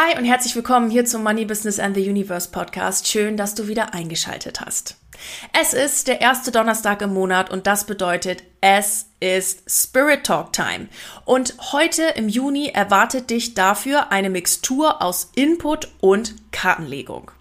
Hi 0.00 0.16
und 0.16 0.24
herzlich 0.24 0.54
willkommen 0.54 0.90
hier 0.90 1.06
zum 1.06 1.24
Money 1.24 1.44
Business 1.44 1.80
and 1.80 1.96
the 1.96 2.08
Universe 2.08 2.48
Podcast. 2.52 3.08
Schön, 3.08 3.36
dass 3.36 3.56
du 3.56 3.66
wieder 3.66 3.94
eingeschaltet 3.94 4.60
hast. 4.60 4.96
Es 5.60 5.74
ist 5.74 6.06
der 6.06 6.20
erste 6.20 6.52
Donnerstag 6.52 7.02
im 7.02 7.12
Monat 7.12 7.50
und 7.50 7.66
das 7.66 7.84
bedeutet, 7.84 8.44
es 8.60 9.06
ist 9.18 9.68
Spirit 9.68 10.22
Talk 10.22 10.52
Time. 10.52 10.86
Und 11.24 11.56
heute 11.72 12.02
im 12.14 12.28
Juni 12.28 12.68
erwartet 12.68 13.30
dich 13.30 13.54
dafür 13.54 14.12
eine 14.12 14.30
Mixtur 14.30 15.02
aus 15.02 15.32
Input 15.34 15.88
und 16.00 16.52
Kartenlegung. 16.52 17.32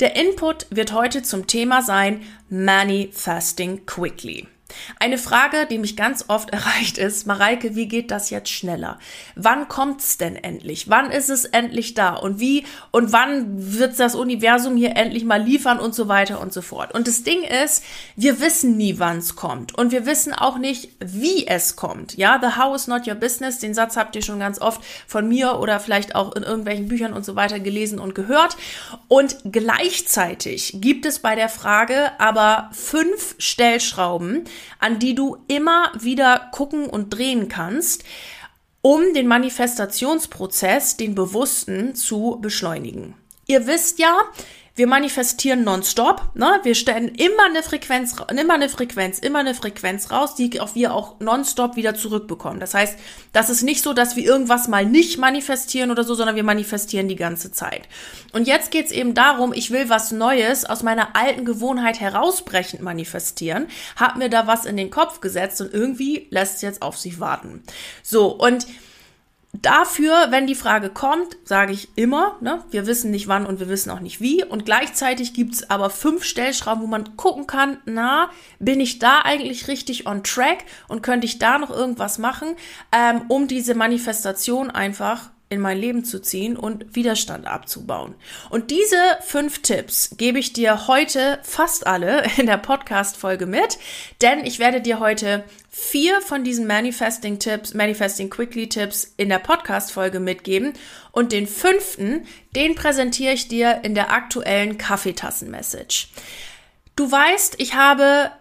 Der 0.00 0.16
Input 0.16 0.68
wird 0.70 0.94
heute 0.94 1.22
zum 1.22 1.46
Thema 1.46 1.82
sein 1.82 2.22
Manifesting 2.48 3.84
Quickly. 3.84 4.48
Eine 4.98 5.18
Frage, 5.18 5.66
die 5.70 5.78
mich 5.78 5.96
ganz 5.96 6.24
oft 6.28 6.50
erreicht 6.56 6.98
ist, 6.98 7.26
Mareike, 7.26 7.74
wie 7.74 7.88
geht 7.88 8.10
das 8.10 8.30
jetzt 8.30 8.50
schneller? 8.50 8.98
Wann 9.34 9.68
kommt's 9.68 10.18
denn 10.18 10.36
endlich? 10.36 10.88
Wann 10.88 11.10
ist 11.10 11.30
es 11.30 11.44
endlich 11.44 11.94
da? 11.94 12.14
Und 12.14 12.40
wie 12.40 12.64
und 12.90 13.12
wann 13.12 13.46
wird 13.78 13.98
das 13.98 14.14
Universum 14.14 14.76
hier 14.76 14.96
endlich 14.96 15.24
mal 15.24 15.42
liefern 15.42 15.78
und 15.78 15.94
so 15.94 16.08
weiter 16.08 16.40
und 16.40 16.52
so 16.52 16.62
fort? 16.62 16.94
Und 16.94 17.08
das 17.08 17.22
Ding 17.22 17.42
ist, 17.42 17.84
wir 18.16 18.40
wissen 18.40 18.76
nie, 18.76 18.98
wann's 18.98 19.36
kommt 19.36 19.76
und 19.76 19.92
wir 19.92 20.06
wissen 20.06 20.32
auch 20.32 20.58
nicht, 20.58 20.90
wie 21.00 21.46
es 21.46 21.76
kommt. 21.76 22.16
Ja, 22.16 22.38
the 22.40 22.58
how 22.58 22.74
is 22.74 22.86
not 22.86 23.06
your 23.06 23.14
business, 23.14 23.58
den 23.58 23.74
Satz 23.74 23.96
habt 23.96 24.16
ihr 24.16 24.22
schon 24.22 24.38
ganz 24.38 24.60
oft 24.60 24.80
von 25.06 25.28
mir 25.28 25.58
oder 25.58 25.80
vielleicht 25.80 26.14
auch 26.14 26.34
in 26.34 26.42
irgendwelchen 26.42 26.88
Büchern 26.88 27.12
und 27.12 27.24
so 27.24 27.36
weiter 27.36 27.60
gelesen 27.60 27.98
und 27.98 28.14
gehört. 28.14 28.56
Und 29.08 29.36
gleichzeitig 29.50 30.78
gibt 30.80 31.06
es 31.06 31.18
bei 31.18 31.34
der 31.34 31.48
Frage 31.48 32.12
aber 32.18 32.70
fünf 32.72 33.34
Stellschrauben, 33.38 34.44
an 34.78 34.98
die 34.98 35.14
du 35.14 35.38
immer 35.48 35.92
wieder 35.98 36.50
gucken 36.52 36.86
und 36.86 37.10
drehen 37.10 37.48
kannst, 37.48 38.04
um 38.82 39.14
den 39.14 39.26
Manifestationsprozess, 39.26 40.96
den 40.96 41.14
bewussten, 41.14 41.94
zu 41.94 42.38
beschleunigen. 42.40 43.14
Ihr 43.46 43.66
wisst 43.66 43.98
ja, 43.98 44.16
wir 44.76 44.86
manifestieren 44.86 45.64
nonstop, 45.64 46.22
ne? 46.34 46.60
Wir 46.62 46.74
stellen 46.74 47.08
immer 47.08 47.46
eine 47.46 47.62
Frequenz, 47.62 48.14
immer 48.30 48.54
eine 48.54 48.68
Frequenz, 48.68 49.18
immer 49.18 49.38
eine 49.38 49.54
Frequenz 49.54 50.10
raus, 50.10 50.34
die 50.34 50.60
auch 50.60 50.74
wir 50.74 50.92
auch 50.92 51.18
nonstop 51.18 51.76
wieder 51.76 51.94
zurückbekommen. 51.94 52.60
Das 52.60 52.74
heißt, 52.74 52.98
das 53.32 53.48
ist 53.48 53.62
nicht 53.62 53.82
so, 53.82 53.94
dass 53.94 54.16
wir 54.16 54.24
irgendwas 54.24 54.68
mal 54.68 54.84
nicht 54.84 55.16
manifestieren 55.16 55.90
oder 55.90 56.04
so, 56.04 56.14
sondern 56.14 56.36
wir 56.36 56.42
manifestieren 56.42 57.08
die 57.08 57.16
ganze 57.16 57.50
Zeit. 57.52 57.88
Und 58.34 58.46
jetzt 58.46 58.70
geht's 58.70 58.92
eben 58.92 59.14
darum, 59.14 59.54
ich 59.54 59.70
will 59.70 59.88
was 59.88 60.12
Neues 60.12 60.66
aus 60.66 60.82
meiner 60.82 61.16
alten 61.16 61.46
Gewohnheit 61.46 61.98
herausbrechend 61.98 62.82
manifestieren, 62.82 63.68
hab 63.96 64.16
mir 64.16 64.28
da 64.28 64.46
was 64.46 64.66
in 64.66 64.76
den 64.76 64.90
Kopf 64.90 65.22
gesetzt 65.22 65.58
und 65.62 65.72
irgendwie 65.72 66.26
lässt 66.28 66.56
es 66.56 66.62
jetzt 66.62 66.82
auf 66.82 66.98
sich 66.98 67.18
warten. 67.18 67.62
So, 68.02 68.26
und 68.26 68.66
Dafür, 69.62 70.26
wenn 70.30 70.46
die 70.46 70.54
Frage 70.54 70.90
kommt, 70.90 71.36
sage 71.44 71.72
ich 71.72 71.88
immer, 71.96 72.36
ne, 72.40 72.64
wir 72.70 72.86
wissen 72.86 73.10
nicht 73.10 73.28
wann 73.28 73.46
und 73.46 73.60
wir 73.60 73.68
wissen 73.68 73.90
auch 73.90 74.00
nicht 74.00 74.20
wie. 74.20 74.44
Und 74.44 74.64
gleichzeitig 74.64 75.34
gibt's 75.34 75.70
aber 75.70 75.90
fünf 75.90 76.24
Stellschrauben, 76.24 76.82
wo 76.82 76.86
man 76.86 77.16
gucken 77.16 77.46
kann, 77.46 77.78
na, 77.84 78.30
bin 78.58 78.80
ich 78.80 78.98
da 78.98 79.20
eigentlich 79.22 79.68
richtig 79.68 80.06
on 80.06 80.24
track 80.24 80.64
und 80.88 81.02
könnte 81.02 81.26
ich 81.26 81.38
da 81.38 81.58
noch 81.58 81.70
irgendwas 81.70 82.18
machen, 82.18 82.56
ähm, 82.92 83.22
um 83.28 83.46
diese 83.46 83.74
Manifestation 83.74 84.70
einfach 84.70 85.30
in 85.48 85.60
mein 85.60 85.78
Leben 85.78 86.04
zu 86.04 86.20
ziehen 86.20 86.56
und 86.56 86.96
Widerstand 86.96 87.46
abzubauen. 87.46 88.16
Und 88.50 88.70
diese 88.70 88.96
fünf 89.24 89.62
Tipps 89.62 90.16
gebe 90.16 90.40
ich 90.40 90.52
dir 90.52 90.88
heute 90.88 91.38
fast 91.42 91.86
alle 91.86 92.24
in 92.36 92.46
der 92.46 92.56
Podcast-Folge 92.56 93.46
mit, 93.46 93.78
denn 94.22 94.44
ich 94.44 94.58
werde 94.58 94.80
dir 94.80 94.98
heute 94.98 95.44
vier 95.70 96.20
von 96.20 96.42
diesen 96.42 96.66
Manifesting-Tipps, 96.66 97.74
Manifesting 97.74 98.28
Quickly-Tipps 98.28 99.14
in 99.16 99.28
der 99.28 99.38
Podcast-Folge 99.38 100.18
mitgeben 100.18 100.72
und 101.12 101.30
den 101.30 101.46
fünften, 101.46 102.26
den 102.56 102.74
präsentiere 102.74 103.34
ich 103.34 103.46
dir 103.46 103.80
in 103.84 103.94
der 103.94 104.10
aktuellen 104.10 104.78
Kaffeetassen-Message. 104.78 106.08
Du 106.96 107.12
weißt, 107.12 107.56
ich 107.58 107.74
habe 107.74 108.32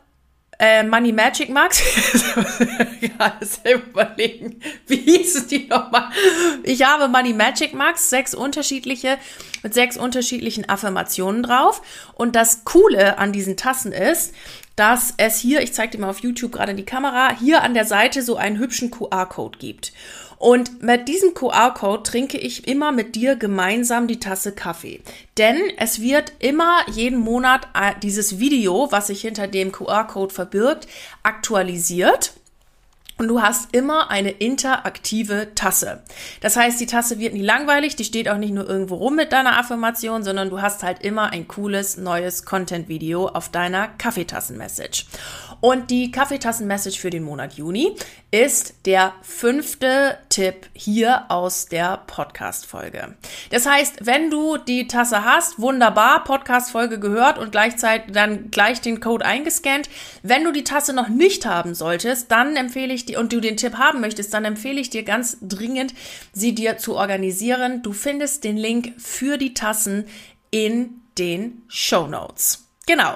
äh, 0.59 0.83
Money 0.83 1.11
Magic 1.11 1.49
Max. 1.49 1.81
Gerade 3.01 3.45
selber 3.45 3.85
überlegen, 3.89 4.59
wie 4.87 4.97
hießen 4.97 5.47
die 5.47 5.67
nochmal? 5.67 6.09
Ich 6.63 6.83
habe 6.83 7.07
Money 7.07 7.33
Magic 7.33 7.73
Max, 7.73 8.09
sechs 8.09 8.33
unterschiedliche, 8.33 9.17
mit 9.63 9.73
sechs 9.73 9.97
unterschiedlichen 9.97 10.67
Affirmationen 10.69 11.43
drauf. 11.43 11.81
Und 12.13 12.35
das 12.35 12.63
Coole 12.63 13.17
an 13.17 13.31
diesen 13.31 13.57
Tassen 13.57 13.91
ist, 13.91 14.33
dass 14.75 15.13
es 15.17 15.39
hier, 15.39 15.61
ich 15.61 15.73
zeige 15.73 15.93
dir 15.93 16.01
mal 16.01 16.09
auf 16.09 16.19
YouTube 16.19 16.51
gerade 16.51 16.71
in 16.71 16.77
die 16.77 16.85
Kamera, 16.85 17.35
hier 17.37 17.63
an 17.63 17.73
der 17.73 17.85
Seite 17.85 18.21
so 18.21 18.35
einen 18.35 18.57
hübschen 18.57 18.91
QR-Code 18.91 19.57
gibt. 19.57 19.93
Und 20.37 20.83
mit 20.83 21.07
diesem 21.07 21.33
QR-Code 21.33 22.03
trinke 22.03 22.37
ich 22.37 22.67
immer 22.67 22.91
mit 22.91 23.15
dir 23.15 23.35
gemeinsam 23.35 24.07
die 24.07 24.19
Tasse 24.19 24.51
Kaffee. 24.51 25.01
Denn 25.37 25.57
es 25.77 26.01
wird 26.01 26.33
immer 26.39 26.79
jeden 26.91 27.19
Monat 27.19 27.67
äh, 27.73 27.93
dieses 28.01 28.39
Video, 28.39 28.87
was 28.91 29.07
sich 29.07 29.21
hinter 29.21 29.47
dem 29.47 29.71
QR-Code 29.71 30.33
verbirgt, 30.33 30.87
aktualisiert. 31.23 32.33
Und 33.17 33.29
du 33.29 33.41
hast 33.41 33.73
immer 33.73 34.11
eine 34.11 34.31
interaktive 34.31 35.55
Tasse. 35.55 36.03
Das 36.41 36.57
heißt, 36.57 36.81
die 36.81 36.85
Tasse 36.85 37.17
wird 37.17 37.33
nie 37.33 37.41
langweilig, 37.41 37.95
die 37.95 38.03
steht 38.03 38.27
auch 38.27 38.37
nicht 38.37 38.53
nur 38.53 38.67
irgendwo 38.67 38.95
rum 38.95 39.15
mit 39.15 39.31
deiner 39.31 39.57
Affirmation, 39.57 40.23
sondern 40.23 40.49
du 40.49 40.61
hast 40.61 40.83
halt 40.83 41.01
immer 41.01 41.31
ein 41.31 41.47
cooles 41.47 41.95
neues 41.95 42.43
Content-Video 42.43 43.29
auf 43.29 43.47
deiner 43.47 43.87
Kaffeetassen-Message. 43.87 45.05
Und 45.65 45.89
die 45.89 46.11
Kaffeetassen-Message 46.11 46.99
für 46.99 47.09
den 47.09 47.23
Monat 47.23 47.53
Juni 47.53 47.95
ist 48.29 48.85
der 48.85 49.13
fünfte 49.23 50.15
Tipp 50.29 50.67
hier 50.73 51.25
aus 51.29 51.65
der 51.65 52.03
Podcast-Folge. 52.05 53.15
Das 53.49 53.65
heißt, 53.65 54.05
wenn 54.05 54.29
du 54.29 54.57
die 54.57 54.87
Tasse 54.87 55.25
hast, 55.25 55.57
wunderbar, 55.57 56.23
Podcast-Folge 56.23 56.99
gehört 56.99 57.39
und 57.39 57.51
gleichzeitig 57.51 58.13
dann 58.13 58.51
gleich 58.51 58.79
den 58.79 58.99
Code 58.99 59.25
eingescannt. 59.25 59.89
Wenn 60.21 60.43
du 60.43 60.51
die 60.51 60.63
Tasse 60.63 60.93
noch 60.93 61.09
nicht 61.09 61.47
haben 61.47 61.73
solltest, 61.73 62.31
dann 62.31 62.55
empfehle 62.55 62.93
ich 62.93 63.07
dir 63.07 63.19
und 63.19 63.33
du 63.33 63.39
den 63.39 63.57
Tipp 63.57 63.79
haben 63.79 64.01
möchtest, 64.01 64.35
dann 64.35 64.45
empfehle 64.45 64.79
ich 64.79 64.91
dir 64.91 65.01
ganz 65.01 65.37
dringend, 65.41 65.95
sie 66.31 66.53
dir 66.53 66.77
zu 66.77 66.95
organisieren. 66.95 67.81
Du 67.81 67.91
findest 67.91 68.43
den 68.43 68.57
Link 68.57 68.93
für 68.99 69.39
die 69.39 69.55
Tassen 69.55 70.05
in 70.51 71.01
den 71.17 71.63
Show 71.69 72.05
Notes. 72.05 72.64
Genau. 72.87 73.15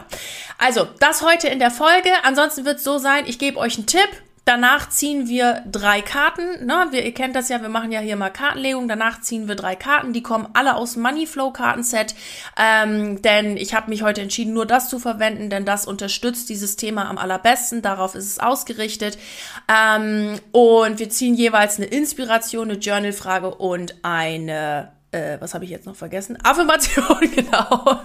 Also, 0.58 0.88
das 1.00 1.22
heute 1.22 1.48
in 1.48 1.60
der 1.60 1.72
Folge. 1.72 2.10
Ansonsten 2.24 2.66
wird 2.66 2.78
es 2.78 2.84
so 2.84 2.98
sein, 2.98 3.26
ich 3.28 3.40
gebe 3.40 3.58
euch 3.58 3.78
einen 3.78 3.88
Tipp. 3.88 4.10
Danach 4.50 4.90
ziehen 4.90 5.28
wir 5.28 5.64
drei 5.72 6.02
Karten. 6.02 6.66
Ne? 6.66 6.88
Wir, 6.90 7.06
ihr 7.06 7.14
kennt 7.14 7.36
das 7.36 7.50
ja, 7.50 7.62
wir 7.62 7.70
machen 7.70 7.92
ja 7.92 8.00
hier 8.00 8.16
mal 8.16 8.32
Kartenlegung. 8.32 8.88
Danach 8.88 9.22
ziehen 9.22 9.48
wir 9.48 9.54
drei 9.54 9.76
Karten. 9.76 10.12
Die 10.12 10.24
kommen 10.24 10.48
alle 10.54 10.76
aus 10.76 10.96
Moneyflow 10.96 11.52
Kartenset. 11.52 12.16
Ähm, 12.58 13.22
denn 13.22 13.58
ich 13.58 13.76
habe 13.76 13.92
mich 13.92 14.02
heute 14.02 14.22
entschieden, 14.22 14.56
nur 14.56 14.66
das 14.66 14.90
zu 14.90 14.98
verwenden, 14.98 15.52
denn 15.52 15.66
das 15.66 15.86
unterstützt 15.86 16.50
dieses 16.50 16.78
Thema 16.78 17.08
am 17.08 17.20
allerbesten. 17.20 17.84
Darauf 17.84 18.16
ist 18.16 18.26
es 18.26 18.40
ausgerichtet. 18.40 19.20
Ähm, 19.72 20.40
und 20.52 20.98
wir 20.98 21.12
ziehen 21.12 21.36
jeweils 21.36 21.78
eine 21.78 21.86
Inspiration, 21.86 22.72
eine 22.72 22.80
Journalfrage 22.80 23.54
und 23.54 24.04
eine, 24.04 24.94
äh, 25.12 25.38
was 25.40 25.54
habe 25.54 25.66
ich 25.66 25.70
jetzt 25.70 25.86
noch 25.86 25.96
vergessen? 25.96 26.40
Affirmation, 26.44 27.20
genau 27.36 28.02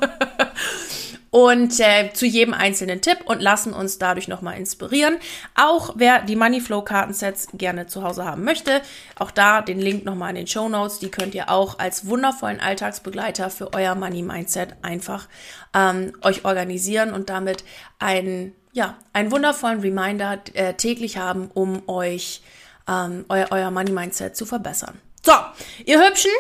und 1.35 1.81
äh, 1.81 2.13
zu 2.13 2.27
jedem 2.27 2.55
einzelnen 2.55 3.01
Tipp 3.01 3.23
und 3.25 3.43
lassen 3.43 3.73
uns 3.73 3.99
dadurch 3.99 4.29
nochmal 4.29 4.57
inspirieren. 4.57 5.17
Auch 5.57 5.95
wer 5.97 6.23
die 6.23 6.37
Moneyflow 6.37 6.83
Kartensets 6.83 7.49
gerne 7.55 7.89
zu 7.89 8.05
Hause 8.05 8.25
haben 8.25 8.45
möchte, 8.45 8.81
auch 9.19 9.33
da 9.33 9.61
den 9.61 9.81
Link 9.81 10.05
nochmal 10.05 10.31
in 10.31 10.37
den 10.37 10.47
Show 10.47 10.69
Notes. 10.69 11.01
Die 11.01 11.11
könnt 11.11 11.35
ihr 11.35 11.51
auch 11.51 11.81
als 11.81 12.07
wundervollen 12.07 12.61
Alltagsbegleiter 12.61 13.51
für 13.51 13.75
euer 13.75 13.97
Money 13.97 14.23
Mindset 14.23 14.77
einfach 14.83 15.27
ähm, 15.75 16.13
euch 16.23 16.45
organisieren 16.45 17.13
und 17.13 17.31
damit 17.31 17.65
einen, 17.99 18.55
ja, 18.73 18.97
einen 19.13 19.33
wundervollen 19.33 19.81
Reminder 19.81 20.39
äh, 20.53 20.75
täglich 20.75 21.17
haben, 21.17 21.51
um 21.53 21.83
euch 21.89 22.43
ähm, 22.89 23.25
euer, 23.29 23.49
euer 23.51 23.73
Money 23.73 23.91
Mindset 23.91 24.37
zu 24.37 24.47
verbessern. 24.47 25.01
So, 25.25 25.33
ihr 25.85 25.99
Hübschen, 25.99 26.31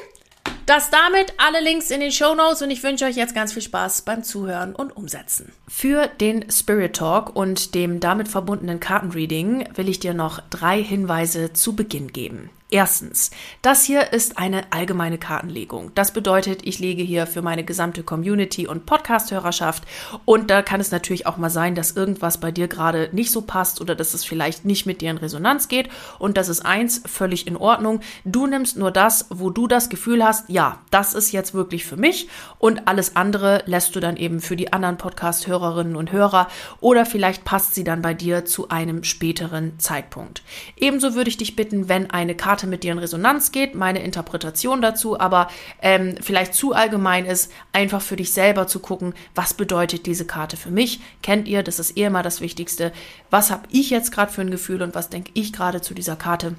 Das 0.66 0.88
damit 0.88 1.34
alle 1.36 1.62
Links 1.62 1.90
in 1.90 2.00
den 2.00 2.10
Show 2.10 2.34
Notes 2.34 2.62
und 2.62 2.70
ich 2.70 2.82
wünsche 2.82 3.04
euch 3.04 3.16
jetzt 3.16 3.34
ganz 3.34 3.52
viel 3.52 3.60
Spaß 3.60 4.02
beim 4.02 4.22
Zuhören 4.22 4.74
und 4.74 4.96
Umsetzen. 4.96 5.52
Für 5.68 6.08
den 6.08 6.50
Spirit 6.50 6.96
Talk 6.96 7.36
und 7.36 7.74
dem 7.74 8.00
damit 8.00 8.28
verbundenen 8.28 8.80
Kartenreading 8.80 9.68
will 9.74 9.90
ich 9.90 10.00
dir 10.00 10.14
noch 10.14 10.40
drei 10.48 10.82
Hinweise 10.82 11.52
zu 11.52 11.76
Beginn 11.76 12.12
geben. 12.12 12.48
Erstens, 12.74 13.30
das 13.62 13.84
hier 13.84 14.12
ist 14.12 14.36
eine 14.36 14.72
allgemeine 14.72 15.16
Kartenlegung. 15.16 15.92
Das 15.94 16.12
bedeutet, 16.12 16.66
ich 16.66 16.80
lege 16.80 17.04
hier 17.04 17.28
für 17.28 17.40
meine 17.40 17.62
gesamte 17.62 18.02
Community 18.02 18.66
und 18.66 18.84
Podcast-Hörerschaft 18.84 19.84
und 20.24 20.50
da 20.50 20.60
kann 20.60 20.80
es 20.80 20.90
natürlich 20.90 21.28
auch 21.28 21.36
mal 21.36 21.50
sein, 21.50 21.76
dass 21.76 21.92
irgendwas 21.92 22.38
bei 22.38 22.50
dir 22.50 22.66
gerade 22.66 23.10
nicht 23.12 23.30
so 23.30 23.42
passt 23.42 23.80
oder 23.80 23.94
dass 23.94 24.12
es 24.12 24.24
vielleicht 24.24 24.64
nicht 24.64 24.86
mit 24.86 25.02
dir 25.02 25.12
in 25.12 25.18
Resonanz 25.18 25.68
geht 25.68 25.88
und 26.18 26.36
das 26.36 26.48
ist 26.48 26.66
eins, 26.66 27.00
völlig 27.06 27.46
in 27.46 27.56
Ordnung. 27.56 28.00
Du 28.24 28.48
nimmst 28.48 28.76
nur 28.76 28.90
das, 28.90 29.26
wo 29.30 29.50
du 29.50 29.68
das 29.68 29.88
Gefühl 29.88 30.24
hast, 30.24 30.50
ja, 30.50 30.80
das 30.90 31.14
ist 31.14 31.30
jetzt 31.30 31.54
wirklich 31.54 31.84
für 31.84 31.96
mich 31.96 32.28
und 32.58 32.88
alles 32.88 33.14
andere 33.14 33.62
lässt 33.66 33.94
du 33.94 34.00
dann 34.00 34.16
eben 34.16 34.40
für 34.40 34.56
die 34.56 34.72
anderen 34.72 34.98
Podcast-Hörerinnen 34.98 35.94
und 35.94 36.10
Hörer 36.10 36.48
oder 36.80 37.06
vielleicht 37.06 37.44
passt 37.44 37.76
sie 37.76 37.84
dann 37.84 38.02
bei 38.02 38.14
dir 38.14 38.44
zu 38.44 38.68
einem 38.70 39.04
späteren 39.04 39.78
Zeitpunkt. 39.78 40.42
Ebenso 40.76 41.14
würde 41.14 41.30
ich 41.30 41.36
dich 41.36 41.54
bitten, 41.54 41.88
wenn 41.88 42.10
eine 42.10 42.34
Karte 42.34 42.63
Karte 42.64 42.70
mit 42.70 42.82
dir 42.82 42.92
in 42.92 42.98
Resonanz 42.98 43.52
geht, 43.52 43.74
meine 43.74 44.02
Interpretation 44.02 44.80
dazu, 44.80 45.18
aber 45.20 45.48
ähm, 45.82 46.16
vielleicht 46.20 46.54
zu 46.54 46.72
allgemein 46.72 47.26
ist, 47.26 47.52
einfach 47.72 48.00
für 48.00 48.16
dich 48.16 48.32
selber 48.32 48.66
zu 48.66 48.80
gucken, 48.80 49.14
was 49.34 49.54
bedeutet 49.54 50.06
diese 50.06 50.26
Karte 50.26 50.56
für 50.56 50.70
mich? 50.70 51.00
Kennt 51.22 51.46
ihr, 51.46 51.62
das 51.62 51.78
ist 51.78 51.96
eh 51.96 52.04
immer 52.04 52.22
das 52.22 52.40
Wichtigste. 52.40 52.92
Was 53.30 53.50
habe 53.50 53.68
ich 53.70 53.90
jetzt 53.90 54.12
gerade 54.12 54.32
für 54.32 54.40
ein 54.40 54.50
Gefühl 54.50 54.82
und 54.82 54.94
was 54.94 55.10
denke 55.10 55.30
ich 55.34 55.52
gerade 55.52 55.80
zu 55.82 55.94
dieser 55.94 56.16
Karte? 56.16 56.54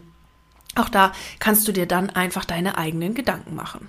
Auch 0.76 0.90
da 0.90 1.12
kannst 1.40 1.68
du 1.68 1.72
dir 1.72 1.88
dann 1.88 2.10
einfach 2.10 2.46
deine 2.46 2.78
eigenen 2.78 3.14
Gedanken 3.16 3.56
machen. 3.56 3.88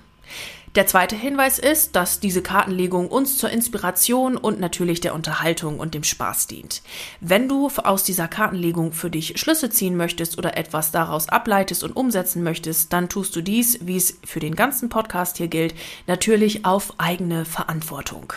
Der 0.77 0.85
zweite 0.85 1.15
Hinweis 1.15 1.57
ist, 1.57 1.95
dass 1.95 2.19
diese 2.19 2.43
Kartenlegung 2.43 3.07
uns 3.07 3.39
zur 3.39 3.49
Inspiration 3.49 4.37
und 4.37 4.59
natürlich 4.59 5.01
der 5.01 5.15
Unterhaltung 5.15 5.79
und 5.79 5.95
dem 5.95 6.03
Spaß 6.03 6.45
dient. 6.45 6.83
Wenn 7.19 7.49
du 7.49 7.71
aus 7.83 8.03
dieser 8.03 8.27
Kartenlegung 8.27 8.91
für 8.91 9.09
dich 9.09 9.39
Schlüsse 9.39 9.71
ziehen 9.71 9.97
möchtest 9.97 10.37
oder 10.37 10.55
etwas 10.55 10.91
daraus 10.91 11.29
ableitest 11.29 11.83
und 11.83 11.95
umsetzen 11.95 12.43
möchtest, 12.43 12.93
dann 12.93 13.09
tust 13.09 13.35
du 13.35 13.41
dies, 13.41 13.87
wie 13.87 13.97
es 13.97 14.19
für 14.23 14.39
den 14.39 14.53
ganzen 14.53 14.89
Podcast 14.89 15.37
hier 15.37 15.47
gilt, 15.47 15.73
natürlich 16.05 16.63
auf 16.63 16.93
eigene 16.99 17.45
Verantwortung. 17.45 18.33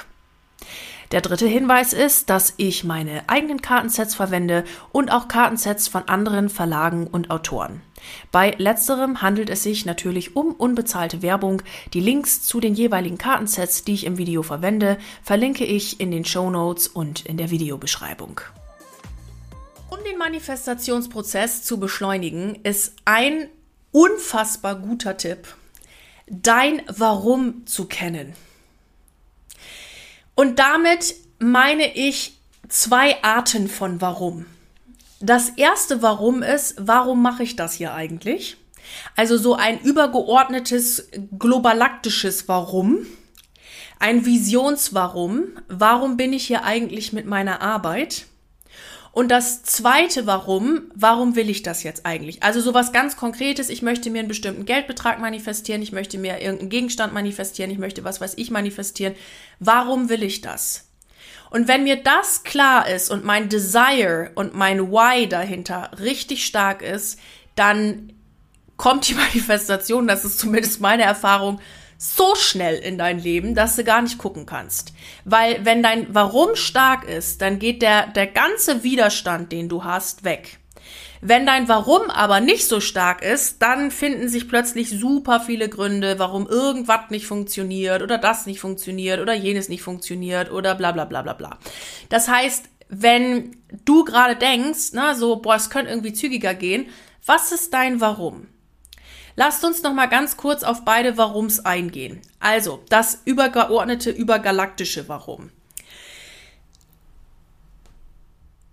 Der 1.11 1.23
dritte 1.23 1.49
Hinweis 1.49 1.93
ist, 1.93 2.31
dass 2.31 2.55
ich 2.57 2.85
meine 2.85 3.29
eigenen 3.29 3.61
Kartensets 3.61 4.15
verwende 4.15 4.62
und 4.93 5.11
auch 5.11 5.27
Kartensets 5.27 5.89
von 5.89 6.05
anderen 6.05 6.49
Verlagen 6.49 7.09
und 7.09 7.33
Autoren. 7.33 7.83
Bei 8.31 8.53
letzterem 8.59 9.21
handelt 9.21 9.51
es 9.51 9.65
sich 9.65 9.85
natürlich 9.85 10.37
um 10.37 10.53
unbezahlte 10.53 11.21
Werbung. 11.21 11.62
Die 11.95 12.01
Links 12.01 12.43
zu 12.43 12.61
den 12.61 12.75
jeweiligen 12.75 13.19
Kartensets, 13.19 13.83
die 13.83 13.95
ich 13.95 14.07
im 14.07 14.19
Video 14.19 14.45
verwende, 14.45 14.99
verlinke 15.25 15.65
ich 15.65 15.99
in 15.99 16.12
den 16.12 16.25
Show 16.25 16.49
Notes 16.49 16.87
und 16.87 17.27
in 17.27 17.37
der 17.37 17.51
Videobeschreibung. 17.51 18.41
Um 19.91 19.99
den 20.05 20.17
Manifestationsprozess 20.17 21.65
zu 21.65 21.81
beschleunigen, 21.81 22.55
ist 22.62 22.95
ein 23.05 23.49
unfassbar 23.91 24.77
guter 24.77 25.17
Tipp, 25.17 25.57
dein 26.29 26.83
Warum 26.87 27.67
zu 27.67 27.87
kennen. 27.87 28.35
Und 30.40 30.58
damit 30.58 31.16
meine 31.38 31.94
ich 31.94 32.40
zwei 32.66 33.22
Arten 33.22 33.69
von 33.69 34.00
Warum. 34.00 34.46
Das 35.20 35.50
erste 35.50 36.00
Warum 36.00 36.42
ist, 36.42 36.76
warum 36.78 37.20
mache 37.20 37.42
ich 37.42 37.56
das 37.56 37.75
hier 37.75 37.92
eigentlich? 37.92 38.56
Also 39.16 39.37
so 39.37 39.54
ein 39.54 39.78
übergeordnetes, 39.82 41.08
globalaktisches 41.38 42.48
Warum. 42.48 43.06
Ein 43.98 44.25
Visionswarum. 44.25 45.42
Warum 45.69 46.16
bin 46.16 46.32
ich 46.32 46.46
hier 46.46 46.64
eigentlich 46.64 47.12
mit 47.12 47.26
meiner 47.26 47.60
Arbeit? 47.60 48.25
Und 49.12 49.29
das 49.29 49.65
zweite 49.65 50.27
Warum, 50.27 50.83
warum 50.95 51.35
will 51.35 51.51
ich 51.51 51.62
das 51.62 51.83
jetzt 51.83 52.07
eigentlich? 52.07 52.43
Also 52.45 52.61
sowas 52.61 52.93
ganz 52.93 53.17
Konkretes, 53.17 53.69
ich 53.69 53.83
möchte 53.83 54.09
mir 54.09 54.21
einen 54.21 54.29
bestimmten 54.29 54.65
Geldbetrag 54.65 55.19
manifestieren, 55.19 55.83
ich 55.83 55.91
möchte 55.91 56.17
mir 56.17 56.41
irgendeinen 56.41 56.71
Gegenstand 56.71 57.12
manifestieren, 57.12 57.71
ich 57.73 57.79
möchte 57.79 58.05
was 58.05 58.21
weiß 58.21 58.35
ich 58.37 58.51
manifestieren. 58.53 59.15
Warum 59.59 60.09
will 60.09 60.23
ich 60.23 60.43
das? 60.43 60.89
Und 61.51 61.67
wenn 61.67 61.83
mir 61.83 61.97
das 61.97 62.45
klar 62.45 62.89
ist 62.89 63.11
und 63.11 63.25
mein 63.25 63.49
Desire 63.49 64.31
und 64.37 64.55
mein 64.55 64.93
Why 64.93 65.29
dahinter 65.29 65.91
richtig 65.99 66.47
stark 66.47 66.81
ist, 66.81 67.19
dann 67.57 68.12
kommt 68.77 69.09
die 69.09 69.15
Manifestation, 69.27 70.07
das 70.07 70.25
ist 70.25 70.39
zumindest 70.39 70.81
meine 70.81 71.03
Erfahrung, 71.03 71.61
so 72.02 72.35
schnell 72.35 72.76
in 72.76 72.97
dein 72.97 73.19
Leben, 73.19 73.55
dass 73.55 73.76
du 73.76 73.85
gar 73.85 74.00
nicht 74.00 74.17
gucken 74.17 74.47
kannst. 74.47 74.94
Weil 75.26 75.67
wenn 75.67 75.82
dein 75.82 76.06
Warum 76.14 76.56
stark 76.56 77.06
ist, 77.06 77.43
dann 77.43 77.58
geht 77.58 77.82
der, 77.82 78.06
der 78.06 78.26
ganze 78.26 78.82
Widerstand, 78.82 79.52
den 79.52 79.69
du 79.69 79.85
hast, 79.85 80.25
weg. 80.25 80.61
Wenn 81.20 81.44
dein 81.44 81.69
Warum 81.69 82.08
aber 82.08 82.41
nicht 82.41 82.67
so 82.67 82.81
stark 82.81 83.23
ist, 83.23 83.61
dann 83.61 83.91
finden 83.91 84.31
sich 84.31 84.49
plötzlich 84.49 84.88
super 84.88 85.41
viele 85.41 85.69
Gründe, 85.69 86.19
warum 86.19 86.49
irgendwas 86.49 87.11
nicht 87.11 87.26
funktioniert 87.26 88.00
oder 88.00 88.17
das 88.17 88.47
nicht 88.47 88.61
funktioniert 88.61 89.20
oder 89.20 89.35
jenes 89.35 89.69
nicht 89.69 89.82
funktioniert 89.82 90.50
oder 90.50 90.75
bla 90.75 90.93
bla 90.93 91.05
bla 91.05 91.20
bla 91.20 91.35
bla. 91.35 91.58
Das 92.08 92.29
heißt, 92.29 92.64
wenn 92.88 93.56
du 93.85 94.05
gerade 94.05 94.37
denkst, 94.37 94.93
na, 94.94 95.14
so, 95.14 95.37
boah, 95.37 95.56
es 95.56 95.69
könnte 95.69 95.91
irgendwie 95.91 96.14
zügiger 96.14 96.55
gehen, 96.55 96.87
was 97.26 97.52
ist 97.52 97.75
dein 97.75 98.00
Warum? 98.00 98.47
Lasst 99.40 99.64
uns 99.64 99.82
noch 99.82 99.94
mal 99.94 100.04
ganz 100.04 100.37
kurz 100.37 100.62
auf 100.62 100.84
beide 100.84 101.16
Warums 101.16 101.64
eingehen. 101.64 102.20
Also, 102.40 102.84
das 102.90 103.22
übergeordnete, 103.25 104.10
übergalaktische 104.10 105.08
Warum. 105.08 105.50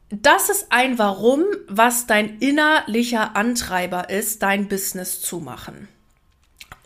Das 0.10 0.50
ist 0.50 0.70
ein 0.70 1.00
Warum, 1.00 1.46
was 1.70 2.06
dein 2.06 2.40
innerlicher 2.40 3.38
Antreiber 3.38 4.10
ist, 4.10 4.44
dein 4.44 4.68
Business 4.68 5.22
zu 5.22 5.40
machen. 5.40 5.88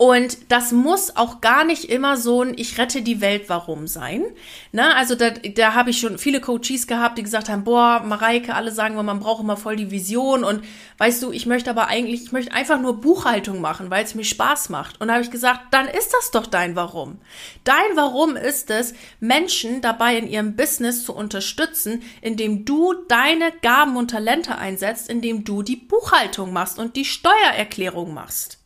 Und 0.01 0.51
das 0.51 0.71
muss 0.71 1.15
auch 1.15 1.41
gar 1.41 1.63
nicht 1.63 1.85
immer 1.85 2.17
so 2.17 2.41
ein 2.41 2.57
Ich 2.57 2.79
rette 2.79 3.03
die 3.03 3.21
Welt 3.21 3.49
warum 3.49 3.85
sein. 3.85 4.23
Ne? 4.71 4.95
Also 4.95 5.13
da, 5.13 5.29
da 5.29 5.75
habe 5.75 5.91
ich 5.91 5.99
schon 5.99 6.17
viele 6.17 6.41
Coaches 6.41 6.87
gehabt, 6.87 7.19
die 7.19 7.23
gesagt 7.23 7.49
haben, 7.49 7.63
boah, 7.63 8.01
Mareike, 8.03 8.55
alle 8.55 8.71
sagen 8.71 8.95
man 8.95 9.19
braucht 9.19 9.43
immer 9.43 9.57
voll 9.57 9.75
die 9.75 9.91
Vision 9.91 10.43
und 10.43 10.63
weißt 10.97 11.21
du, 11.21 11.31
ich 11.31 11.45
möchte 11.45 11.69
aber 11.69 11.87
eigentlich, 11.87 12.23
ich 12.23 12.31
möchte 12.31 12.51
einfach 12.51 12.81
nur 12.81 12.99
Buchhaltung 12.99 13.61
machen, 13.61 13.91
weil 13.91 14.03
es 14.03 14.15
mir 14.15 14.23
Spaß 14.23 14.69
macht. 14.69 14.99
Und 14.99 15.09
da 15.09 15.13
habe 15.13 15.23
ich 15.23 15.29
gesagt, 15.29 15.65
dann 15.69 15.87
ist 15.87 16.11
das 16.15 16.31
doch 16.31 16.47
dein 16.47 16.75
Warum. 16.75 17.19
Dein 17.63 17.95
Warum 17.95 18.35
ist 18.35 18.71
es, 18.71 18.95
Menschen 19.19 19.81
dabei 19.81 20.17
in 20.17 20.27
ihrem 20.27 20.55
Business 20.55 21.05
zu 21.05 21.13
unterstützen, 21.13 22.01
indem 22.21 22.65
du 22.65 22.95
deine 23.07 23.51
Gaben 23.61 23.95
und 23.97 24.09
Talente 24.09 24.57
einsetzt, 24.57 25.11
indem 25.11 25.43
du 25.43 25.61
die 25.61 25.75
Buchhaltung 25.75 26.51
machst 26.53 26.79
und 26.79 26.95
die 26.95 27.05
Steuererklärung 27.05 28.15
machst. 28.15 28.60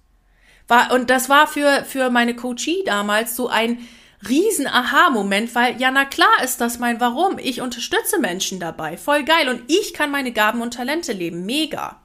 War, 0.68 0.92
und 0.92 1.10
das 1.10 1.30
war 1.30 1.48
für, 1.48 1.86
für 1.86 2.10
meine 2.10 2.36
Coachie 2.36 2.84
damals 2.86 3.36
so 3.36 3.50
ein 3.50 3.88
riesen 4.28 4.68
Aha-Moment, 4.68 5.54
weil 5.54 5.80
ja, 5.80 5.92
na 5.92 6.06
klar 6.06 6.44
ist 6.44 6.62
das 6.62 6.80
mein 6.80 7.00
Warum. 7.00 7.38
Ich 7.38 7.62
unterstütze 7.62 8.20
Menschen 8.20 8.60
dabei. 8.60 8.98
Voll 8.98 9.24
geil. 9.24 9.50
Und 9.50 9.64
ich 9.72 9.94
kann 9.94 10.12
meine 10.12 10.32
Gaben 10.32 10.62
und 10.62 10.74
Talente 10.74 11.14
leben. 11.14 11.46
Mega. 11.46 12.02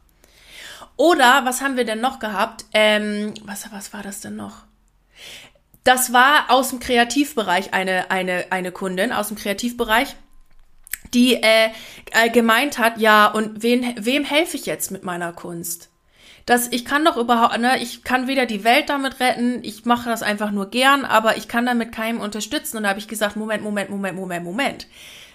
Oder, 0.96 1.46
was 1.46 1.62
haben 1.62 1.76
wir 1.76 1.84
denn 1.84 2.02
noch 2.02 2.18
gehabt? 2.18 2.66
Ähm, 2.74 3.32
was, 3.44 3.72
was 3.72 3.92
war 3.94 4.02
das 4.02 4.20
denn 4.20 4.36
noch? 4.36 4.64
Das 5.84 6.12
war 6.12 6.50
aus 6.50 6.70
dem 6.70 6.80
Kreativbereich 6.80 7.72
eine, 7.72 8.10
eine, 8.10 8.46
eine 8.50 8.70
Kundin 8.70 9.12
aus 9.12 9.28
dem 9.28 9.38
Kreativbereich, 9.38 10.14
die 11.14 11.42
äh, 11.42 11.70
äh, 12.12 12.28
gemeint 12.28 12.78
hat, 12.78 12.98
ja, 12.98 13.26
und 13.28 13.62
wen, 13.62 13.94
wem 13.98 14.24
helfe 14.24 14.58
ich 14.58 14.66
jetzt 14.66 14.90
mit 14.90 15.02
meiner 15.02 15.32
Kunst? 15.32 15.89
Dass 16.50 16.66
ich 16.72 16.84
kann 16.84 17.04
doch 17.04 17.16
überhaupt, 17.16 17.58
ne, 17.58 17.80
ich 17.80 18.02
kann 18.02 18.26
weder 18.26 18.44
die 18.44 18.64
Welt 18.64 18.88
damit 18.88 19.20
retten, 19.20 19.60
ich 19.62 19.84
mache 19.84 20.10
das 20.10 20.24
einfach 20.24 20.50
nur 20.50 20.68
gern, 20.68 21.04
aber 21.04 21.36
ich 21.36 21.46
kann 21.46 21.64
damit 21.64 21.92
keinem 21.92 22.20
unterstützen. 22.20 22.76
Und 22.76 22.82
da 22.82 22.88
habe 22.88 22.98
ich 22.98 23.06
gesagt, 23.06 23.36
Moment, 23.36 23.62
Moment, 23.62 23.88
Moment, 23.88 24.16
Moment, 24.16 24.44
Moment. 24.44 24.86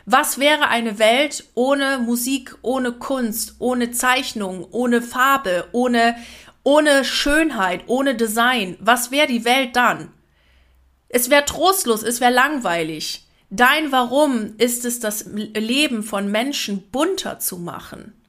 Was 0.06 0.40
wäre 0.40 0.68
eine 0.68 1.00
Welt 1.00 1.46
ohne 1.54 2.00
Musik, 2.00 2.58
ohne 2.64 2.92
Kunst, 2.92 3.56
ohne 3.60 3.92
Zeichnung, 3.92 4.68
ohne 4.72 5.02
Farbe, 5.02 5.70
ohne, 5.72 6.18
ohne 6.64 7.06
Schönheit, 7.06 7.84
ohne 7.88 8.16
Design? 8.16 8.76
Was 8.82 9.10
wäre 9.10 9.28
die 9.28 9.46
Welt 9.46 9.78
dann? 9.78 10.12
Es 11.08 11.30
wäre 11.30 11.46
trostlos, 11.46 12.04
es 12.04 12.20
wäre 12.20 12.34
langweilig. 12.34 13.26
Dein 13.50 13.94
Warum 13.94 14.56
ist 14.58 14.84
es, 14.84 15.00
das 15.00 15.28
Leben 15.28 16.04
von 16.04 16.30
Menschen 16.30 16.92
bunter 16.92 17.40
zu 17.40 17.58
machen. 17.58 18.22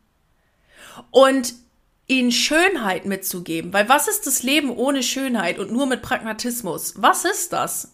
Und 1.11 1.66
ihnen 2.07 2.33
Schönheit 2.33 3.05
mitzugeben. 3.05 3.73
Weil 3.73 3.89
was 3.89 4.09
ist 4.09 4.27
das 4.27 4.43
Leben 4.43 4.71
ohne 4.71 5.03
Schönheit 5.03 5.59
und 5.59 5.73
nur 5.73 5.87
mit 5.87 6.03
Pragmatismus? 6.03 6.95
Was 6.97 7.25
ist 7.25 7.53
das? 7.53 7.93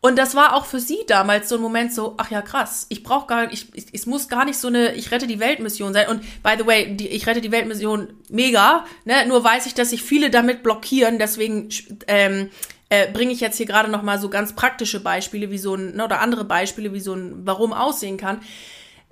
Und 0.00 0.16
das 0.16 0.36
war 0.36 0.54
auch 0.54 0.66
für 0.66 0.78
sie 0.78 0.98
damals 1.08 1.48
so 1.48 1.56
ein 1.56 1.60
Moment 1.60 1.92
so, 1.92 2.14
ach 2.18 2.30
ja, 2.30 2.42
krass, 2.42 2.86
ich 2.90 3.02
brauche 3.02 3.26
gar 3.26 3.46
nicht, 3.48 3.68
ich, 3.74 3.86
es 3.92 4.06
muss 4.06 4.28
gar 4.28 4.44
nicht 4.44 4.58
so 4.58 4.68
eine 4.68 4.94
Ich 4.94 5.10
rette 5.10 5.26
die 5.26 5.40
Welt-Mission 5.40 5.92
sein. 5.92 6.08
Und 6.08 6.20
by 6.42 6.54
the 6.58 6.66
way, 6.66 6.94
die 6.94 7.08
Ich 7.08 7.26
rette 7.26 7.40
die 7.40 7.50
Welt-Mission 7.50 8.08
mega, 8.28 8.84
ne? 9.04 9.26
Nur 9.26 9.42
weiß 9.42 9.66
ich, 9.66 9.74
dass 9.74 9.90
sich 9.90 10.02
viele 10.02 10.30
damit 10.30 10.62
blockieren, 10.62 11.18
deswegen 11.18 11.70
ähm, 12.06 12.50
äh, 12.88 13.10
bringe 13.10 13.32
ich 13.32 13.40
jetzt 13.40 13.56
hier 13.56 13.66
gerade 13.66 13.90
noch 13.90 14.02
mal 14.02 14.20
so 14.20 14.28
ganz 14.28 14.54
praktische 14.54 15.00
Beispiele, 15.00 15.50
wie 15.50 15.58
so 15.58 15.74
ein, 15.74 15.96
ne, 15.96 16.04
oder 16.04 16.20
andere 16.20 16.44
Beispiele, 16.44 16.92
wie 16.92 17.00
so 17.00 17.14
ein 17.14 17.44
Warum 17.44 17.72
aussehen 17.72 18.16
kann. 18.16 18.42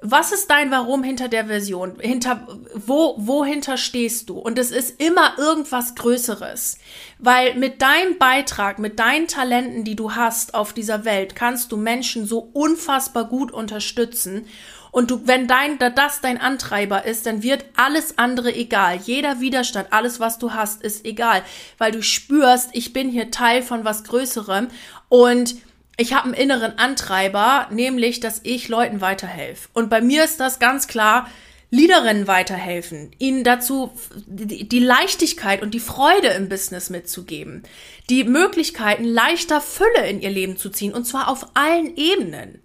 Was 0.07 0.33
ist 0.33 0.51
dein 0.51 0.71
Warum 0.71 1.03
hinter 1.03 1.29
der 1.29 1.47
Version? 1.47 1.95
Hinter, 1.99 2.47
wo, 2.75 3.15
wohinter 3.17 3.79
stehst 3.79 4.29
du? 4.29 4.39
Und 4.39 4.59
es 4.59 4.71
ist 4.71 5.01
immer 5.01 5.39
irgendwas 5.39 5.95
Größeres. 5.95 6.77
Weil 7.19 7.55
mit 7.55 7.81
deinem 7.81 8.19
Beitrag, 8.19 8.79
mit 8.79 8.99
deinen 8.99 9.29
Talenten, 9.29 9.83
die 9.83 9.97
du 9.97 10.15
hast 10.15 10.53
auf 10.53 10.75
dieser 10.75 11.07
Welt, 11.07 11.35
kannst 11.35 11.73
du 11.73 11.79
Menschen 11.79 12.27
so 12.27 12.51
unfassbar 12.53 13.25
gut 13.25 13.51
unterstützen. 13.51 14.47
Und 14.91 15.11
du, 15.11 15.27
wenn 15.27 15.49
dein, 15.49 15.79
da 15.79 15.89
das 15.89 16.21
dein 16.21 16.39
Antreiber 16.39 17.07
ist, 17.07 17.25
dann 17.25 17.43
wird 17.43 17.65
alles 17.75 18.19
andere 18.19 18.55
egal. 18.55 18.99
Jeder 19.03 19.41
Widerstand, 19.41 19.91
alles, 19.91 20.21
was 20.21 20.39
du 20.39 20.53
hast, 20.53 20.83
ist 20.83 21.07
egal. 21.07 21.43
Weil 21.79 21.93
du 21.93 22.03
spürst, 22.03 22.69
ich 22.75 22.93
bin 22.93 23.09
hier 23.09 23.31
Teil 23.31 23.63
von 23.63 23.87
was 23.87 24.05
Größerem. 24.05 24.69
Und 25.09 25.55
ich 25.97 26.13
habe 26.13 26.25
einen 26.25 26.35
inneren 26.35 26.79
Antreiber, 26.79 27.69
nämlich, 27.71 28.21
dass 28.21 28.41
ich 28.43 28.69
Leuten 28.69 29.01
weiterhelfe. 29.01 29.69
Und 29.73 29.91
bei 29.91 30.01
mir 30.01 30.25
ist 30.25 30.41
das 30.41 30.59
ganz 30.59 30.89
klar, 30.89 31.29
Leaderinnen 31.71 32.29
weiterhelfen, 32.29 33.11
ihnen 33.19 33.43
dazu 33.43 33.91
die 34.27 34.79
Leichtigkeit 34.79 35.61
und 35.61 35.75
die 35.75 35.81
Freude 35.81 36.29
im 36.29 36.49
Business 36.49 36.89
mitzugeben, 36.89 37.65
die 38.11 38.23
Möglichkeiten 38.23 39.05
leichter 39.05 39.61
Fülle 39.61 40.09
in 40.09 40.21
ihr 40.21 40.31
Leben 40.31 40.57
zu 40.57 40.71
ziehen 40.71 40.95
und 40.95 41.05
zwar 41.05 41.27
auf 41.29 41.49
allen 41.55 41.97
Ebenen. 41.97 42.63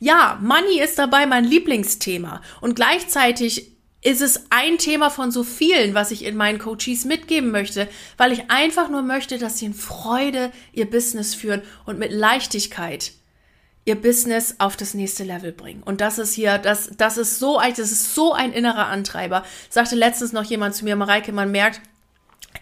Ja, 0.00 0.38
Money 0.42 0.80
ist 0.82 0.98
dabei 0.98 1.24
mein 1.24 1.44
Lieblingsthema 1.44 2.42
und 2.60 2.76
gleichzeitig 2.76 3.71
ist 4.02 4.20
es 4.20 4.46
ein 4.50 4.78
Thema 4.78 5.10
von 5.10 5.30
so 5.30 5.44
vielen, 5.44 5.94
was 5.94 6.10
ich 6.10 6.24
in 6.24 6.36
meinen 6.36 6.58
Coaches 6.58 7.04
mitgeben 7.04 7.50
möchte, 7.50 7.88
weil 8.16 8.32
ich 8.32 8.50
einfach 8.50 8.90
nur 8.90 9.02
möchte, 9.02 9.38
dass 9.38 9.58
sie 9.58 9.66
in 9.66 9.74
Freude 9.74 10.50
ihr 10.72 10.90
Business 10.90 11.34
führen 11.34 11.62
und 11.86 11.98
mit 11.98 12.12
Leichtigkeit 12.12 13.12
ihr 13.84 13.94
Business 13.96 14.56
auf 14.58 14.76
das 14.76 14.94
nächste 14.94 15.24
Level 15.24 15.52
bringen. 15.52 15.82
Und 15.82 16.00
das 16.00 16.18
ist 16.18 16.34
hier, 16.34 16.58
das, 16.58 16.90
das 16.96 17.16
ist 17.16 17.38
so, 17.38 17.60
das 17.60 17.78
ist 17.78 18.14
so 18.14 18.32
ein 18.32 18.52
innerer 18.52 18.86
Antreiber. 18.86 19.44
Sagte 19.70 19.96
letztens 19.96 20.32
noch 20.32 20.44
jemand 20.44 20.74
zu 20.74 20.84
mir, 20.84 20.94
Mareike, 20.94 21.32
man 21.32 21.50
merkt, 21.50 21.80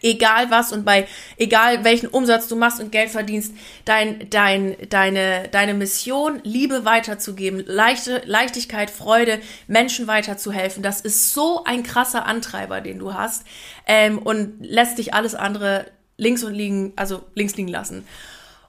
egal 0.02 0.50
was 0.50 0.72
und 0.72 0.84
bei 0.84 1.06
egal 1.36 1.84
welchen 1.84 2.08
Umsatz 2.08 2.48
du 2.48 2.56
machst 2.56 2.80
und 2.80 2.92
Geld 2.92 3.10
verdienst, 3.10 3.54
dein, 3.84 4.28
dein, 4.30 4.76
deine, 4.88 5.48
deine 5.48 5.74
Mission, 5.74 6.40
Liebe 6.44 6.84
weiterzugeben, 6.84 7.64
leichte, 7.66 8.22
Leichtigkeit, 8.24 8.90
Freude, 8.90 9.40
Menschen 9.66 10.06
weiterzuhelfen, 10.06 10.82
das 10.82 11.00
ist 11.00 11.32
so 11.32 11.64
ein 11.64 11.82
krasser 11.82 12.26
Antreiber, 12.26 12.80
den 12.80 12.98
du 12.98 13.14
hast 13.14 13.44
ähm, 13.86 14.18
und 14.18 14.54
lässt 14.60 14.98
dich 14.98 15.14
alles 15.14 15.34
andere 15.34 15.86
links 16.16 16.44
und 16.44 16.54
liegen, 16.54 16.92
also 16.96 17.24
links 17.34 17.56
liegen 17.56 17.68
lassen. 17.68 18.06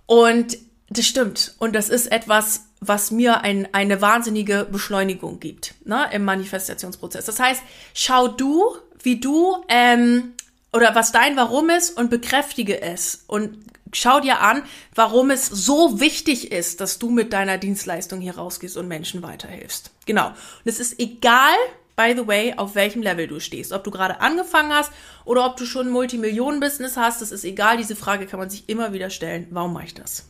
Und 0.05 0.57
das 0.89 1.05
stimmt. 1.05 1.55
Und 1.57 1.73
das 1.73 1.89
ist 1.89 2.11
etwas, 2.11 2.65
was 2.81 3.11
mir 3.11 3.41
ein, 3.41 3.67
eine 3.73 4.01
wahnsinnige 4.01 4.67
Beschleunigung 4.69 5.39
gibt 5.39 5.75
ne, 5.85 6.09
im 6.11 6.25
Manifestationsprozess. 6.25 7.25
Das 7.25 7.39
heißt, 7.39 7.61
schau 7.93 8.27
du, 8.27 8.75
wie 9.01 9.19
du 9.19 9.63
ähm, 9.69 10.33
oder 10.73 10.95
was 10.95 11.11
dein 11.11 11.35
Warum 11.35 11.69
ist 11.69 11.97
und 11.97 12.09
bekräftige 12.09 12.81
es 12.81 13.23
und 13.27 13.57
schau 13.93 14.19
dir 14.19 14.39
an, 14.39 14.63
warum 14.95 15.31
es 15.31 15.47
so 15.47 15.99
wichtig 15.99 16.51
ist, 16.51 16.79
dass 16.81 16.99
du 16.99 17.09
mit 17.09 17.33
deiner 17.33 17.57
Dienstleistung 17.57 18.21
hier 18.21 18.37
rausgehst 18.37 18.77
und 18.77 18.87
Menschen 18.87 19.21
weiterhilfst. 19.21 19.91
Genau. 20.05 20.27
Und 20.27 20.35
es 20.65 20.79
ist 20.79 20.99
egal, 20.99 21.55
by 21.95 22.13
the 22.15 22.25
way, 22.25 22.53
auf 22.55 22.75
welchem 22.75 23.01
Level 23.01 23.27
du 23.27 23.39
stehst. 23.39 23.73
Ob 23.73 23.83
du 23.83 23.91
gerade 23.91 24.21
angefangen 24.21 24.73
hast 24.73 24.91
oder 25.25 25.45
ob 25.45 25.57
du 25.57 25.65
schon 25.65 25.87
ein 25.87 25.91
Multimillionen-Business 25.91 26.95
hast, 26.95 27.21
das 27.21 27.31
ist 27.31 27.43
egal. 27.43 27.77
Diese 27.77 27.95
Frage 27.95 28.25
kann 28.25 28.39
man 28.39 28.49
sich 28.49 28.69
immer 28.69 28.93
wieder 28.93 29.09
stellen. 29.09 29.47
Warum 29.51 29.73
mache 29.73 29.85
ich 29.85 29.93
das? 29.93 30.25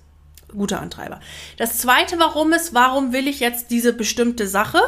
Guter 0.50 0.82
Antreiber. 0.82 1.20
Das 1.58 1.78
zweite 1.78 2.20
Warum 2.20 2.52
ist, 2.52 2.74
warum 2.74 3.14
will 3.14 3.28
ich 3.28 3.40
jetzt 3.40 3.70
diese 3.70 3.94
bestimmte 3.94 4.48
Sache? 4.48 4.82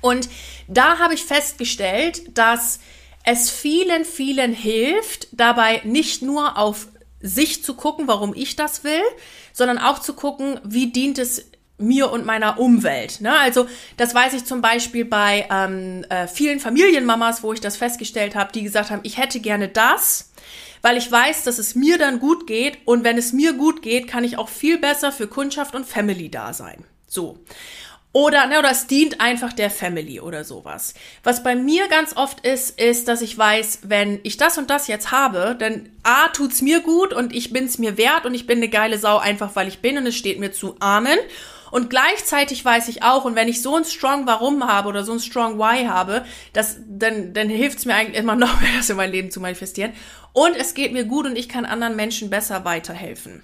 Und 0.00 0.28
da 0.66 0.98
habe 0.98 1.14
ich 1.14 1.24
festgestellt, 1.24 2.36
dass 2.36 2.80
es 3.26 3.50
vielen, 3.50 4.04
vielen 4.04 4.52
hilft, 4.52 5.28
dabei 5.32 5.82
nicht 5.84 6.22
nur 6.22 6.56
auf 6.56 6.86
sich 7.20 7.64
zu 7.64 7.74
gucken, 7.74 8.06
warum 8.06 8.32
ich 8.34 8.54
das 8.54 8.84
will, 8.84 9.02
sondern 9.52 9.78
auch 9.78 9.98
zu 9.98 10.14
gucken, 10.14 10.60
wie 10.64 10.92
dient 10.92 11.18
es 11.18 11.44
mir 11.76 12.10
und 12.10 12.24
meiner 12.24 12.58
Umwelt. 12.58 13.20
Ne? 13.20 13.36
Also 13.36 13.66
das 13.96 14.14
weiß 14.14 14.32
ich 14.34 14.44
zum 14.44 14.62
Beispiel 14.62 15.04
bei 15.04 15.46
ähm, 15.50 16.04
äh, 16.08 16.28
vielen 16.28 16.60
Familienmamas, 16.60 17.42
wo 17.42 17.52
ich 17.52 17.60
das 17.60 17.76
festgestellt 17.76 18.36
habe, 18.36 18.52
die 18.52 18.62
gesagt 18.62 18.90
haben, 18.90 19.00
ich 19.02 19.18
hätte 19.18 19.40
gerne 19.40 19.68
das, 19.68 20.30
weil 20.80 20.96
ich 20.96 21.10
weiß, 21.10 21.42
dass 21.42 21.58
es 21.58 21.74
mir 21.74 21.98
dann 21.98 22.20
gut 22.20 22.46
geht 22.46 22.78
und 22.84 23.02
wenn 23.02 23.18
es 23.18 23.32
mir 23.32 23.54
gut 23.54 23.82
geht, 23.82 24.06
kann 24.06 24.22
ich 24.22 24.38
auch 24.38 24.48
viel 24.48 24.78
besser 24.78 25.10
für 25.10 25.26
Kundschaft 25.26 25.74
und 25.74 25.84
Family 25.84 26.30
da 26.30 26.52
sein. 26.52 26.84
So. 27.08 27.40
Oder, 28.16 28.46
ne, 28.46 28.58
oder 28.58 28.70
es 28.70 28.86
dient 28.86 29.20
einfach 29.20 29.52
der 29.52 29.68
Family 29.68 30.20
oder 30.20 30.42
sowas. 30.42 30.94
Was 31.22 31.42
bei 31.42 31.54
mir 31.54 31.86
ganz 31.88 32.16
oft 32.16 32.46
ist, 32.46 32.80
ist, 32.80 33.08
dass 33.08 33.20
ich 33.20 33.36
weiß, 33.36 33.80
wenn 33.82 34.20
ich 34.22 34.38
das 34.38 34.56
und 34.56 34.70
das 34.70 34.88
jetzt 34.88 35.12
habe, 35.12 35.54
dann 35.58 35.90
A, 36.02 36.28
tut's 36.28 36.62
mir 36.62 36.80
gut 36.80 37.12
und 37.12 37.34
ich 37.34 37.52
bin's 37.52 37.76
mir 37.76 37.98
wert 37.98 38.24
und 38.24 38.32
ich 38.32 38.46
bin 38.46 38.56
eine 38.56 38.70
geile 38.70 38.96
Sau 38.96 39.18
einfach, 39.18 39.54
weil 39.54 39.68
ich 39.68 39.80
bin 39.80 39.98
und 39.98 40.06
es 40.06 40.16
steht 40.16 40.40
mir 40.40 40.50
zu 40.50 40.76
Amen. 40.80 41.18
Und 41.70 41.90
gleichzeitig 41.90 42.64
weiß 42.64 42.88
ich 42.88 43.02
auch, 43.02 43.26
und 43.26 43.36
wenn 43.36 43.48
ich 43.48 43.60
so 43.60 43.76
ein 43.76 43.84
Strong 43.84 44.26
Warum 44.26 44.66
habe 44.66 44.88
oder 44.88 45.04
so 45.04 45.12
ein 45.12 45.20
Strong 45.20 45.58
Why 45.58 45.84
habe, 45.84 46.24
das, 46.54 46.78
dann, 46.88 47.34
dann 47.34 47.50
hilft's 47.50 47.84
mir 47.84 47.96
eigentlich 47.96 48.18
immer 48.18 48.34
noch 48.34 48.62
mehr, 48.62 48.78
das 48.78 48.88
in 48.88 48.96
mein 48.96 49.12
Leben 49.12 49.30
zu 49.30 49.40
manifestieren. 49.40 49.92
Und 50.32 50.56
es 50.56 50.72
geht 50.72 50.94
mir 50.94 51.04
gut 51.04 51.26
und 51.26 51.36
ich 51.36 51.50
kann 51.50 51.66
anderen 51.66 51.96
Menschen 51.96 52.30
besser 52.30 52.64
weiterhelfen. 52.64 53.42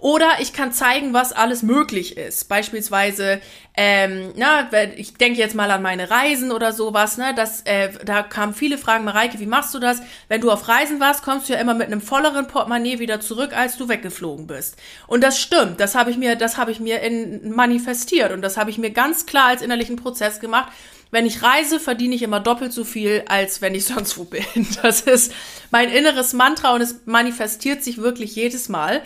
Oder 0.00 0.36
ich 0.38 0.52
kann 0.52 0.72
zeigen, 0.72 1.12
was 1.12 1.32
alles 1.32 1.64
möglich 1.64 2.16
ist. 2.16 2.48
Beispielsweise, 2.48 3.40
ähm, 3.76 4.32
na, 4.36 4.70
ich 4.96 5.14
denke 5.14 5.40
jetzt 5.40 5.56
mal 5.56 5.68
an 5.72 5.82
meine 5.82 6.08
Reisen 6.08 6.52
oder 6.52 6.72
sowas, 6.72 7.18
ne? 7.18 7.34
Das, 7.34 7.62
äh, 7.62 7.90
da 8.04 8.22
kamen 8.22 8.54
viele 8.54 8.78
Fragen, 8.78 9.04
Mareike, 9.04 9.40
wie 9.40 9.46
machst 9.46 9.74
du 9.74 9.80
das? 9.80 10.00
Wenn 10.28 10.40
du 10.40 10.52
auf 10.52 10.68
Reisen 10.68 11.00
warst, 11.00 11.24
kommst 11.24 11.48
du 11.48 11.54
ja 11.54 11.58
immer 11.58 11.74
mit 11.74 11.88
einem 11.88 12.00
volleren 12.00 12.46
Portemonnaie 12.46 13.00
wieder 13.00 13.20
zurück, 13.20 13.52
als 13.56 13.76
du 13.76 13.88
weggeflogen 13.88 14.46
bist. 14.46 14.76
Und 15.08 15.24
das 15.24 15.40
stimmt. 15.40 15.80
Das 15.80 15.96
habe 15.96 16.12
ich 16.12 16.16
mir, 16.16 16.36
das 16.36 16.58
habe 16.58 16.70
ich 16.70 16.78
mir 16.78 17.00
in 17.00 17.50
manifestiert 17.50 18.30
und 18.30 18.42
das 18.42 18.56
habe 18.56 18.70
ich 18.70 18.78
mir 18.78 18.90
ganz 18.90 19.26
klar 19.26 19.48
als 19.48 19.62
innerlichen 19.62 19.96
Prozess 19.96 20.38
gemacht 20.38 20.72
wenn 21.10 21.24
ich 21.24 21.42
reise, 21.42 21.80
verdiene 21.80 22.14
ich 22.14 22.22
immer 22.22 22.40
doppelt 22.40 22.72
so 22.72 22.84
viel, 22.84 23.24
als 23.28 23.62
wenn 23.62 23.74
ich 23.74 23.84
sonst 23.86 24.18
wo 24.18 24.24
bin. 24.24 24.44
Das 24.82 25.00
ist 25.00 25.32
mein 25.70 25.88
inneres 25.88 26.32
Mantra 26.32 26.74
und 26.74 26.80
es 26.80 27.00
manifestiert 27.06 27.82
sich 27.82 27.98
wirklich 27.98 28.34
jedes 28.34 28.68
Mal. 28.68 29.02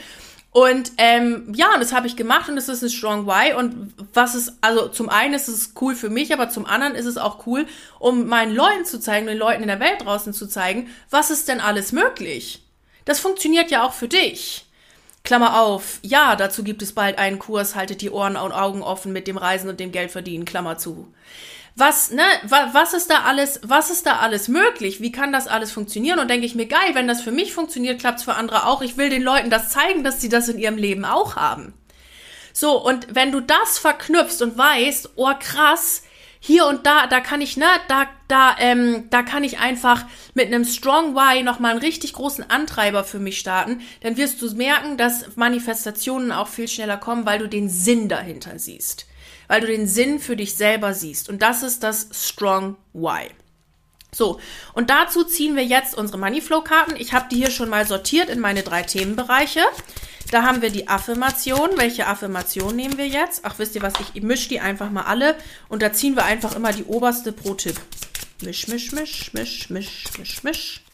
Und 0.53 0.93
ähm, 0.99 1.51
ja, 1.57 1.73
und 1.73 1.81
das 1.81 1.95
habe 1.95 2.07
ich 2.07 2.15
gemacht 2.15 2.51
und 2.51 2.57
das 2.57 2.69
ist 2.69 2.83
ein 2.83 2.91
Strong 2.91 3.27
Why. 3.27 3.55
Und 3.55 3.95
was 4.13 4.35
ist, 4.35 4.53
also 4.61 4.89
zum 4.89 5.09
einen 5.09 5.33
ist 5.33 5.49
es 5.49 5.73
cool 5.81 5.95
für 5.95 6.11
mich, 6.11 6.33
aber 6.33 6.51
zum 6.51 6.67
anderen 6.67 6.95
ist 6.95 7.07
es 7.07 7.17
auch 7.17 7.47
cool, 7.47 7.67
um 7.99 8.27
meinen 8.27 8.55
Leuten 8.55 8.85
zu 8.85 9.01
zeigen, 9.01 9.27
den 9.27 9.39
Leuten 9.39 9.63
in 9.63 9.69
der 9.69 9.81
Welt 9.81 10.03
draußen 10.05 10.35
zu 10.35 10.47
zeigen, 10.47 10.91
was 11.09 11.31
ist 11.31 11.49
denn 11.49 11.61
alles 11.61 11.93
möglich. 11.93 12.63
Das 13.07 13.19
funktioniert 13.19 13.71
ja 13.71 13.83
auch 13.83 13.95
für 13.95 14.09
dich. 14.09 14.67
Klammer 15.25 15.61
auf, 15.63 16.01
ja, 16.03 16.37
dazu 16.37 16.65
gibt 16.65 16.83
es 16.83 16.93
bald 16.93 17.19
einen 17.19 17.39
Kurs, 17.39 17.75
haltet 17.75 18.03
die 18.03 18.11
Ohren 18.11 18.37
und 18.37 18.53
Augen 18.53 18.83
offen 18.83 19.13
mit 19.13 19.27
dem 19.27 19.39
Reisen 19.39 19.71
und 19.71 19.81
dem 19.81 19.93
Geld 19.93 20.11
verdienen, 20.11 20.45
Klammer 20.45 20.77
zu 20.77 21.13
was, 21.75 22.11
ne, 22.11 22.25
was 22.45 22.93
ist 22.93 23.11
da 23.11 23.23
alles, 23.23 23.61
was 23.63 23.91
ist 23.91 24.05
da 24.05 24.19
alles 24.19 24.49
möglich? 24.49 25.01
Wie 25.01 25.13
kann 25.13 25.33
das 25.33 25.49
alles 25.49 25.73
funktionieren? 25.73 26.19
Und 26.19 26.29
denke 26.29 26.45
ich 26.45 26.55
mir, 26.55 26.67
geil, 26.67 26.95
wenn 26.95 27.09
das 27.09 27.23
für 27.23 27.33
mich 27.33 27.55
funktioniert, 27.55 27.99
klappt's 27.99 28.25
für 28.25 28.35
andere 28.35 28.67
auch. 28.67 28.83
Ich 28.83 28.99
will 28.99 29.09
den 29.09 29.23
Leuten 29.23 29.49
das 29.49 29.71
zeigen, 29.71 30.05
dass 30.05 30.21
sie 30.21 30.29
das 30.29 30.49
in 30.49 30.59
ihrem 30.59 30.77
Leben 30.77 31.05
auch 31.05 31.37
haben. 31.37 31.73
So, 32.53 32.83
und 32.85 33.15
wenn 33.15 33.33
du 33.33 33.41
das 33.41 33.79
verknüpfst 33.79 34.43
und 34.43 34.59
weißt, 34.59 35.13
oh 35.17 35.33
krass, 35.41 36.03
hier 36.41 36.67
und 36.67 36.85
da, 36.85 37.07
da 37.07 37.21
kann 37.21 37.41
ich, 37.41 37.57
ne, 37.57 37.67
da, 37.89 38.07
da, 38.29 38.57
ähm, 38.59 39.09
da 39.09 39.23
kann 39.23 39.43
ich 39.43 39.59
einfach 39.59 40.05
mit 40.35 40.49
einem 40.49 40.67
Strong 40.67 41.15
Why 41.15 41.43
nochmal 41.43 41.71
einen 41.71 41.81
richtig 41.81 42.13
großen 42.13 42.51
Antreiber 42.51 43.05
für 43.05 43.21
mich 43.21 43.39
starten, 43.39 43.81
dann 44.03 44.19
wirst 44.19 44.43
du 44.43 44.55
merken, 44.55 44.99
dass 44.99 45.37
Manifestationen 45.37 46.33
auch 46.33 46.49
viel 46.49 46.69
schneller 46.69 46.99
kommen, 46.99 47.25
weil 47.25 47.39
du 47.39 47.49
den 47.49 47.71
Sinn 47.71 48.11
dahinter 48.11 48.59
siehst 48.59 49.07
weil 49.49 49.61
du 49.61 49.67
den 49.67 49.87
Sinn 49.87 50.19
für 50.19 50.37
dich 50.37 50.55
selber 50.55 50.95
siehst. 50.95 51.29
Und 51.29 51.43
das 51.43 51.63
ist 51.63 51.83
das 51.83 52.09
Strong 52.13 52.77
Why. 52.93 53.29
So, 54.15 54.39
und 54.75 54.91
dazu 54.91 55.25
ziehen 55.25 55.57
wir 55.57 55.65
jetzt 55.65 55.97
unsere 55.97 56.19
Moneyflow-Karten. 56.19 56.97
Ich 56.97 57.15
habe 57.15 57.29
die 57.31 57.37
hier 57.37 57.51
schon 57.51 57.71
mal 57.71 57.87
sortiert 57.87 58.29
in 58.29 58.41
meine 58.41 58.63
drei 58.63 58.83
Themenbereiche. 58.83 59.63
Da 60.31 60.43
haben 60.43 60.61
wir 60.61 60.71
die 60.71 60.89
Affirmation. 60.89 61.71
Welche 61.77 62.07
Affirmation 62.07 62.77
nehmen 62.77 62.99
wir 62.99 63.09
jetzt? 63.09 63.41
Ach, 63.45 63.59
wisst 63.59 63.75
ihr 63.75 63.83
was? 63.83 63.95
Ich 64.15 64.23
mische 64.23 64.51
die 64.51 64.61
einfach 64.61 64.91
mal 64.91 65.05
alle 65.05 65.37
und 65.69 65.83
da 65.83 65.93
ziehen 65.93 66.15
wir 66.15 66.25
einfach 66.25 66.55
immer 66.55 66.73
die 66.73 66.85
oberste 66.85 67.33
pro 67.33 67.55
Tipp. 67.55 67.81
Misch, 68.43 68.69
misch, 68.69 68.93
misch, 68.93 69.33
misch, 69.33 69.71
misch, 69.71 70.05
misch, 70.19 70.43
misch. 70.43 70.85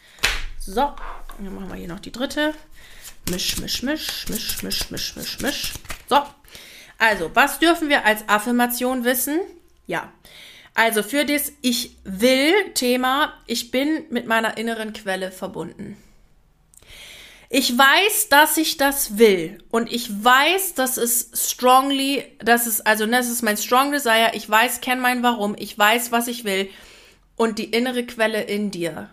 So, 0.60 0.92
dann 1.38 1.54
machen 1.54 1.70
wir 1.70 1.76
hier 1.76 1.88
noch 1.88 2.00
die 2.00 2.12
dritte. 2.12 2.54
Misch, 3.30 3.58
misch, 3.58 3.82
misch, 3.82 4.26
misch, 4.28 4.62
misch, 4.62 4.90
misch, 4.90 5.16
misch, 5.16 5.38
misch. 5.40 5.72
So. 6.08 6.22
Also, 6.98 7.30
was 7.34 7.60
dürfen 7.60 7.88
wir 7.88 8.04
als 8.04 8.28
Affirmation 8.28 9.04
wissen? 9.04 9.40
Ja. 9.86 10.12
Also 10.74 11.02
für 11.02 11.24
das 11.24 11.52
Ich 11.60 11.96
will 12.04 12.52
Thema, 12.74 13.32
ich 13.46 13.70
bin 13.70 14.04
mit 14.10 14.26
meiner 14.26 14.58
inneren 14.58 14.92
Quelle 14.92 15.32
verbunden. 15.32 15.96
Ich 17.50 17.76
weiß, 17.76 18.28
dass 18.28 18.58
ich 18.58 18.76
das 18.76 19.16
will 19.16 19.58
und 19.70 19.90
ich 19.90 20.22
weiß, 20.22 20.74
dass 20.74 20.98
es 20.98 21.30
strongly, 21.34 22.24
das 22.40 22.66
ist 22.66 22.86
also 22.86 23.06
ne, 23.06 23.16
das 23.16 23.28
ist 23.28 23.42
mein 23.42 23.56
strong 23.56 23.90
desire. 23.90 24.32
Ich 24.34 24.48
weiß, 24.48 24.82
kenne 24.82 25.00
mein 25.00 25.22
Warum. 25.22 25.56
Ich 25.58 25.76
weiß, 25.76 26.12
was 26.12 26.28
ich 26.28 26.44
will 26.44 26.68
und 27.36 27.58
die 27.58 27.70
innere 27.70 28.04
Quelle 28.04 28.42
in 28.42 28.70
dir 28.70 29.08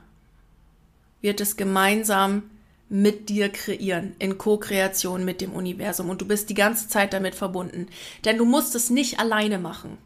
wird 1.21 1.39
es 1.39 1.55
gemeinsam 1.55 2.49
mit 2.95 3.27
dir 3.27 3.49
kreieren, 3.49 4.15
in 4.19 4.37
Co-Kreation 4.37 5.25
mit 5.25 5.41
dem 5.41 5.51
Universum. 5.51 6.09
Und 6.09 6.21
du 6.21 6.25
bist 6.25 6.49
die 6.49 6.53
ganze 6.53 6.87
Zeit 6.87 7.11
damit 7.11 7.35
verbunden. 7.35 7.87
Denn 8.23 8.37
du 8.37 8.45
musst 8.45 8.73
es 8.73 8.89
nicht 8.89 9.19
alleine 9.19 9.59
machen. 9.59 9.97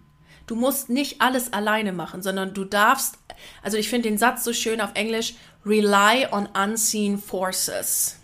Du 0.48 0.56
musst 0.56 0.90
nicht 0.90 1.22
alles 1.22 1.54
alleine 1.54 1.94
machen, 1.94 2.24
sondern 2.24 2.56
du 2.56 2.66
darfst, 2.66 3.20
also 3.62 3.78
ich 3.78 3.90
finde 3.90 4.10
den 4.10 4.18
Satz 4.18 4.44
so 4.44 4.54
schön 4.54 4.82
auf 4.82 4.92
Englisch, 4.96 5.36
rely 5.64 6.26
on 6.32 6.48
unseen 6.48 7.20
forces. 7.20 8.16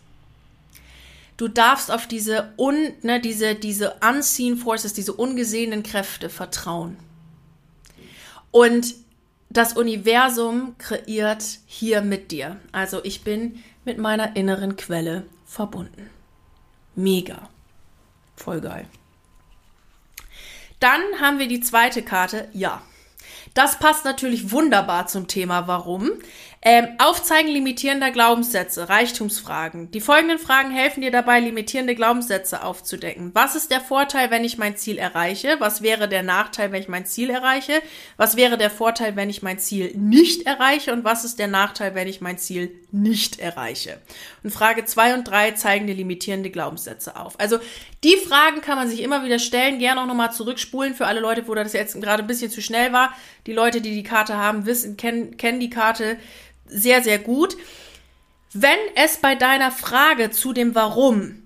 Du 1.37 1.47
darfst 1.47 1.91
auf 1.91 2.07
diese, 2.07 2.53
un, 2.57 2.93
ne, 3.03 3.21
diese, 3.21 3.53
diese 3.53 3.97
unseen 4.01 4.57
forces, 4.57 4.93
diese 4.93 5.13
ungesehenen 5.13 5.83
Kräfte 5.83 6.29
vertrauen. 6.29 6.97
Und 8.49 8.95
das 9.51 9.73
Universum 9.73 10.75
kreiert 10.79 11.43
hier 11.67 12.01
mit 12.01 12.31
dir. 12.31 12.57
Also 12.71 13.03
ich 13.03 13.23
bin 13.23 13.63
mit 13.85 13.97
meiner 13.97 14.35
inneren 14.35 14.75
Quelle 14.75 15.25
verbunden. 15.45 16.09
Mega. 16.95 17.49
Voll 18.35 18.61
geil. 18.61 18.87
Dann 20.79 21.01
haben 21.21 21.39
wir 21.39 21.47
die 21.47 21.61
zweite 21.61 22.01
Karte. 22.01 22.49
Ja. 22.53 22.81
Das 23.53 23.79
passt 23.79 24.03
natürlich 24.03 24.51
wunderbar 24.51 25.07
zum 25.07 25.27
Thema 25.27 25.67
Warum. 25.67 26.11
Ähm, 26.67 26.87
Aufzeigen 26.97 27.51
limitierender 27.51 28.09
Glaubenssätze, 28.09 28.89
Reichtumsfragen. 28.89 29.91
Die 29.91 30.01
folgenden 30.01 30.39
Fragen 30.39 30.71
helfen 30.71 31.01
dir 31.01 31.11
dabei, 31.11 31.39
limitierende 31.39 31.93
Glaubenssätze 31.93 32.63
aufzudecken. 32.63 33.29
Was 33.35 33.55
ist 33.55 33.69
der 33.69 33.81
Vorteil, 33.81 34.31
wenn 34.31 34.43
ich 34.43 34.57
mein 34.57 34.75
Ziel 34.75 34.97
erreiche? 34.97 35.57
Was 35.59 35.83
wäre 35.83 36.09
der 36.09 36.23
Nachteil, 36.23 36.71
wenn 36.71 36.81
ich 36.81 36.87
mein 36.87 37.05
Ziel 37.05 37.29
erreiche? 37.29 37.83
Was 38.17 38.35
wäre 38.35 38.57
der 38.57 38.71
Vorteil, 38.71 39.15
wenn 39.15 39.29
ich 39.29 39.43
mein 39.43 39.59
Ziel 39.59 39.95
nicht 39.95 40.47
erreiche? 40.47 40.91
Und 40.91 41.03
was 41.03 41.23
ist 41.23 41.37
der 41.37 41.49
Nachteil, 41.49 41.93
wenn 41.93 42.07
ich 42.07 42.19
mein 42.19 42.39
Ziel 42.39 42.71
nicht 42.91 43.37
erreiche? 43.37 44.01
Und 44.41 44.49
Frage 44.49 44.85
zwei 44.85 45.13
und 45.13 45.25
drei 45.25 45.51
zeigen 45.51 45.85
dir 45.85 45.93
limitierende 45.93 46.49
Glaubenssätze 46.49 47.15
auf. 47.15 47.39
Also 47.39 47.59
die 48.03 48.17
Fragen 48.17 48.61
kann 48.61 48.79
man 48.79 48.89
sich 48.89 49.03
immer 49.03 49.23
wieder 49.23 49.37
stellen. 49.37 49.77
Gerne 49.77 50.01
auch 50.01 50.07
nochmal 50.07 50.31
zurückspulen 50.31 50.95
für 50.95 51.05
alle 51.05 51.19
Leute, 51.19 51.47
wo 51.47 51.53
das 51.53 51.73
jetzt 51.73 52.01
gerade 52.01 52.23
ein 52.23 52.27
bisschen 52.27 52.49
zu 52.49 52.63
schnell 52.63 52.91
war. 52.91 53.13
Die 53.45 53.53
Leute, 53.53 53.81
die 53.81 53.93
die 53.93 54.01
Karte 54.01 54.35
haben, 54.35 54.65
wissen, 54.65 54.97
kennen, 54.97 55.37
kennen 55.37 55.59
die 55.59 55.69
Karte 55.69 56.17
sehr, 56.65 57.03
sehr 57.03 57.19
gut. 57.19 57.55
Wenn 58.53 58.79
es 58.95 59.17
bei 59.17 59.35
deiner 59.35 59.71
Frage 59.71 60.31
zu 60.31 60.53
dem 60.53 60.75
Warum 60.75 61.43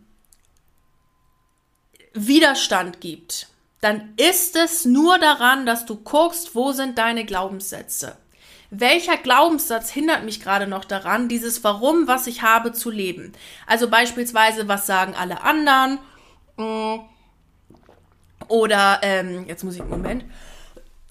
Widerstand 2.13 3.01
gibt, 3.01 3.47
dann 3.81 4.13
ist 4.17 4.55
es 4.55 4.85
nur 4.85 5.17
daran, 5.17 5.65
dass 5.65 5.85
du 5.85 5.95
guckst, 5.95 6.53
wo 6.53 6.71
sind 6.71 6.97
deine 6.97 7.25
Glaubenssätze. 7.25 8.17
Welcher 8.71 9.17
Glaubenssatz 9.17 9.89
hindert 9.89 10.23
mich 10.23 10.41
gerade 10.41 10.67
noch 10.67 10.85
daran, 10.85 11.29
dieses 11.29 11.63
Warum, 11.63 12.07
was 12.07 12.27
ich 12.27 12.43
habe, 12.43 12.73
zu 12.73 12.91
leben? 12.91 13.33
Also 13.65 13.89
beispielsweise, 13.89 14.67
was 14.67 14.85
sagen 14.85 15.15
alle 15.15 15.41
anderen? 15.41 15.97
Mm. 16.57 16.99
Oder, 18.47 18.99
ähm, 19.01 19.45
jetzt 19.47 19.63
muss 19.63 19.75
ich, 19.75 19.83
Moment, 19.83 20.25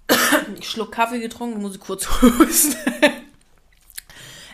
ich 0.58 0.68
schluck 0.68 0.92
Kaffee 0.92 1.18
getrunken, 1.18 1.60
muss 1.60 1.74
ich 1.74 1.80
kurz 1.80 2.08
husten 2.22 2.76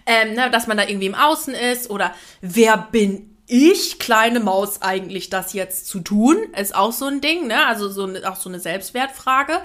ähm, 0.06 0.34
ne, 0.34 0.50
dass 0.50 0.66
man 0.66 0.76
da 0.76 0.86
irgendwie 0.86 1.06
im 1.06 1.14
Außen 1.14 1.54
ist 1.54 1.90
oder 1.90 2.14
wer 2.40 2.76
bin 2.76 3.34
ich, 3.46 3.98
kleine 3.98 4.40
Maus, 4.40 4.80
eigentlich 4.80 5.28
das 5.28 5.52
jetzt 5.52 5.86
zu 5.86 6.00
tun, 6.00 6.38
ist 6.58 6.74
auch 6.74 6.92
so 6.92 7.06
ein 7.06 7.20
Ding, 7.20 7.46
ne? 7.46 7.66
Also 7.66 7.88
so 7.90 8.08
auch 8.24 8.36
so 8.36 8.48
eine 8.48 8.58
Selbstwertfrage. 8.58 9.60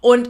Und 0.00 0.28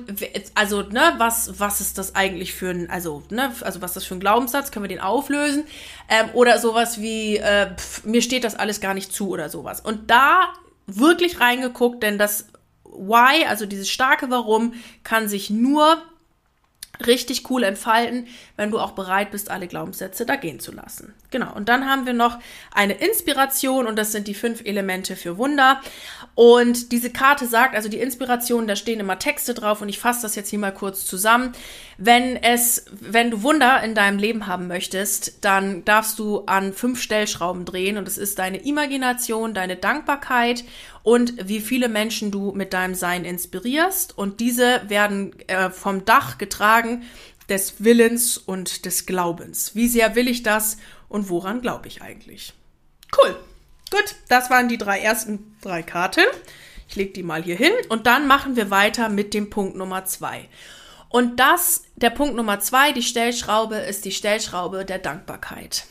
also, 0.55 0.83
ne, 0.83 1.15
was, 1.19 1.61
was 1.61 1.81
ist 1.81 1.99
das 1.99 2.15
eigentlich 2.15 2.55
für 2.55 2.71
ein, 2.71 2.89
also, 2.89 3.23
ne, 3.31 3.53
also 3.61 3.83
was 3.83 3.91
ist 3.91 3.97
das 3.97 4.05
für 4.05 4.15
ein 4.15 4.21
Glaubenssatz? 4.21 4.71
Können 4.71 4.85
wir 4.85 4.89
den 4.89 5.01
auflösen? 5.01 5.65
Ähm, 6.09 6.31
oder 6.33 6.59
sowas 6.59 7.01
wie, 7.01 7.37
äh, 7.37 7.75
pf, 7.77 8.05
mir 8.05 8.23
steht 8.23 8.45
das 8.45 8.55
alles 8.55 8.81
gar 8.81 8.95
nicht 8.95 9.13
zu 9.13 9.29
oder 9.29 9.51
sowas. 9.51 9.81
Und 9.81 10.11
da 10.11 10.53
wirklich 10.87 11.41
reingeguckt, 11.41 12.03
denn 12.03 12.17
das 12.17 12.47
Why, 12.85 13.45
also 13.47 13.67
dieses 13.67 13.91
starke 13.91 14.31
Warum, 14.31 14.73
kann 15.05 15.29
sich 15.29 15.51
nur 15.51 15.99
richtig 17.05 17.51
cool 17.51 17.63
entfalten, 17.63 18.27
wenn 18.57 18.71
du 18.71 18.79
auch 18.79 18.93
bereit 18.93 19.31
bist, 19.31 19.51
alle 19.51 19.67
Glaubenssätze 19.67 20.25
da 20.25 20.37
gehen 20.37 20.61
zu 20.61 20.73
lassen. 20.73 21.15
Genau. 21.31 21.53
Und 21.55 21.69
dann 21.69 21.89
haben 21.89 22.07
wir 22.07 22.13
noch 22.13 22.39
eine 22.73 22.95
Inspiration 22.95 23.87
und 23.87 23.97
das 23.97 24.13
sind 24.13 24.29
die 24.29 24.35
fünf 24.35 24.63
Elemente 24.65 25.17
für 25.17 25.39
Wunder. 25.39 25.81
Und 26.37 26.93
diese 26.93 27.09
Karte 27.09 27.47
sagt, 27.47 27.75
also 27.75 27.89
die 27.89 27.99
Inspiration, 27.99 28.67
da 28.67 28.77
stehen 28.77 29.01
immer 29.01 29.19
Texte 29.19 29.55
drauf 29.55 29.81
und 29.81 29.89
ich 29.89 29.99
fasse 29.99 30.21
das 30.21 30.37
jetzt 30.37 30.51
hier 30.51 30.59
mal 30.59 30.71
kurz 30.71 31.07
zusammen. 31.07 31.53
Wenn 31.97 32.37
es, 32.37 32.85
wenn 32.91 33.31
du 33.31 33.43
Wunder 33.43 33.83
in 33.83 33.95
deinem 33.95 34.19
Leben 34.19 34.47
haben 34.47 34.69
möchtest, 34.69 35.43
dann 35.47 35.83
darfst 35.87 36.19
du 36.19 36.41
an 36.45 36.75
fünf 36.75 37.01
Stellschrauben 37.01 37.65
drehen 37.65 37.97
und 37.97 38.07
es 38.07 38.19
ist 38.19 38.39
deine 38.39 38.59
Imagination, 38.59 39.55
deine 39.55 39.77
Dankbarkeit 39.77 40.65
und 41.03 41.49
wie 41.49 41.61
viele 41.61 41.89
Menschen 41.89 42.31
du 42.31 42.53
mit 42.53 42.75
deinem 42.75 42.95
Sein 42.95 43.25
inspirierst. 43.25 44.19
Und 44.19 44.39
diese 44.39 44.83
werden 44.89 45.35
äh, 45.49 45.71
vom 45.71 46.05
Dach 46.05 46.37
getragen 46.37 47.05
des 47.49 47.83
Willens 47.83 48.37
und 48.37 48.85
des 48.85 49.07
Glaubens. 49.07 49.75
Wie 49.75 49.89
sehr 49.89 50.15
will 50.15 50.29
ich 50.29 50.43
das 50.43 50.77
und 51.09 51.31
woran 51.31 51.63
glaube 51.63 51.89
ich 51.89 52.03
eigentlich? 52.03 52.53
Cool. 53.17 53.35
Gut, 53.91 54.17
das 54.29 54.51
waren 54.51 54.69
die 54.69 54.79
drei 54.79 55.01
ersten 55.01 55.57
drei 55.63 55.83
Karten. 55.83 56.25
Ich 56.89 56.97
lege 56.97 57.13
die 57.13 57.23
mal 57.23 57.43
hier 57.43 57.57
hin 57.57 57.73
und 57.89 58.07
dann 58.07 58.27
machen 58.27 58.57
wir 58.57 58.71
weiter 58.71 59.09
mit 59.09 59.35
dem 59.35 59.51
Punkt 59.51 59.77
Nummer 59.77 60.05
zwei. 60.05 60.49
Und 61.09 61.39
das, 61.39 61.85
der 61.97 62.11
Punkt 62.11 62.37
Nummer 62.37 62.61
zwei, 62.61 62.93
die 62.93 63.03
Stellschraube, 63.03 63.77
ist 63.77 64.05
die 64.05 64.13
Stellschraube 64.13 64.85
der 64.85 64.99
Dankbarkeit 64.99 65.87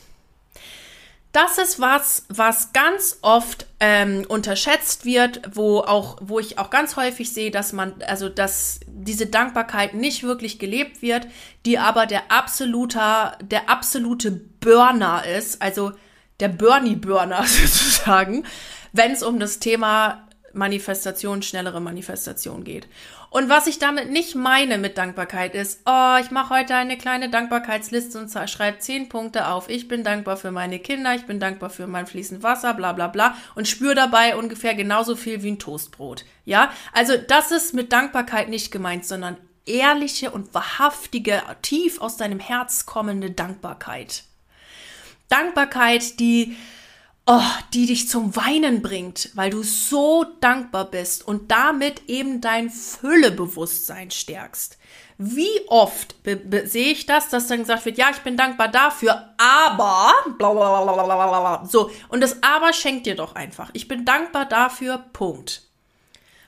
das 1.36 1.58
ist 1.58 1.78
was, 1.78 2.24
was 2.30 2.72
ganz 2.72 3.18
oft 3.20 3.66
ähm, 3.78 4.24
unterschätzt 4.26 5.04
wird, 5.04 5.42
wo 5.52 5.80
auch, 5.80 6.16
wo 6.22 6.38
ich 6.38 6.58
auch 6.58 6.70
ganz 6.70 6.96
häufig 6.96 7.30
sehe, 7.30 7.50
dass 7.50 7.74
man, 7.74 8.02
also 8.06 8.30
dass 8.30 8.80
diese 8.86 9.26
Dankbarkeit 9.26 9.92
nicht 9.92 10.22
wirklich 10.22 10.58
gelebt 10.58 11.02
wird, 11.02 11.26
die 11.66 11.78
aber 11.78 12.06
der 12.06 12.32
absoluter, 12.32 13.36
der 13.42 13.68
absolute 13.68 14.30
Burner 14.30 15.26
ist, 15.26 15.60
also 15.60 15.92
der 16.40 16.48
Bernie-Burner 16.48 17.42
sozusagen, 17.46 18.44
wenn 18.92 19.12
es 19.12 19.22
um 19.22 19.38
das 19.38 19.58
Thema 19.58 20.26
Manifestation, 20.56 21.42
schnellere 21.42 21.80
Manifestation 21.80 22.64
geht. 22.64 22.88
Und 23.30 23.48
was 23.50 23.66
ich 23.66 23.78
damit 23.78 24.10
nicht 24.10 24.34
meine 24.34 24.78
mit 24.78 24.96
Dankbarkeit 24.96 25.54
ist, 25.54 25.82
oh, 25.84 26.16
ich 26.20 26.30
mache 26.30 26.54
heute 26.54 26.74
eine 26.74 26.96
kleine 26.96 27.28
Dankbarkeitsliste 27.28 28.18
und 28.18 28.30
schreibe 28.48 28.78
zehn 28.78 29.08
Punkte 29.08 29.48
auf. 29.48 29.68
Ich 29.68 29.88
bin 29.88 30.04
dankbar 30.04 30.36
für 30.38 30.50
meine 30.50 30.78
Kinder, 30.78 31.14
ich 31.14 31.26
bin 31.26 31.38
dankbar 31.38 31.68
für 31.68 31.86
mein 31.86 32.06
fließend 32.06 32.42
Wasser, 32.42 32.72
bla 32.72 32.94
bla 32.94 33.08
bla 33.08 33.36
und 33.54 33.68
spüre 33.68 33.94
dabei 33.94 34.36
ungefähr 34.36 34.74
genauso 34.74 35.16
viel 35.16 35.42
wie 35.42 35.52
ein 35.52 35.58
Toastbrot. 35.58 36.24
Ja, 36.44 36.70
also 36.92 37.16
das 37.16 37.50
ist 37.50 37.74
mit 37.74 37.92
Dankbarkeit 37.92 38.48
nicht 38.48 38.70
gemeint, 38.70 39.04
sondern 39.04 39.36
ehrliche 39.66 40.30
und 40.30 40.54
wahrhaftige, 40.54 41.42
tief 41.60 42.00
aus 42.00 42.16
deinem 42.16 42.40
Herz 42.40 42.86
kommende 42.86 43.32
Dankbarkeit. 43.32 44.24
Dankbarkeit, 45.28 46.20
die 46.20 46.56
oh, 47.26 47.40
die 47.74 47.86
dich 47.86 48.08
zum 48.08 48.36
Weinen 48.36 48.82
bringt, 48.82 49.30
weil 49.34 49.50
du 49.50 49.62
so 49.62 50.24
dankbar 50.40 50.84
bist 50.86 51.26
und 51.26 51.50
damit 51.50 52.08
eben 52.08 52.40
dein 52.40 52.70
Füllebewusstsein 52.70 54.10
stärkst. 54.10 54.78
Wie 55.18 55.60
oft 55.68 56.14
sehe 56.64 56.92
ich 56.92 57.06
das, 57.06 57.30
dass 57.30 57.46
dann 57.46 57.60
gesagt 57.60 57.84
wird, 57.86 57.98
ja, 57.98 58.10
ich 58.10 58.18
bin 58.18 58.36
dankbar 58.36 58.68
dafür, 58.68 59.34
aber 59.38 60.12
blablabla. 60.38 61.64
so 61.66 61.90
und 62.08 62.20
das 62.20 62.42
aber 62.42 62.72
schenkt 62.72 63.06
dir 63.06 63.16
doch 63.16 63.34
einfach. 63.34 63.70
Ich 63.72 63.88
bin 63.88 64.04
dankbar 64.04 64.44
dafür. 64.44 64.98
Punkt. 65.12 65.62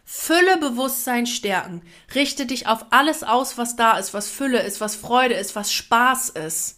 Füllebewusstsein 0.05 1.27
stärken. 1.27 1.83
Richte 2.15 2.47
dich 2.47 2.67
auf 2.67 2.87
alles 2.91 3.25
aus, 3.25 3.59
was 3.59 3.77
da 3.77 3.99
ist, 3.99 4.15
was 4.15 4.29
Fülle 4.29 4.63
ist, 4.63 4.81
was 4.81 4.97
Freude 4.97 5.35
ist, 5.35 5.57
was 5.57 5.73
Spaß 5.73 6.31
ist. 6.31 6.78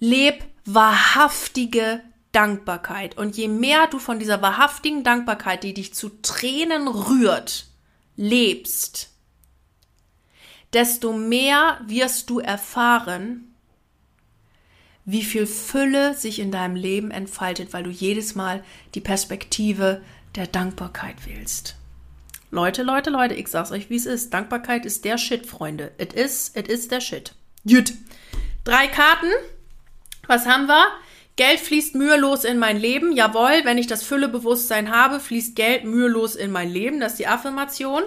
Leb 0.00 0.42
wahrhaftige 0.64 2.02
Dankbarkeit. 2.32 3.16
Und 3.16 3.36
je 3.36 3.48
mehr 3.48 3.86
du 3.86 3.98
von 3.98 4.18
dieser 4.18 4.42
wahrhaftigen 4.42 5.04
Dankbarkeit, 5.04 5.62
die 5.62 5.74
dich 5.74 5.94
zu 5.94 6.08
Tränen 6.22 6.88
rührt, 6.88 7.66
lebst, 8.16 9.10
desto 10.72 11.12
mehr 11.12 11.80
wirst 11.86 12.30
du 12.30 12.40
erfahren, 12.40 13.54
wie 15.04 15.22
viel 15.24 15.46
Fülle 15.46 16.14
sich 16.14 16.38
in 16.38 16.52
deinem 16.52 16.76
Leben 16.76 17.10
entfaltet, 17.10 17.72
weil 17.72 17.82
du 17.82 17.90
jedes 17.90 18.34
Mal 18.34 18.62
die 18.94 19.00
Perspektive 19.00 20.02
der 20.36 20.46
Dankbarkeit 20.46 21.26
wählst. 21.26 21.76
Leute, 22.52 22.82
Leute, 22.82 23.10
Leute, 23.10 23.34
ich 23.34 23.48
sag's 23.48 23.72
euch, 23.72 23.90
wie 23.90 23.96
es 23.96 24.06
ist. 24.06 24.34
Dankbarkeit 24.34 24.84
ist 24.84 25.04
der 25.04 25.18
Shit, 25.18 25.46
Freunde. 25.46 25.92
It 25.98 26.12
is, 26.12 26.52
it 26.54 26.68
is 26.68 26.88
der 26.88 27.00
Shit. 27.00 27.34
Gut. 27.64 27.92
Drei 28.64 28.88
Karten. 28.88 29.30
Was 30.26 30.46
haben 30.46 30.66
wir? 30.66 30.86
Geld 31.36 31.60
fließt 31.60 31.94
mühelos 31.94 32.44
in 32.44 32.58
mein 32.58 32.78
Leben. 32.78 33.12
Jawohl, 33.12 33.64
wenn 33.64 33.78
ich 33.78 33.86
das 33.86 34.02
Füllebewusstsein 34.02 34.90
habe, 34.90 35.20
fließt 35.20 35.56
Geld 35.56 35.84
mühelos 35.84 36.34
in 36.34 36.50
mein 36.50 36.70
Leben. 36.70 37.00
Das 37.00 37.12
ist 37.12 37.18
die 37.18 37.26
Affirmation. 37.26 38.02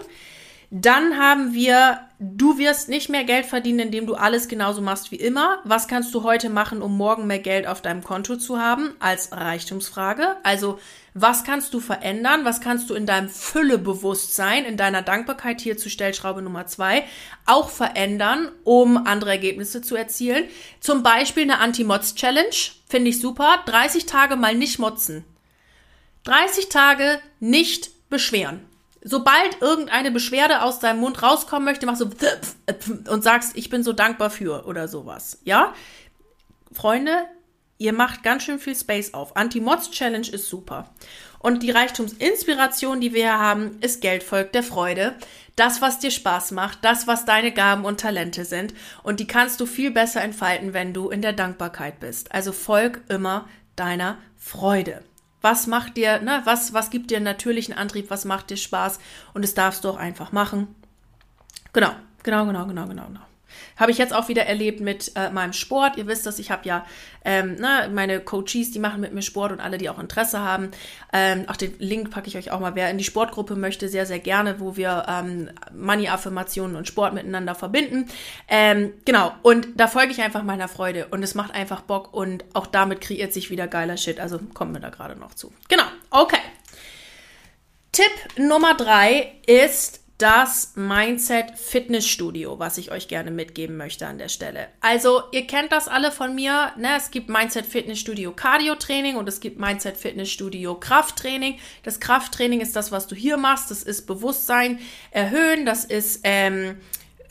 Dann 0.75 1.19
haben 1.19 1.53
wir, 1.53 1.99
du 2.17 2.57
wirst 2.57 2.89
nicht 2.89 3.07
mehr 3.07 3.25
Geld 3.25 3.45
verdienen, 3.45 3.77
indem 3.77 4.07
du 4.07 4.15
alles 4.15 4.47
genauso 4.47 4.81
machst 4.81 5.11
wie 5.11 5.17
immer. 5.17 5.59
Was 5.65 5.87
kannst 5.87 6.15
du 6.15 6.23
heute 6.23 6.49
machen, 6.49 6.81
um 6.81 6.97
morgen 6.97 7.27
mehr 7.27 7.37
Geld 7.37 7.67
auf 7.67 7.83
deinem 7.83 8.03
Konto 8.03 8.37
zu 8.37 8.57
haben? 8.57 8.95
Als 8.99 9.31
Reichtumsfrage. 9.31 10.35
Also, 10.41 10.79
was 11.13 11.43
kannst 11.43 11.75
du 11.75 11.79
verändern? 11.79 12.43
Was 12.43 12.59
kannst 12.59 12.89
du 12.89 12.95
in 12.95 13.05
deinem 13.05 13.29
Füllebewusstsein, 13.29 14.65
in 14.65 14.75
deiner 14.75 15.03
Dankbarkeit 15.03 15.61
hier 15.61 15.77
zu 15.77 15.91
Stellschraube 15.91 16.41
Nummer 16.41 16.65
zwei 16.65 17.03
auch 17.45 17.69
verändern, 17.69 18.49
um 18.63 18.97
andere 19.05 19.29
Ergebnisse 19.29 19.83
zu 19.83 19.95
erzielen? 19.95 20.45
Zum 20.79 21.03
Beispiel 21.03 21.43
eine 21.43 21.59
Anti-Mods-Challenge. 21.59 22.55
Finde 22.89 23.11
ich 23.11 23.19
super. 23.19 23.59
30 23.67 24.07
Tage 24.07 24.37
mal 24.37 24.55
nicht 24.55 24.79
motzen. 24.79 25.23
30 26.23 26.69
Tage 26.69 27.19
nicht 27.39 28.09
beschweren 28.09 28.72
sobald 29.03 29.61
irgendeine 29.61 30.11
Beschwerde 30.11 30.61
aus 30.61 30.79
deinem 30.79 30.99
Mund 30.99 31.21
rauskommen 31.21 31.65
möchte, 31.65 31.85
machst 31.85 32.01
du 32.01 32.09
und 33.11 33.23
sagst, 33.23 33.55
ich 33.55 33.69
bin 33.69 33.83
so 33.83 33.93
dankbar 33.93 34.29
für 34.29 34.65
oder 34.65 34.87
sowas. 34.87 35.39
Ja? 35.43 35.73
Freunde, 36.71 37.25
ihr 37.77 37.93
macht 37.93 38.23
ganz 38.23 38.43
schön 38.43 38.59
viel 38.59 38.75
Space 38.75 39.13
auf. 39.13 39.35
Anti-Mods-Challenge 39.35 40.27
ist 40.27 40.47
super. 40.47 40.89
Und 41.39 41.61
die 41.61 41.71
Reichtumsinspiration, 41.71 43.01
die 43.01 43.13
wir 43.13 43.23
hier 43.23 43.39
haben, 43.39 43.77
ist 43.81 44.01
Geld 44.01 44.23
folgt 44.23 44.55
der 44.55 44.63
Freude. 44.63 45.15
Das, 45.57 45.81
was 45.81 45.99
dir 45.99 46.09
Spaß 46.09 46.51
macht, 46.51 46.79
das, 46.83 47.05
was 47.05 47.25
deine 47.25 47.51
Gaben 47.51 47.83
und 47.83 47.99
Talente 47.99 48.45
sind. 48.45 48.73
Und 49.03 49.19
die 49.19 49.27
kannst 49.27 49.59
du 49.59 49.65
viel 49.65 49.91
besser 49.91 50.21
entfalten, 50.21 50.73
wenn 50.73 50.93
du 50.93 51.09
in 51.09 51.21
der 51.21 51.33
Dankbarkeit 51.33 51.99
bist. 51.99 52.31
Also 52.31 52.53
folg 52.53 53.01
immer 53.09 53.49
deiner 53.75 54.17
Freude 54.37 55.03
was 55.43 55.67
macht 55.67 55.97
dir, 55.97 56.19
ne, 56.21 56.41
was, 56.45 56.73
was 56.73 56.89
gibt 56.89 57.11
dir 57.11 57.17
einen 57.17 57.25
natürlichen 57.25 57.75
Antrieb, 57.75 58.09
was 58.09 58.25
macht 58.25 58.49
dir 58.49 58.57
Spaß 58.57 58.97
und 59.33 59.43
das 59.43 59.53
darfst 59.53 59.83
du 59.83 59.89
auch 59.89 59.97
einfach 59.97 60.31
machen. 60.31 60.73
Genau, 61.73 61.91
genau, 62.23 62.45
genau, 62.45 62.65
genau, 62.65 62.87
genau, 62.87 63.05
genau. 63.07 63.19
Habe 63.77 63.91
ich 63.91 63.97
jetzt 63.97 64.13
auch 64.13 64.27
wieder 64.27 64.45
erlebt 64.45 64.79
mit 64.79 65.11
äh, 65.15 65.29
meinem 65.29 65.53
Sport. 65.53 65.97
Ihr 65.97 66.07
wisst 66.07 66.25
das, 66.25 66.39
ich 66.39 66.51
habe 66.51 66.67
ja 66.67 66.85
ähm, 67.25 67.55
na, 67.59 67.87
ne, 67.87 67.93
meine 67.93 68.19
Coaches, 68.19 68.71
die 68.71 68.79
machen 68.79 69.01
mit 69.01 69.13
mir 69.13 69.21
Sport 69.21 69.51
und 69.51 69.59
alle, 69.59 69.77
die 69.77 69.89
auch 69.89 69.99
Interesse 69.99 70.39
haben. 70.39 70.71
Ähm, 71.11 71.45
auch 71.47 71.55
den 71.55 71.73
Link 71.79 72.11
packe 72.11 72.27
ich 72.27 72.37
euch 72.37 72.51
auch 72.51 72.59
mal. 72.59 72.75
Wer 72.75 72.89
in 72.89 72.97
die 72.97 73.03
Sportgruppe 73.03 73.55
möchte, 73.55 73.87
sehr, 73.89 74.05
sehr 74.05 74.19
gerne, 74.19 74.59
wo 74.59 74.75
wir 74.75 75.05
ähm, 75.07 75.49
Money-Affirmationen 75.73 76.75
und 76.75 76.87
Sport 76.87 77.13
miteinander 77.13 77.55
verbinden. 77.55 78.07
Ähm, 78.47 78.93
genau, 79.05 79.33
und 79.41 79.67
da 79.75 79.87
folge 79.87 80.11
ich 80.11 80.21
einfach 80.21 80.43
meiner 80.43 80.67
Freude 80.67 81.07
und 81.07 81.23
es 81.23 81.35
macht 81.35 81.53
einfach 81.53 81.81
Bock 81.81 82.13
und 82.13 82.43
auch 82.53 82.67
damit 82.67 83.01
kreiert 83.01 83.33
sich 83.33 83.49
wieder 83.49 83.67
geiler 83.67 83.97
Shit. 83.97 84.19
Also 84.19 84.39
kommen 84.53 84.73
wir 84.73 84.81
da 84.81 84.89
gerade 84.89 85.15
noch 85.15 85.33
zu. 85.33 85.53
Genau, 85.69 85.85
okay. 86.09 86.39
Tipp 87.91 88.11
Nummer 88.37 88.73
drei 88.73 89.33
ist, 89.45 90.02
das 90.23 90.71
Mindset 90.75 91.59
Fitnessstudio, 91.59 92.57
was 92.57 92.77
ich 92.77 92.93
euch 92.93 93.09
gerne 93.09 93.29
mitgeben 93.29 93.75
möchte 93.75 94.07
an 94.07 94.17
der 94.17 94.29
Stelle. 94.29 94.69
Also, 94.79 95.23
ihr 95.33 95.45
kennt 95.45 95.73
das 95.73 95.89
alle 95.89 96.13
von 96.13 96.33
mir. 96.33 96.71
Ne? 96.77 96.95
Es 96.95 97.11
gibt 97.11 97.27
Mindset 97.27 97.65
Fitnessstudio 97.65 98.31
Cardio 98.31 98.75
Training 98.75 99.17
und 99.17 99.27
es 99.27 99.41
gibt 99.41 99.59
Mindset 99.59 99.97
Fitnessstudio 99.97 100.75
Krafttraining. 100.75 101.59
Das 101.83 101.99
Krafttraining 101.99 102.61
ist 102.61 102.73
das, 102.77 102.89
was 102.93 103.07
du 103.07 103.15
hier 103.15 103.35
machst. 103.35 103.69
Das 103.69 103.83
ist 103.83 104.07
Bewusstsein 104.07 104.79
erhöhen. 105.11 105.65
Das 105.65 105.83
ist 105.83 106.21
ähm, 106.23 106.77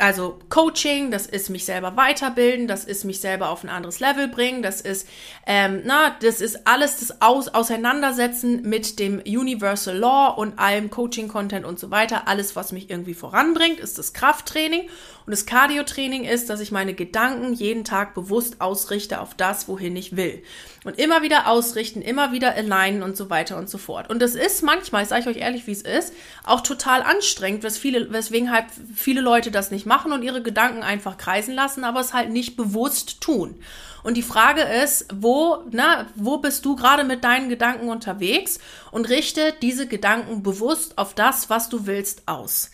also 0.03 0.41
Coaching, 0.49 1.13
das 1.13 1.29
ist 1.29 1.49
mich 1.49 1.65
selber 1.65 1.97
weiterbilden, 1.97 2.67
das 2.67 2.85
ist 2.85 3.05
mich 3.05 3.21
selber 3.21 3.51
auf 3.51 3.63
ein 3.63 3.69
anderes 3.69 4.01
Level 4.01 4.27
bringen, 4.27 4.61
das 4.61 4.81
ist, 4.81 5.07
ähm, 5.47 5.83
na, 5.85 6.17
das 6.21 6.41
ist 6.41 6.67
alles 6.67 6.99
das 6.99 7.23
Aus 7.23 7.47
Auseinandersetzen 7.47 8.63
mit 8.63 8.99
dem 8.99 9.21
Universal 9.21 9.97
Law 9.97 10.31
und 10.31 10.59
allem 10.59 10.91
Coaching-Content 10.91 11.65
und 11.65 11.79
so 11.79 11.93
weiter. 11.93 12.27
Alles, 12.27 12.57
was 12.57 12.73
mich 12.73 12.91
irgendwie 12.91 13.15
voranbringt, 13.15 13.79
ist 13.79 13.97
das 13.97 14.13
Krafttraining. 14.13 14.89
Und 15.25 15.31
das 15.31 15.47
Cardio-Training 15.47 16.25
ist, 16.25 16.51
dass 16.51 16.59
ich 16.59 16.73
meine 16.73 16.95
Gedanken 16.95 17.53
jeden 17.53 17.85
Tag 17.85 18.13
bewusst 18.15 18.61
ausrichte 18.61 19.21
auf 19.21 19.35
das, 19.35 19.69
wohin 19.69 19.95
ich 19.95 20.17
will. 20.17 20.43
Und 20.85 20.99
immer 20.99 21.23
wieder 21.23 21.47
ausrichten, 21.47 22.03
immer 22.03 22.33
wieder 22.33 22.55
alignen 22.55 23.05
und 23.05 23.17
so 23.17 23.31
weiter 23.31 23.57
und 23.57 23.71
so 23.71 23.79
fort. 23.79 24.11
Und 24.11 24.21
das 24.21 24.35
ist 24.35 24.63
manchmal, 24.63 25.07
sage 25.07 25.23
ich 25.23 25.27
euch 25.29 25.37
ehrlich, 25.37 25.67
wie 25.69 25.73
es 25.73 25.83
ist, 25.83 26.13
auch 26.43 26.61
total 26.61 27.03
anstrengend, 27.03 27.63
wes 27.63 27.79
viele, 27.79 28.13
weswegen 28.13 28.51
halt 28.51 28.67
viele 28.95 29.21
Leute 29.21 29.53
das 29.53 29.71
nicht 29.71 29.87
machen 29.87 30.13
und 30.13 30.23
ihre 30.23 30.43
Gedanken 30.43 30.83
einfach 30.83 31.19
kreisen 31.19 31.55
lassen, 31.55 31.85
aber 31.85 32.01
es 32.01 32.13
halt 32.13 32.31
nicht 32.31 32.57
bewusst 32.57 33.21
tun. 33.21 33.61
Und 34.03 34.17
die 34.17 34.23
Frage 34.23 34.63
ist, 34.63 35.07
wo, 35.15 35.59
na, 35.71 36.07
wo 36.17 36.39
bist 36.39 36.65
du 36.65 36.75
gerade 36.75 37.05
mit 37.05 37.23
deinen 37.23 37.49
Gedanken 37.49 37.89
unterwegs 37.89 38.59
und 38.91 39.09
richte 39.09 39.55
diese 39.63 39.87
Gedanken 39.87 40.43
bewusst 40.43 40.99
auf 40.99 41.15
das, 41.15 41.49
was 41.49 41.69
du 41.69 41.87
willst, 41.87 42.27
aus. 42.27 42.73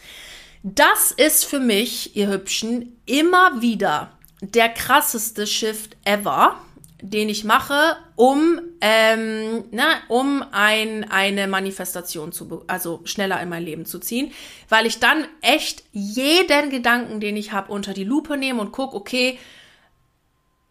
Das 0.63 1.13
ist 1.13 1.45
für 1.45 1.61
mich, 1.61 2.17
ihr 2.17 2.29
Hübschen, 2.31 2.99
immer 3.07 3.61
wieder 3.61 4.13
der 4.41 4.69
krasseste 4.69 5.47
Shift 5.47 5.97
ever 6.05 6.57
den 7.01 7.29
ich 7.29 7.45
mache, 7.45 7.97
um, 8.17 8.61
ähm, 8.81 9.65
na, 9.71 9.87
um 10.09 10.45
ein, 10.51 11.09
eine 11.11 11.47
Manifestation 11.47 12.33
zu, 12.33 12.65
also 12.67 13.01
schneller 13.05 13.41
in 13.41 13.49
mein 13.49 13.63
Leben 13.63 13.87
zu 13.87 14.01
ziehen, 14.01 14.33
weil 14.69 14.87
ich 14.87 14.99
dann 14.99 15.25
echt 15.41 15.85
jeden 15.93 16.71
Gedanken, 16.71 17.21
den 17.21 17.37
ich 17.37 17.53
habe, 17.53 17.73
unter 17.73 17.95
die 17.95 18.05
Lupe 18.05 18.37
nehme 18.37 18.61
und 18.61 18.73
gucke, 18.73 18.97
okay, 18.97 19.39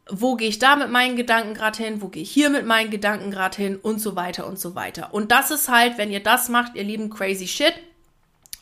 wo 0.09 0.35
gehe 0.35 0.49
ich 0.49 0.59
da 0.59 0.75
mit 0.75 0.89
meinen 0.89 1.15
Gedanken 1.15 1.53
gerade 1.53 1.81
hin, 1.81 2.01
wo 2.01 2.07
gehe 2.07 2.23
ich 2.23 2.31
hier 2.31 2.49
mit 2.49 2.65
meinen 2.65 2.91
Gedanken 2.91 3.31
gerade 3.31 3.57
hin 3.57 3.77
und 3.77 4.01
so 4.01 4.15
weiter 4.15 4.47
und 4.47 4.59
so 4.59 4.75
weiter. 4.75 5.13
Und 5.13 5.31
das 5.31 5.51
ist 5.51 5.69
halt, 5.69 5.97
wenn 5.97 6.11
ihr 6.11 6.21
das 6.21 6.49
macht, 6.49 6.75
ihr 6.75 6.83
lieben 6.83 7.09
crazy 7.09 7.47
shit, 7.47 7.73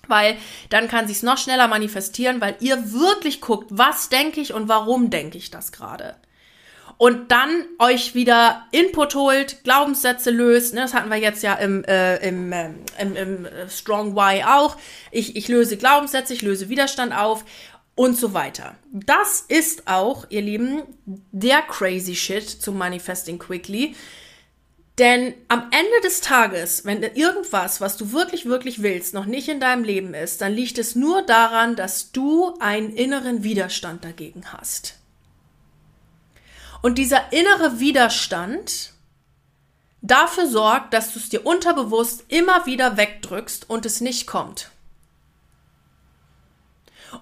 weil 0.08 0.38
dann 0.70 0.88
kann 0.88 1.08
sich's 1.08 1.24
noch 1.24 1.38
schneller 1.38 1.68
manifestieren, 1.68 2.42
weil 2.42 2.56
ihr 2.60 2.92
wirklich 2.92 3.42
guckt, 3.42 3.68
was 3.70 4.10
denke 4.10 4.40
ich 4.40 4.54
und 4.54 4.70
warum 4.70 5.10
denke 5.10 5.38
ich 5.38 5.52
das 5.52 5.72
gerade 5.72 6.16
und 6.98 7.32
dann 7.32 7.66
euch 7.80 8.16
wieder 8.16 8.66
Input 8.72 9.16
holt, 9.16 9.64
Glaubenssätze 9.64 10.32
löst. 10.32 10.74
Ne, 10.74 10.82
das 10.82 10.94
hatten 10.94 11.10
wir 11.10 11.18
jetzt 11.18 11.44
ja 11.44 11.56
im, 11.56 11.84
äh, 11.84 12.18
im, 12.28 12.52
äh, 12.52 12.70
im, 13.00 13.16
im 13.16 13.48
Strong 13.70 14.16
Why 14.16 14.44
auch. 14.44 14.78
Ich, 15.12 15.36
ich 15.36 15.48
löse 15.48 15.78
Glaubenssätze, 15.78 16.34
ich 16.34 16.42
löse 16.42 16.70
Widerstand 16.70 17.14
auf 17.16 17.44
und 17.96 18.18
so 18.18 18.34
weiter. 18.34 18.76
Das 18.92 19.44
ist 19.48 19.88
auch, 19.88 20.26
ihr 20.30 20.42
Lieben, 20.42 20.84
der 21.06 21.62
crazy 21.62 22.16
shit 22.16 22.48
zum 22.48 22.78
Manifesting 22.78 23.40
Quickly. 23.40 23.96
Denn 24.98 25.34
am 25.50 25.64
Ende 25.72 26.02
des 26.04 26.22
Tages, 26.22 26.86
wenn 26.86 27.04
irgendwas, 27.04 27.82
was 27.82 27.98
du 27.98 28.14
wirklich, 28.14 28.46
wirklich 28.46 28.82
willst, 28.82 29.14
noch 29.14 29.26
nicht 29.26 29.50
in 29.50 29.60
deinem 29.60 29.84
Leben 29.84 30.14
ist, 30.14 30.40
dann 30.40 30.54
liegt 30.54 30.78
es 30.78 30.96
nur 30.96 31.22
daran, 31.22 31.76
dass 31.76 32.14
du 32.14 32.54
einen 32.60 32.94
inneren 32.94 33.44
Widerstand 33.44 34.06
dagegen 34.06 34.54
hast. 34.54 34.96
Und 36.82 36.98
dieser 36.98 37.32
innere 37.32 37.80
Widerstand 37.80 38.92
dafür 40.02 40.48
sorgt, 40.48 40.94
dass 40.94 41.14
du 41.14 41.20
es 41.20 41.30
dir 41.30 41.46
unterbewusst 41.46 42.26
immer 42.28 42.66
wieder 42.66 42.98
wegdrückst 42.98 43.70
und 43.70 43.86
es 43.86 44.02
nicht 44.02 44.28
kommt. 44.28 44.70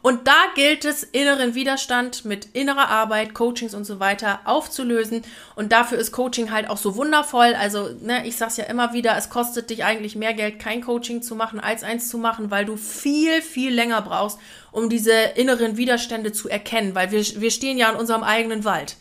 Und 0.01 0.27
da 0.27 0.45
gilt 0.55 0.85
es, 0.85 1.03
inneren 1.03 1.55
Widerstand 1.55 2.25
mit 2.25 2.45
innerer 2.53 2.89
Arbeit, 2.89 3.33
Coachings 3.33 3.73
und 3.73 3.85
so 3.85 3.99
weiter 3.99 4.39
aufzulösen. 4.45 5.21
Und 5.55 5.71
dafür 5.71 5.97
ist 5.97 6.11
Coaching 6.11 6.51
halt 6.51 6.69
auch 6.69 6.77
so 6.77 6.95
wundervoll. 6.95 7.53
Also, 7.53 7.89
ne, 8.01 8.25
ich 8.25 8.35
sag's 8.35 8.57
ja 8.57 8.65
immer 8.65 8.93
wieder, 8.93 9.15
es 9.17 9.29
kostet 9.29 9.69
dich 9.69 9.83
eigentlich 9.83 10.15
mehr 10.15 10.33
Geld, 10.33 10.59
kein 10.59 10.81
Coaching 10.81 11.21
zu 11.21 11.35
machen, 11.35 11.59
als 11.59 11.83
eins 11.83 12.09
zu 12.09 12.17
machen, 12.17 12.49
weil 12.49 12.65
du 12.65 12.75
viel, 12.75 13.41
viel 13.41 13.73
länger 13.73 14.01
brauchst, 14.01 14.39
um 14.71 14.89
diese 14.89 15.13
inneren 15.35 15.77
Widerstände 15.77 16.31
zu 16.31 16.49
erkennen. 16.49 16.95
Weil 16.95 17.11
wir, 17.11 17.21
wir 17.21 17.51
stehen 17.51 17.77
ja 17.77 17.91
in 17.91 17.97
unserem 17.97 18.23
eigenen 18.23 18.63
Wald. 18.63 18.97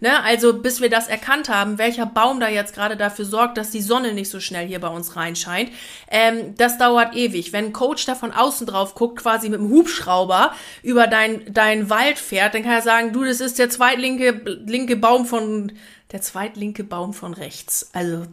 Ne? 0.00 0.22
Also 0.22 0.54
bis 0.60 0.80
wir 0.80 0.90
das 0.90 1.08
erkannt 1.08 1.48
haben, 1.48 1.78
welcher 1.78 2.06
Baum 2.06 2.40
da 2.40 2.48
jetzt 2.48 2.74
gerade 2.74 2.96
dafür 2.96 3.24
sorgt, 3.24 3.58
dass 3.58 3.70
die 3.70 3.82
Sonne 3.82 4.12
nicht 4.12 4.30
so 4.30 4.40
schnell 4.40 4.66
hier 4.66 4.80
bei 4.80 4.88
uns 4.88 5.16
reinscheint, 5.16 5.70
ähm, 6.10 6.54
das 6.56 6.78
dauert 6.78 7.14
ewig. 7.14 7.52
Wenn 7.52 7.66
ein 7.66 7.72
Coach 7.72 8.04
da 8.06 8.14
von 8.14 8.32
außen 8.32 8.66
drauf 8.66 8.94
guckt, 8.94 9.22
quasi 9.22 9.48
mit 9.48 9.60
dem 9.60 9.70
Hubschrauber 9.70 10.52
über 10.82 11.06
dein, 11.06 11.52
dein 11.52 11.90
Wald 11.90 12.18
fährt, 12.18 12.54
dann 12.54 12.62
kann 12.62 12.72
er 12.72 12.82
sagen, 12.82 13.12
du, 13.12 13.24
das 13.24 13.40
ist 13.40 13.58
der 13.58 13.70
zweitlinke 13.70 14.42
linke 14.66 14.96
Baum 14.96 15.26
von, 15.26 15.72
der 16.12 16.22
zweitlinke 16.22 16.84
Baum 16.84 17.12
von 17.12 17.34
rechts. 17.34 17.90
Also, 17.92 18.26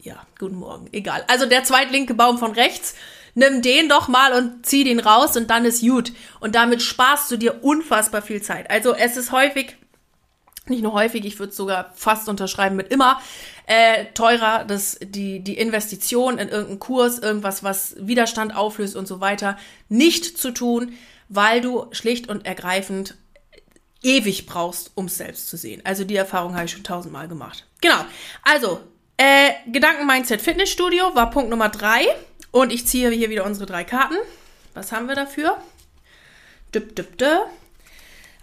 ja, 0.00 0.16
guten 0.38 0.56
Morgen, 0.56 0.88
egal. 0.92 1.24
Also 1.28 1.46
der 1.46 1.64
zweitlinke 1.64 2.14
Baum 2.14 2.38
von 2.38 2.52
rechts, 2.52 2.94
nimm 3.34 3.62
den 3.62 3.88
doch 3.88 4.08
mal 4.08 4.32
und 4.32 4.66
zieh 4.66 4.84
den 4.84 5.00
raus 5.00 5.36
und 5.36 5.50
dann 5.50 5.64
ist 5.64 5.82
gut. 5.82 6.12
Und 6.40 6.54
damit 6.54 6.82
sparst 6.82 7.30
du 7.30 7.36
dir 7.36 7.64
unfassbar 7.64 8.22
viel 8.22 8.42
Zeit. 8.42 8.70
Also 8.70 8.94
es 8.94 9.16
ist 9.16 9.32
häufig 9.32 9.76
nicht 10.68 10.82
nur 10.82 10.92
häufig, 10.92 11.24
ich 11.24 11.38
würde 11.38 11.52
sogar 11.52 11.92
fast 11.94 12.28
unterschreiben 12.28 12.76
mit 12.76 12.88
immer 12.88 13.20
äh, 13.66 14.06
teurer, 14.14 14.64
dass 14.64 14.98
die, 15.02 15.40
die 15.40 15.58
Investition 15.58 16.38
in 16.38 16.48
irgendeinen 16.48 16.80
Kurs, 16.80 17.18
irgendwas, 17.18 17.62
was 17.62 17.96
Widerstand 17.98 18.54
auflöst 18.54 18.96
und 18.96 19.06
so 19.06 19.20
weiter, 19.20 19.56
nicht 19.88 20.38
zu 20.38 20.50
tun, 20.50 20.92
weil 21.28 21.60
du 21.60 21.86
schlicht 21.92 22.28
und 22.28 22.46
ergreifend 22.46 23.14
ewig 24.02 24.46
brauchst, 24.46 24.92
um 24.94 25.06
es 25.06 25.16
selbst 25.16 25.48
zu 25.48 25.56
sehen. 25.56 25.82
Also 25.84 26.04
die 26.04 26.16
Erfahrung 26.16 26.54
habe 26.54 26.66
ich 26.66 26.72
schon 26.72 26.84
tausendmal 26.84 27.28
gemacht. 27.28 27.66
Genau. 27.80 28.04
Also, 28.42 28.80
äh, 29.16 29.52
Gedanken-Mindset 29.66 30.40
Fitnessstudio 30.40 31.14
war 31.14 31.30
Punkt 31.30 31.50
Nummer 31.50 31.68
drei. 31.68 32.06
Und 32.52 32.72
ich 32.72 32.86
ziehe 32.86 33.10
hier 33.10 33.28
wieder 33.28 33.44
unsere 33.44 33.66
drei 33.66 33.84
Karten. 33.84 34.16
Was 34.72 34.92
haben 34.92 35.08
wir 35.08 35.14
dafür? 35.14 35.58
Düpp, 36.74 36.96
düpp, 36.96 37.18
düpp. 37.18 37.46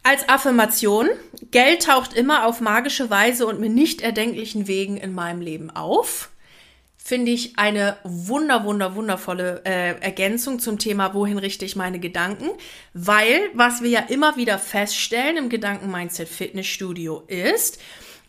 Als 0.05 0.27
Affirmation, 0.27 1.07
Geld 1.51 1.83
taucht 1.83 2.13
immer 2.13 2.45
auf 2.45 2.59
magische 2.59 3.09
Weise 3.09 3.47
und 3.47 3.61
mit 3.61 3.71
nicht 3.71 4.01
erdenklichen 4.01 4.67
Wegen 4.67 4.97
in 4.97 5.13
meinem 5.13 5.39
Leben 5.39 5.69
auf. 5.69 6.29
Finde 6.97 7.31
ich 7.31 7.57
eine 7.57 7.97
wunder, 8.03 8.65
wunder, 8.65 8.95
wundervolle 8.95 9.61
äh, 9.65 9.99
Ergänzung 10.01 10.59
zum 10.59 10.77
Thema, 10.77 11.13
wohin 11.13 11.37
richte 11.37 11.63
ich 11.63 11.77
meine 11.77 11.99
Gedanken. 11.99 12.49
Weil, 12.93 13.49
was 13.53 13.81
wir 13.81 13.89
ja 13.89 13.99
immer 14.01 14.35
wieder 14.35 14.59
feststellen 14.59 15.37
im 15.37 15.49
Gedanken-Mindset 15.49 16.27
Fitnessstudio 16.27 17.23
ist, 17.27 17.79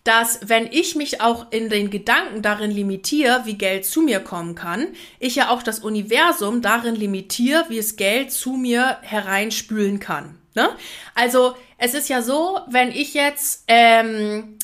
dass 0.04 0.40
wenn 0.44 0.66
ich 0.66 0.94
mich 0.96 1.22
auch 1.22 1.50
in 1.50 1.70
den 1.70 1.88
Gedanken 1.88 2.42
darin 2.42 2.70
limitiere, 2.70 3.42
wie 3.46 3.54
Geld 3.54 3.86
zu 3.86 4.02
mir 4.02 4.20
kommen 4.20 4.54
kann, 4.54 4.88
ich 5.18 5.36
ja 5.36 5.48
auch 5.48 5.62
das 5.62 5.78
Universum 5.78 6.60
darin 6.60 6.94
limitiere, 6.94 7.64
wie 7.68 7.78
es 7.78 7.96
Geld 7.96 8.30
zu 8.30 8.52
mir 8.52 8.98
hereinspülen 9.00 10.00
kann. 10.00 10.38
Ne? 10.54 10.68
Also 11.14 11.56
es 11.78 11.94
ist 11.94 12.10
ja 12.10 12.20
so, 12.20 12.60
wenn 12.68 12.90
ich 12.90 13.14
jetzt, 13.14 13.64
ähm, 13.66 14.58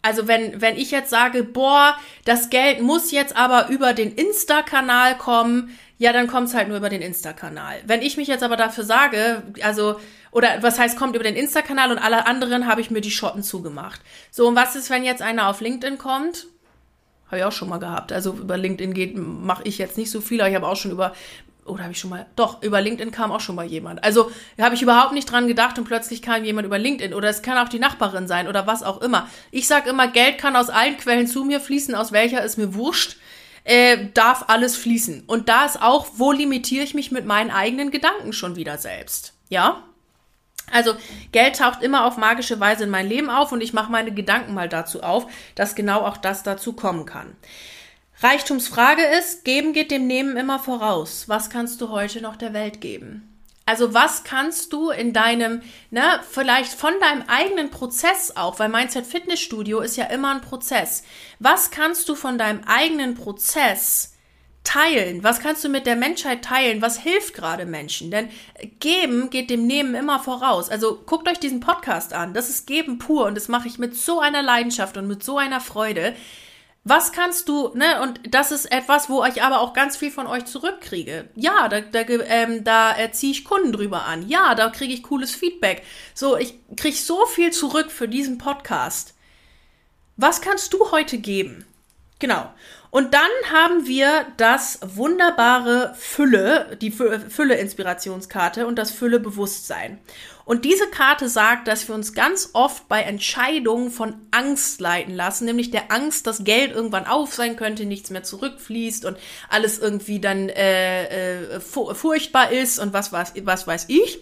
also 0.00 0.26
wenn, 0.26 0.62
wenn 0.62 0.76
ich 0.78 0.90
jetzt 0.90 1.10
sage, 1.10 1.44
boah, 1.44 1.96
das 2.24 2.48
Geld 2.48 2.80
muss 2.80 3.10
jetzt 3.10 3.36
aber 3.36 3.68
über 3.68 3.92
den 3.92 4.12
Insta-Kanal 4.12 5.18
kommen, 5.18 5.78
ja, 5.98 6.12
dann 6.12 6.26
kommt 6.26 6.48
es 6.48 6.54
halt 6.54 6.68
nur 6.68 6.76
über 6.76 6.90
den 6.90 7.02
Insta-Kanal. 7.02 7.80
Wenn 7.86 8.02
ich 8.02 8.16
mich 8.16 8.28
jetzt 8.28 8.42
aber 8.42 8.56
dafür 8.56 8.84
sage, 8.84 9.42
also, 9.62 9.98
oder 10.36 10.62
was 10.62 10.78
heißt, 10.78 10.98
kommt 10.98 11.14
über 11.16 11.24
den 11.24 11.34
Insta-Kanal 11.34 11.90
und 11.90 11.96
alle 11.96 12.26
anderen 12.26 12.66
habe 12.66 12.82
ich 12.82 12.90
mir 12.90 13.00
die 13.00 13.10
Schotten 13.10 13.42
zugemacht. 13.42 14.02
So, 14.30 14.46
und 14.46 14.54
was 14.54 14.76
ist, 14.76 14.90
wenn 14.90 15.02
jetzt 15.02 15.22
einer 15.22 15.48
auf 15.48 15.62
LinkedIn 15.62 15.96
kommt? 15.96 16.46
Habe 17.28 17.38
ich 17.38 17.44
auch 17.44 17.52
schon 17.52 17.70
mal 17.70 17.78
gehabt. 17.78 18.12
Also 18.12 18.34
über 18.34 18.58
LinkedIn 18.58 18.92
geht, 18.92 19.16
mache 19.16 19.62
ich 19.64 19.78
jetzt 19.78 19.96
nicht 19.96 20.10
so 20.10 20.20
viel, 20.20 20.38
aber 20.42 20.50
ich 20.50 20.54
habe 20.54 20.68
auch 20.68 20.76
schon 20.76 20.90
über 20.90 21.14
oder 21.64 21.84
habe 21.84 21.92
ich 21.92 21.98
schon 21.98 22.10
mal, 22.10 22.26
doch, 22.36 22.62
über 22.62 22.82
LinkedIn 22.82 23.12
kam 23.12 23.32
auch 23.32 23.40
schon 23.40 23.54
mal 23.54 23.64
jemand. 23.64 24.04
Also 24.04 24.30
habe 24.60 24.74
ich 24.74 24.82
überhaupt 24.82 25.14
nicht 25.14 25.24
dran 25.24 25.48
gedacht 25.48 25.78
und 25.78 25.86
plötzlich 25.86 26.20
kam 26.20 26.44
jemand 26.44 26.66
über 26.66 26.78
LinkedIn 26.78 27.14
oder 27.14 27.30
es 27.30 27.40
kann 27.40 27.56
auch 27.56 27.70
die 27.70 27.78
Nachbarin 27.78 28.28
sein 28.28 28.46
oder 28.46 28.66
was 28.66 28.82
auch 28.82 29.00
immer. 29.00 29.30
Ich 29.52 29.66
sage 29.66 29.88
immer, 29.88 30.06
Geld 30.06 30.36
kann 30.36 30.54
aus 30.54 30.68
allen 30.68 30.98
Quellen 30.98 31.26
zu 31.26 31.44
mir 31.44 31.60
fließen, 31.60 31.94
aus 31.94 32.12
welcher 32.12 32.44
ist 32.44 32.58
mir 32.58 32.74
wurscht, 32.74 33.16
äh, 33.64 34.08
darf 34.12 34.44
alles 34.48 34.76
fließen. 34.76 35.24
Und 35.26 35.48
da 35.48 35.64
ist 35.64 35.80
auch, 35.80 36.08
wo 36.16 36.30
limitiere 36.30 36.84
ich 36.84 36.92
mich 36.92 37.10
mit 37.10 37.24
meinen 37.24 37.50
eigenen 37.50 37.90
Gedanken 37.90 38.34
schon 38.34 38.54
wieder 38.54 38.76
selbst. 38.76 39.32
Ja? 39.48 39.82
Also 40.72 40.94
Geld 41.32 41.56
taucht 41.56 41.82
immer 41.82 42.04
auf 42.04 42.16
magische 42.16 42.58
Weise 42.58 42.84
in 42.84 42.90
mein 42.90 43.08
Leben 43.08 43.30
auf 43.30 43.52
und 43.52 43.60
ich 43.60 43.72
mache 43.72 43.90
meine 43.90 44.12
Gedanken 44.12 44.54
mal 44.54 44.68
dazu 44.68 45.02
auf, 45.02 45.26
dass 45.54 45.74
genau 45.74 46.00
auch 46.00 46.16
das 46.16 46.42
dazu 46.42 46.72
kommen 46.72 47.06
kann. 47.06 47.36
Reichtumsfrage 48.20 49.02
ist, 49.18 49.44
geben 49.44 49.72
geht 49.72 49.90
dem 49.90 50.06
Nehmen 50.06 50.36
immer 50.36 50.58
voraus. 50.58 51.28
Was 51.28 51.50
kannst 51.50 51.80
du 51.80 51.90
heute 51.90 52.20
noch 52.22 52.36
der 52.36 52.52
Welt 52.54 52.80
geben? 52.80 53.32
Also 53.66 53.92
was 53.94 54.22
kannst 54.22 54.72
du 54.72 54.90
in 54.90 55.12
deinem, 55.12 55.60
ne, 55.90 56.20
vielleicht 56.30 56.72
von 56.72 56.94
deinem 57.00 57.24
eigenen 57.26 57.70
Prozess 57.70 58.36
auch, 58.36 58.60
weil 58.60 58.68
Mindset 58.68 59.04
Fitnessstudio 59.06 59.80
ist 59.80 59.96
ja 59.96 60.04
immer 60.04 60.32
ein 60.32 60.40
Prozess. 60.40 61.02
Was 61.40 61.72
kannst 61.72 62.08
du 62.08 62.14
von 62.14 62.38
deinem 62.38 62.62
eigenen 62.64 63.16
Prozess 63.16 64.15
teilen? 64.66 65.24
Was 65.24 65.40
kannst 65.40 65.64
du 65.64 65.68
mit 65.68 65.86
der 65.86 65.96
Menschheit 65.96 66.42
teilen? 66.42 66.82
Was 66.82 66.98
hilft 66.98 67.34
gerade 67.34 67.64
Menschen? 67.64 68.10
Denn 68.10 68.28
geben 68.80 69.30
geht 69.30 69.48
dem 69.48 69.66
Nehmen 69.66 69.94
immer 69.94 70.18
voraus. 70.18 70.68
Also 70.68 71.00
guckt 71.06 71.28
euch 71.28 71.38
diesen 71.38 71.60
Podcast 71.60 72.12
an. 72.12 72.34
Das 72.34 72.50
ist 72.50 72.66
geben 72.66 72.98
pur 72.98 73.26
und 73.26 73.36
das 73.36 73.48
mache 73.48 73.68
ich 73.68 73.78
mit 73.78 73.96
so 73.96 74.20
einer 74.20 74.42
Leidenschaft 74.42 74.96
und 74.96 75.06
mit 75.06 75.22
so 75.22 75.38
einer 75.38 75.60
Freude. 75.60 76.14
Was 76.88 77.12
kannst 77.12 77.48
du, 77.48 77.72
ne, 77.74 78.00
und 78.02 78.20
das 78.32 78.52
ist 78.52 78.66
etwas, 78.66 79.08
wo 79.08 79.24
ich 79.24 79.42
aber 79.42 79.60
auch 79.60 79.72
ganz 79.72 79.96
viel 79.96 80.10
von 80.12 80.28
euch 80.28 80.44
zurückkriege. 80.44 81.28
Ja, 81.34 81.66
da, 81.68 81.80
da, 81.80 82.00
ähm, 82.00 82.62
da 82.62 82.94
ziehe 83.10 83.32
ich 83.32 83.44
Kunden 83.44 83.72
drüber 83.72 84.04
an. 84.04 84.28
Ja, 84.28 84.54
da 84.54 84.68
kriege 84.70 84.94
ich 84.94 85.02
cooles 85.02 85.34
Feedback. 85.34 85.82
So, 86.14 86.36
ich 86.36 86.54
kriege 86.76 86.96
so 86.96 87.26
viel 87.26 87.50
zurück 87.50 87.90
für 87.90 88.06
diesen 88.06 88.38
Podcast. 88.38 89.14
Was 90.16 90.40
kannst 90.40 90.72
du 90.72 90.92
heute 90.92 91.18
geben? 91.18 91.66
Genau. 92.18 92.50
Und 92.96 93.12
dann 93.12 93.28
haben 93.52 93.86
wir 93.86 94.24
das 94.38 94.78
wunderbare 94.82 95.94
Fülle, 95.98 96.78
die 96.80 96.90
Fülle-Inspirationskarte 96.90 98.66
und 98.66 98.78
das 98.78 98.90
Fülle-Bewusstsein. 98.90 99.98
Und 100.46 100.64
diese 100.64 100.86
Karte 100.86 101.28
sagt, 101.28 101.68
dass 101.68 101.86
wir 101.88 101.94
uns 101.94 102.14
ganz 102.14 102.52
oft 102.54 102.88
bei 102.88 103.02
Entscheidungen 103.02 103.90
von 103.90 104.14
Angst 104.30 104.80
leiten 104.80 105.14
lassen, 105.14 105.44
nämlich 105.44 105.70
der 105.70 105.92
Angst, 105.92 106.26
dass 106.26 106.44
Geld 106.44 106.72
irgendwann 106.72 107.06
auf 107.06 107.34
sein 107.34 107.56
könnte, 107.56 107.84
nichts 107.84 108.08
mehr 108.08 108.22
zurückfließt 108.22 109.04
und 109.04 109.18
alles 109.50 109.78
irgendwie 109.78 110.18
dann 110.18 110.48
äh, 110.48 111.56
äh, 111.56 111.60
furchtbar 111.60 112.50
ist 112.50 112.78
und 112.78 112.94
was, 112.94 113.12
was, 113.12 113.34
was 113.44 113.66
weiß 113.66 113.84
ich. 113.88 114.20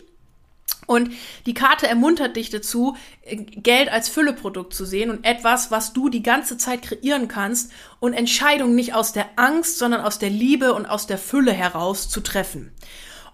Und 0.87 1.11
die 1.47 1.55
Karte 1.55 1.87
ermuntert 1.87 2.37
dich 2.37 2.51
dazu, 2.51 2.97
Geld 3.25 3.91
als 3.91 4.09
Fülleprodukt 4.09 4.75
zu 4.75 4.85
sehen 4.85 5.11
und 5.11 5.25
etwas, 5.25 5.71
was 5.71 5.93
du 5.93 6.09
die 6.09 6.23
ganze 6.23 6.59
Zeit 6.59 6.83
kreieren 6.83 7.29
kannst 7.29 7.73
und 8.01 8.13
Entscheidungen 8.13 8.75
nicht 8.75 8.95
aus 8.95 9.13
der 9.13 9.27
Angst, 9.37 9.79
sondern 9.79 10.03
aus 10.03 10.19
der 10.19 10.31
Liebe 10.31 10.75
und 10.75 10.87
aus 10.87 11.07
der 11.07 11.19
Fülle 11.19 11.53
heraus 11.53 12.09
zu 12.09 12.21
treffen. 12.21 12.73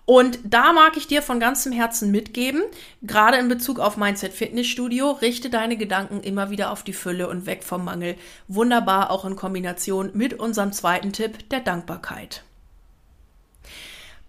Und 0.06 0.40
da 0.42 0.72
mag 0.72 0.96
ich 0.96 1.06
dir 1.06 1.22
von 1.22 1.38
ganzem 1.38 1.70
Herzen 1.70 2.10
mitgeben, 2.10 2.62
gerade 3.00 3.36
in 3.36 3.48
Bezug 3.48 3.78
auf 3.78 3.96
Mindset 3.96 4.32
Fitnessstudio, 4.32 5.12
richte 5.12 5.50
deine 5.50 5.76
Gedanken 5.76 6.20
immer 6.22 6.50
wieder 6.50 6.72
auf 6.72 6.82
die 6.82 6.92
Fülle 6.92 7.28
und 7.28 7.46
weg 7.46 7.62
vom 7.62 7.84
Mangel. 7.84 8.16
Wunderbar 8.48 9.12
auch 9.12 9.24
in 9.24 9.36
Kombination 9.36 10.10
mit 10.14 10.34
unserem 10.34 10.72
zweiten 10.72 11.12
Tipp 11.12 11.48
der 11.50 11.60
Dankbarkeit. 11.60 12.42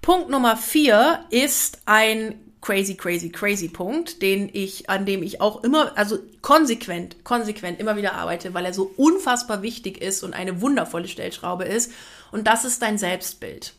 Punkt 0.03 0.29
Nummer 0.29 0.55
vier 0.55 1.25
ist 1.31 1.79
ein 1.85 2.50
crazy, 2.61 2.95
crazy, 2.95 3.29
crazy 3.29 3.67
Punkt, 3.67 4.21
den 4.21 4.49
ich, 4.53 4.89
an 4.89 5.05
dem 5.05 5.23
ich 5.23 5.41
auch 5.41 5.63
immer, 5.63 5.97
also 5.97 6.19
konsequent, 6.41 7.23
konsequent 7.23 7.79
immer 7.79 7.97
wieder 7.97 8.13
arbeite, 8.13 8.53
weil 8.53 8.65
er 8.65 8.73
so 8.73 8.91
unfassbar 8.97 9.61
wichtig 9.61 9.99
ist 9.99 10.23
und 10.23 10.33
eine 10.33 10.61
wundervolle 10.61 11.07
Stellschraube 11.07 11.65
ist. 11.65 11.91
Und 12.31 12.47
das 12.47 12.63
ist 12.63 12.81
dein 12.81 12.97
Selbstbild. 12.97 13.73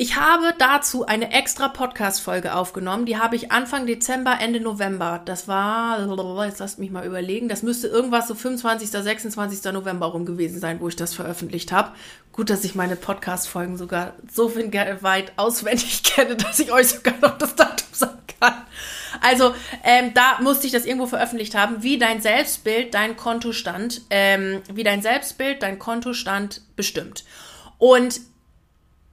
Ich 0.00 0.14
habe 0.14 0.54
dazu 0.56 1.06
eine 1.06 1.32
extra 1.32 1.66
Podcast-Folge 1.66 2.54
aufgenommen. 2.54 3.04
Die 3.04 3.18
habe 3.18 3.34
ich 3.34 3.50
Anfang 3.50 3.84
Dezember, 3.84 4.38
Ende 4.40 4.60
November. 4.60 5.20
Das 5.24 5.48
war, 5.48 5.98
jetzt 6.46 6.60
lasst 6.60 6.78
mich 6.78 6.92
mal 6.92 7.04
überlegen, 7.04 7.48
das 7.48 7.64
müsste 7.64 7.88
irgendwas 7.88 8.28
so 8.28 8.36
25., 8.36 8.90
26. 8.90 9.72
November 9.72 10.06
rum 10.06 10.24
gewesen 10.24 10.60
sein, 10.60 10.78
wo 10.78 10.86
ich 10.86 10.94
das 10.94 11.14
veröffentlicht 11.14 11.72
habe. 11.72 11.96
Gut, 12.30 12.48
dass 12.48 12.62
ich 12.62 12.76
meine 12.76 12.94
Podcast-Folgen 12.94 13.76
sogar 13.76 14.12
so 14.30 14.54
weit 14.54 15.32
auswendig 15.34 16.02
kenne, 16.04 16.36
dass 16.36 16.60
ich 16.60 16.70
euch 16.70 16.90
sogar 16.90 17.14
noch 17.20 17.36
das 17.36 17.56
Datum 17.56 17.88
sagen 17.90 18.22
kann. 18.40 18.54
Also, 19.20 19.52
ähm, 19.82 20.14
da 20.14 20.38
musste 20.40 20.68
ich 20.68 20.72
das 20.72 20.86
irgendwo 20.86 21.06
veröffentlicht 21.06 21.56
haben, 21.56 21.82
wie 21.82 21.98
dein 21.98 22.22
Selbstbild, 22.22 22.94
dein 22.94 23.16
Kontostand, 23.16 24.02
ähm, 24.10 24.62
wie 24.72 24.84
dein 24.84 25.02
Selbstbild, 25.02 25.60
dein 25.64 25.80
Kontostand 25.80 26.62
bestimmt. 26.76 27.24
Und 27.78 28.20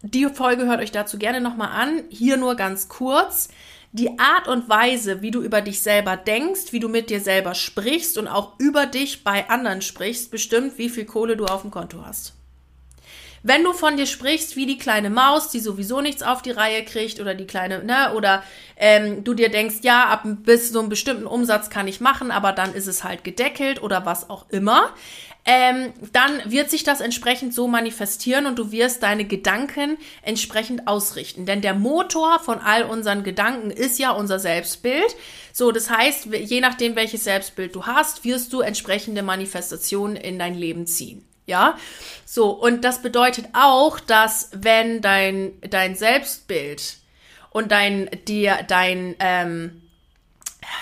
die 0.01 0.27
Folge 0.27 0.65
hört 0.65 0.81
euch 0.81 0.91
dazu 0.91 1.17
gerne 1.17 1.41
nochmal 1.41 1.69
an. 1.69 2.03
Hier 2.09 2.37
nur 2.37 2.55
ganz 2.55 2.87
kurz. 2.89 3.49
Die 3.91 4.19
Art 4.19 4.49
und 4.49 4.67
Weise, 4.67 5.21
wie 5.21 5.31
du 5.31 5.41
über 5.41 5.61
dich 5.61 5.81
selber 5.81 6.17
denkst, 6.17 6.71
wie 6.73 6.81
du 6.81 6.89
mit 6.89 7.09
dir 7.09 7.21
selber 7.21 7.55
sprichst 7.55 8.17
und 8.17 8.27
auch 8.27 8.59
über 8.59 8.87
dich 8.87 9.23
bei 9.23 9.49
anderen 9.49 9.81
sprichst, 9.81 10.31
bestimmt, 10.31 10.77
wie 10.77 10.89
viel 10.89 11.05
Kohle 11.05 11.37
du 11.37 11.45
auf 11.45 11.61
dem 11.61 11.71
Konto 11.71 12.03
hast. 12.05 12.33
Wenn 13.47 13.63
du 13.63 13.73
von 13.73 13.95
dir 13.95 14.07
sprichst 14.07 14.55
wie 14.55 14.65
die 14.65 14.79
kleine 14.79 15.11
Maus, 15.11 15.49
die 15.49 15.59
sowieso 15.59 16.01
nichts 16.01 16.23
auf 16.23 16.41
die 16.41 16.49
Reihe 16.49 16.83
kriegt 16.83 17.19
oder 17.19 17.35
die 17.35 17.45
kleine, 17.45 17.83
ne, 17.83 18.11
oder 18.15 18.43
ähm, 18.75 19.23
du 19.23 19.35
dir 19.35 19.49
denkst, 19.49 19.75
ja, 19.83 20.07
ab 20.07 20.23
bis 20.25 20.71
so 20.71 20.79
einem 20.79 20.89
bestimmten 20.89 21.27
Umsatz 21.27 21.69
kann 21.69 21.87
ich 21.87 22.01
machen, 22.01 22.31
aber 22.31 22.53
dann 22.53 22.73
ist 22.73 22.87
es 22.87 23.03
halt 23.03 23.23
gedeckelt 23.23 23.83
oder 23.83 24.03
was 24.03 24.31
auch 24.31 24.49
immer, 24.49 24.89
ähm, 25.45 25.93
dann 26.11 26.41
wird 26.51 26.71
sich 26.71 26.83
das 26.83 27.01
entsprechend 27.01 27.53
so 27.53 27.67
manifestieren 27.67 28.47
und 28.47 28.57
du 28.57 28.71
wirst 28.71 29.03
deine 29.03 29.25
Gedanken 29.25 29.97
entsprechend 30.23 30.87
ausrichten. 30.87 31.45
Denn 31.45 31.61
der 31.61 31.75
Motor 31.75 32.39
von 32.39 32.59
all 32.59 32.83
unseren 32.83 33.23
Gedanken 33.23 33.69
ist 33.69 33.99
ja 33.99 34.09
unser 34.09 34.39
Selbstbild. 34.39 35.15
So, 35.53 35.71
das 35.71 35.91
heißt, 35.91 36.25
je 36.25 36.61
nachdem, 36.61 36.95
welches 36.95 37.23
Selbstbild 37.23 37.75
du 37.75 37.85
hast, 37.85 38.25
wirst 38.25 38.53
du 38.53 38.61
entsprechende 38.61 39.21
Manifestationen 39.21 40.15
in 40.15 40.39
dein 40.39 40.55
Leben 40.55 40.87
ziehen. 40.87 41.23
Ja, 41.45 41.77
so, 42.25 42.49
und 42.49 42.83
das 42.83 43.03
bedeutet 43.03 43.45
auch, 43.53 43.99
dass 43.99 44.49
wenn 44.51 45.01
dein, 45.01 45.51
dein 45.61 45.95
Selbstbild 45.95 46.97
und 47.51 47.71
dein, 47.71 48.09
dir, 48.27 48.65
dein, 48.67 49.15
ähm, 49.19 49.83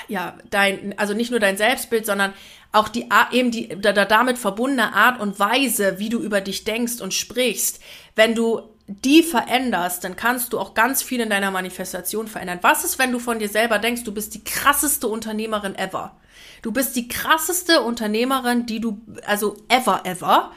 ja, 0.07 0.37
dein, 0.49 0.97
also 0.97 1.13
nicht 1.13 1.31
nur 1.31 1.41
dein 1.41 1.57
Selbstbild, 1.57 2.05
sondern 2.05 2.33
auch 2.73 2.89
die, 2.89 3.07
eben 3.31 3.51
die, 3.51 3.69
da, 3.79 3.93
damit 3.93 4.37
verbundene 4.37 4.93
Art 4.93 5.21
und 5.21 5.39
Weise, 5.39 5.99
wie 5.99 6.09
du 6.09 6.19
über 6.19 6.41
dich 6.41 6.65
denkst 6.65 6.99
und 6.99 7.13
sprichst, 7.13 7.79
wenn 8.15 8.35
du 8.35 8.61
die 8.87 9.23
veränderst, 9.23 10.03
dann 10.03 10.15
kannst 10.15 10.51
du 10.51 10.59
auch 10.59 10.73
ganz 10.73 11.01
viel 11.01 11.21
in 11.21 11.29
deiner 11.29 11.51
Manifestation 11.51 12.27
verändern. 12.27 12.59
Was 12.63 12.83
ist, 12.83 12.99
wenn 12.99 13.11
du 13.11 13.19
von 13.19 13.39
dir 13.39 13.47
selber 13.47 13.79
denkst, 13.79 14.03
du 14.03 14.13
bist 14.13 14.33
die 14.33 14.43
krasseste 14.43 15.07
Unternehmerin 15.07 15.75
ever? 15.75 16.17
Du 16.63 16.71
bist 16.71 16.95
die 16.95 17.07
krasseste 17.07 17.81
Unternehmerin, 17.81 18.65
die 18.65 18.81
du, 18.81 18.99
also 19.25 19.55
ever, 19.69 20.01
ever. 20.05 20.51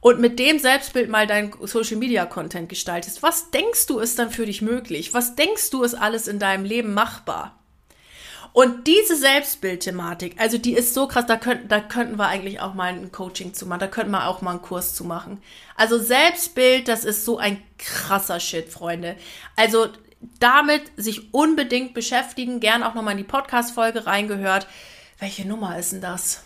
Und 0.00 0.20
mit 0.20 0.38
dem 0.38 0.58
Selbstbild 0.58 1.08
mal 1.08 1.26
dein 1.26 1.52
Social 1.62 1.96
Media 1.96 2.26
Content 2.26 2.68
gestaltest. 2.68 3.22
Was 3.22 3.50
denkst 3.50 3.86
du 3.86 3.98
ist 3.98 4.18
dann 4.18 4.30
für 4.30 4.46
dich 4.46 4.60
möglich? 4.60 5.14
Was 5.14 5.36
denkst 5.36 5.70
du 5.70 5.82
ist 5.82 5.94
alles 5.94 6.28
in 6.28 6.38
deinem 6.38 6.64
Leben 6.64 6.92
machbar? 6.92 7.61
Und 8.52 8.86
diese 8.86 9.16
Selbstbildthematik, 9.16 10.38
also 10.38 10.58
die 10.58 10.74
ist 10.74 10.92
so 10.92 11.06
krass, 11.06 11.24
da 11.26 11.36
könnten, 11.36 11.68
da 11.68 11.80
könnten 11.80 12.18
wir 12.18 12.26
eigentlich 12.26 12.60
auch 12.60 12.74
mal 12.74 12.92
ein 12.92 13.10
Coaching 13.10 13.54
zu 13.54 13.66
machen, 13.66 13.80
da 13.80 13.86
könnten 13.86 14.10
wir 14.10 14.28
auch 14.28 14.42
mal 14.42 14.50
einen 14.50 14.62
Kurs 14.62 14.94
zu 14.94 15.04
machen. 15.04 15.42
Also 15.74 15.98
Selbstbild, 15.98 16.86
das 16.86 17.04
ist 17.04 17.24
so 17.24 17.38
ein 17.38 17.62
krasser 17.78 18.40
Shit, 18.40 18.68
Freunde. 18.68 19.16
Also 19.56 19.88
damit 20.38 20.82
sich 20.96 21.32
unbedingt 21.32 21.94
beschäftigen, 21.94 22.60
gern 22.60 22.82
auch 22.82 22.94
nochmal 22.94 23.12
in 23.12 23.18
die 23.18 23.24
Podcast-Folge 23.24 24.06
reingehört. 24.06 24.66
Welche 25.18 25.48
Nummer 25.48 25.78
ist 25.78 25.92
denn 25.92 26.00
das? 26.00 26.44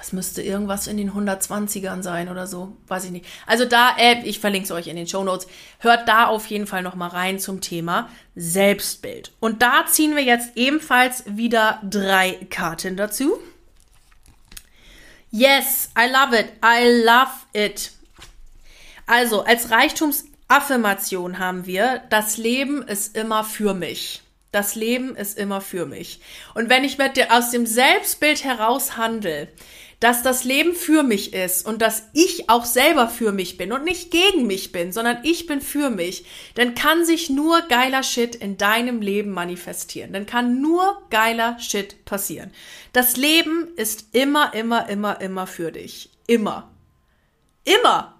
Das 0.00 0.14
müsste 0.14 0.40
irgendwas 0.40 0.86
in 0.86 0.96
den 0.96 1.12
120ern 1.12 2.02
sein 2.02 2.30
oder 2.30 2.46
so. 2.46 2.74
Weiß 2.88 3.04
ich 3.04 3.10
nicht. 3.10 3.26
Also 3.46 3.66
da, 3.66 3.94
äh, 3.98 4.22
ich 4.24 4.40
verlinke 4.40 4.64
es 4.64 4.70
euch 4.70 4.86
in 4.86 4.96
den 4.96 5.06
Show 5.06 5.22
Notes. 5.22 5.46
Hört 5.78 6.08
da 6.08 6.28
auf 6.28 6.46
jeden 6.46 6.66
Fall 6.66 6.82
nochmal 6.82 7.10
rein 7.10 7.38
zum 7.38 7.60
Thema 7.60 8.08
Selbstbild. 8.34 9.32
Und 9.40 9.60
da 9.60 9.84
ziehen 9.86 10.16
wir 10.16 10.22
jetzt 10.22 10.56
ebenfalls 10.56 11.24
wieder 11.26 11.82
drei 11.82 12.38
Karten 12.48 12.96
dazu. 12.96 13.38
Yes, 15.30 15.90
I 15.98 16.10
love 16.10 16.34
it. 16.34 16.46
I 16.64 17.04
love 17.04 17.32
it. 17.52 17.92
Also, 19.06 19.42
als 19.44 19.70
Reichtumsaffirmation 19.70 21.38
haben 21.38 21.66
wir, 21.66 22.00
das 22.08 22.38
Leben 22.38 22.80
ist 22.80 23.14
immer 23.18 23.44
für 23.44 23.74
mich. 23.74 24.22
Das 24.50 24.74
Leben 24.74 25.14
ist 25.14 25.38
immer 25.38 25.60
für 25.60 25.84
mich. 25.84 26.20
Und 26.54 26.70
wenn 26.70 26.84
ich 26.84 26.98
mit 26.98 27.16
dir 27.16 27.32
aus 27.32 27.50
dem 27.50 27.66
Selbstbild 27.66 28.42
heraus 28.42 28.96
handle, 28.96 29.46
dass 30.00 30.22
das 30.22 30.44
Leben 30.44 30.74
für 30.74 31.02
mich 31.02 31.34
ist 31.34 31.66
und 31.66 31.82
dass 31.82 32.04
ich 32.14 32.48
auch 32.48 32.64
selber 32.64 33.08
für 33.08 33.32
mich 33.32 33.58
bin 33.58 33.70
und 33.70 33.84
nicht 33.84 34.10
gegen 34.10 34.46
mich 34.46 34.72
bin, 34.72 34.92
sondern 34.92 35.18
ich 35.24 35.46
bin 35.46 35.60
für 35.60 35.90
mich, 35.90 36.24
dann 36.54 36.74
kann 36.74 37.04
sich 37.04 37.28
nur 37.28 37.60
geiler 37.68 38.02
Shit 38.02 38.34
in 38.34 38.56
deinem 38.56 39.02
Leben 39.02 39.30
manifestieren. 39.30 40.14
Dann 40.14 40.24
kann 40.24 40.62
nur 40.62 41.02
geiler 41.10 41.58
Shit 41.58 42.06
passieren. 42.06 42.50
Das 42.94 43.18
Leben 43.18 43.68
ist 43.76 44.06
immer, 44.12 44.54
immer, 44.54 44.88
immer, 44.88 45.20
immer 45.20 45.46
für 45.46 45.70
dich. 45.70 46.08
Immer. 46.26 46.70
Immer. 47.64 48.16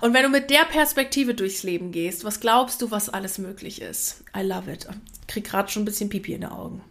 Und 0.00 0.14
wenn 0.14 0.22
du 0.22 0.30
mit 0.30 0.48
der 0.48 0.64
Perspektive 0.64 1.34
durchs 1.34 1.64
Leben 1.64 1.92
gehst, 1.92 2.24
was 2.24 2.40
glaubst 2.40 2.80
du, 2.80 2.90
was 2.90 3.10
alles 3.10 3.36
möglich 3.36 3.82
ist? 3.82 4.24
I 4.34 4.40
love 4.40 4.72
it. 4.72 4.88
Ich 5.22 5.26
krieg 5.26 5.44
gerade 5.44 5.70
schon 5.70 5.82
ein 5.82 5.86
bisschen 5.86 6.08
Pipi 6.08 6.32
in 6.32 6.42
den 6.42 6.50
Augen. 6.50 6.82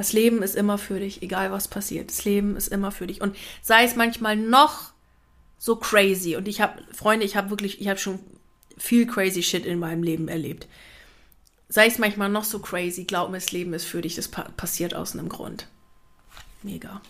Das 0.00 0.14
Leben 0.14 0.42
ist 0.42 0.56
immer 0.56 0.78
für 0.78 0.98
dich, 0.98 1.20
egal 1.20 1.52
was 1.52 1.68
passiert. 1.68 2.08
Das 2.08 2.24
Leben 2.24 2.56
ist 2.56 2.68
immer 2.68 2.90
für 2.90 3.06
dich. 3.06 3.20
Und 3.20 3.36
sei 3.60 3.84
es 3.84 3.96
manchmal 3.96 4.34
noch 4.34 4.94
so 5.58 5.76
crazy. 5.76 6.36
Und 6.36 6.48
ich 6.48 6.62
habe, 6.62 6.82
Freunde, 6.90 7.26
ich 7.26 7.36
habe 7.36 7.50
wirklich, 7.50 7.82
ich 7.82 7.88
habe 7.88 7.98
schon 7.98 8.18
viel 8.78 9.06
crazy 9.06 9.42
Shit 9.42 9.66
in 9.66 9.78
meinem 9.78 10.02
Leben 10.02 10.28
erlebt. 10.28 10.68
Sei 11.68 11.86
es 11.86 11.98
manchmal 11.98 12.30
noch 12.30 12.44
so 12.44 12.60
crazy, 12.60 13.04
glaub 13.04 13.28
mir, 13.28 13.36
das 13.36 13.52
Leben 13.52 13.74
ist 13.74 13.84
für 13.84 14.00
dich, 14.00 14.14
das 14.14 14.28
pa 14.28 14.44
passiert 14.56 14.94
aus 14.94 15.12
einem 15.12 15.28
Grund. 15.28 15.66
Mega. 16.62 17.02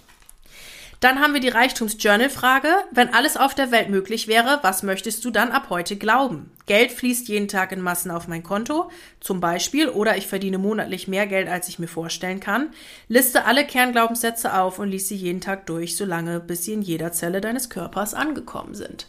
Dann 1.01 1.21
haben 1.21 1.33
wir 1.33 1.41
die 1.41 1.49
Reichtums-Journal-Frage. 1.49 2.69
Wenn 2.91 3.15
alles 3.15 3.39
auf 3.39 3.55
der 3.55 3.71
Welt 3.71 3.89
möglich 3.89 4.29
wäre, 4.29 4.59
was 4.61 4.83
möchtest 4.83 5.25
du 5.25 5.31
dann 5.31 5.51
ab 5.51 5.69
heute 5.71 5.97
glauben? 5.97 6.53
Geld 6.67 6.93
fließt 6.93 7.27
jeden 7.29 7.49
Tag 7.49 7.73
in 7.73 7.81
Massen 7.81 8.11
auf 8.11 8.29
mein 8.29 8.43
Konto, 8.43 8.91
zum 9.19 9.41
Beispiel, 9.41 9.89
oder 9.89 10.19
ich 10.19 10.27
verdiene 10.27 10.59
monatlich 10.59 11.09
mehr 11.09 11.27
Geld, 11.27 11.49
als 11.49 11.69
ich 11.69 11.79
mir 11.79 11.89
vorstellen 11.89 12.39
kann. 12.39 12.75
Liste 13.09 13.47
alle 13.47 13.67
Kernglaubenssätze 13.67 14.53
auf 14.55 14.79
und 14.79 14.91
lies 14.91 15.09
sie 15.09 15.17
jeden 15.17 15.41
Tag 15.41 15.65
durch, 15.67 15.97
solange 15.97 16.39
bis 16.39 16.65
sie 16.65 16.75
in 16.75 16.83
jeder 16.83 17.13
Zelle 17.13 17.41
deines 17.41 17.71
Körpers 17.71 18.13
angekommen 18.13 18.75
sind. 18.75 19.09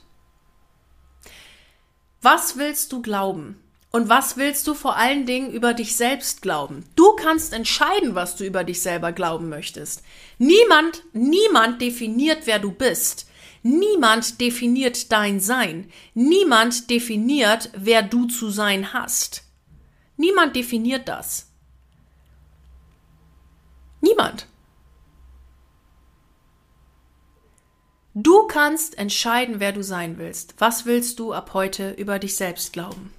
Was 2.21 2.57
willst 2.57 2.93
du 2.93 3.01
glauben? 3.01 3.60
Und 3.91 4.07
was 4.07 4.37
willst 4.37 4.67
du 4.67 4.73
vor 4.73 4.95
allen 4.95 5.25
Dingen 5.25 5.51
über 5.51 5.73
dich 5.73 5.97
selbst 5.97 6.41
glauben? 6.41 6.85
Du 6.95 7.13
kannst 7.17 7.51
entscheiden, 7.51 8.15
was 8.15 8.37
du 8.37 8.45
über 8.45 8.63
dich 8.63 8.81
selber 8.81 9.11
glauben 9.11 9.49
möchtest. 9.49 10.01
Niemand, 10.37 11.03
niemand 11.11 11.81
definiert, 11.81 12.43
wer 12.45 12.59
du 12.59 12.71
bist. 12.71 13.27
Niemand 13.63 14.39
definiert 14.39 15.11
dein 15.11 15.41
Sein. 15.41 15.91
Niemand 16.13 16.89
definiert, 16.89 17.69
wer 17.75 18.01
du 18.01 18.27
zu 18.27 18.49
sein 18.49 18.93
hast. 18.93 19.43
Niemand 20.15 20.55
definiert 20.55 21.09
das. 21.09 21.51
Niemand. 23.99 24.47
Du 28.13 28.47
kannst 28.47 28.97
entscheiden, 28.97 29.59
wer 29.59 29.73
du 29.73 29.83
sein 29.83 30.17
willst. 30.17 30.55
Was 30.59 30.85
willst 30.85 31.19
du 31.19 31.33
ab 31.33 31.53
heute 31.53 31.91
über 31.91 32.19
dich 32.19 32.35
selbst 32.35 32.73
glauben? 32.73 33.13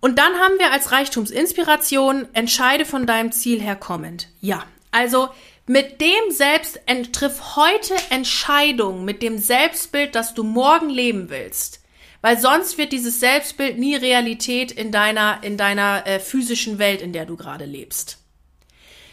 Und 0.00 0.18
dann 0.18 0.34
haben 0.34 0.58
wir 0.58 0.72
als 0.72 0.92
Reichtumsinspiration, 0.92 2.28
entscheide 2.32 2.84
von 2.84 3.06
deinem 3.06 3.32
Ziel 3.32 3.60
her 3.60 3.76
kommend. 3.76 4.28
Ja, 4.40 4.64
also 4.92 5.28
mit 5.66 6.00
dem 6.00 6.30
Selbst, 6.30 6.80
triff 7.12 7.56
heute 7.56 7.94
Entscheidungen 8.10 9.04
mit 9.04 9.22
dem 9.22 9.38
Selbstbild, 9.38 10.14
das 10.14 10.34
du 10.34 10.44
morgen 10.44 10.88
leben 10.88 11.30
willst. 11.30 11.82
Weil 12.20 12.38
sonst 12.38 12.78
wird 12.78 12.92
dieses 12.92 13.20
Selbstbild 13.20 13.78
nie 13.78 13.94
Realität 13.94 14.72
in 14.72 14.90
deiner, 14.90 15.40
in 15.42 15.56
deiner 15.56 16.06
äh, 16.06 16.20
physischen 16.20 16.78
Welt, 16.78 17.00
in 17.00 17.12
der 17.12 17.26
du 17.26 17.36
gerade 17.36 17.64
lebst. 17.64 18.18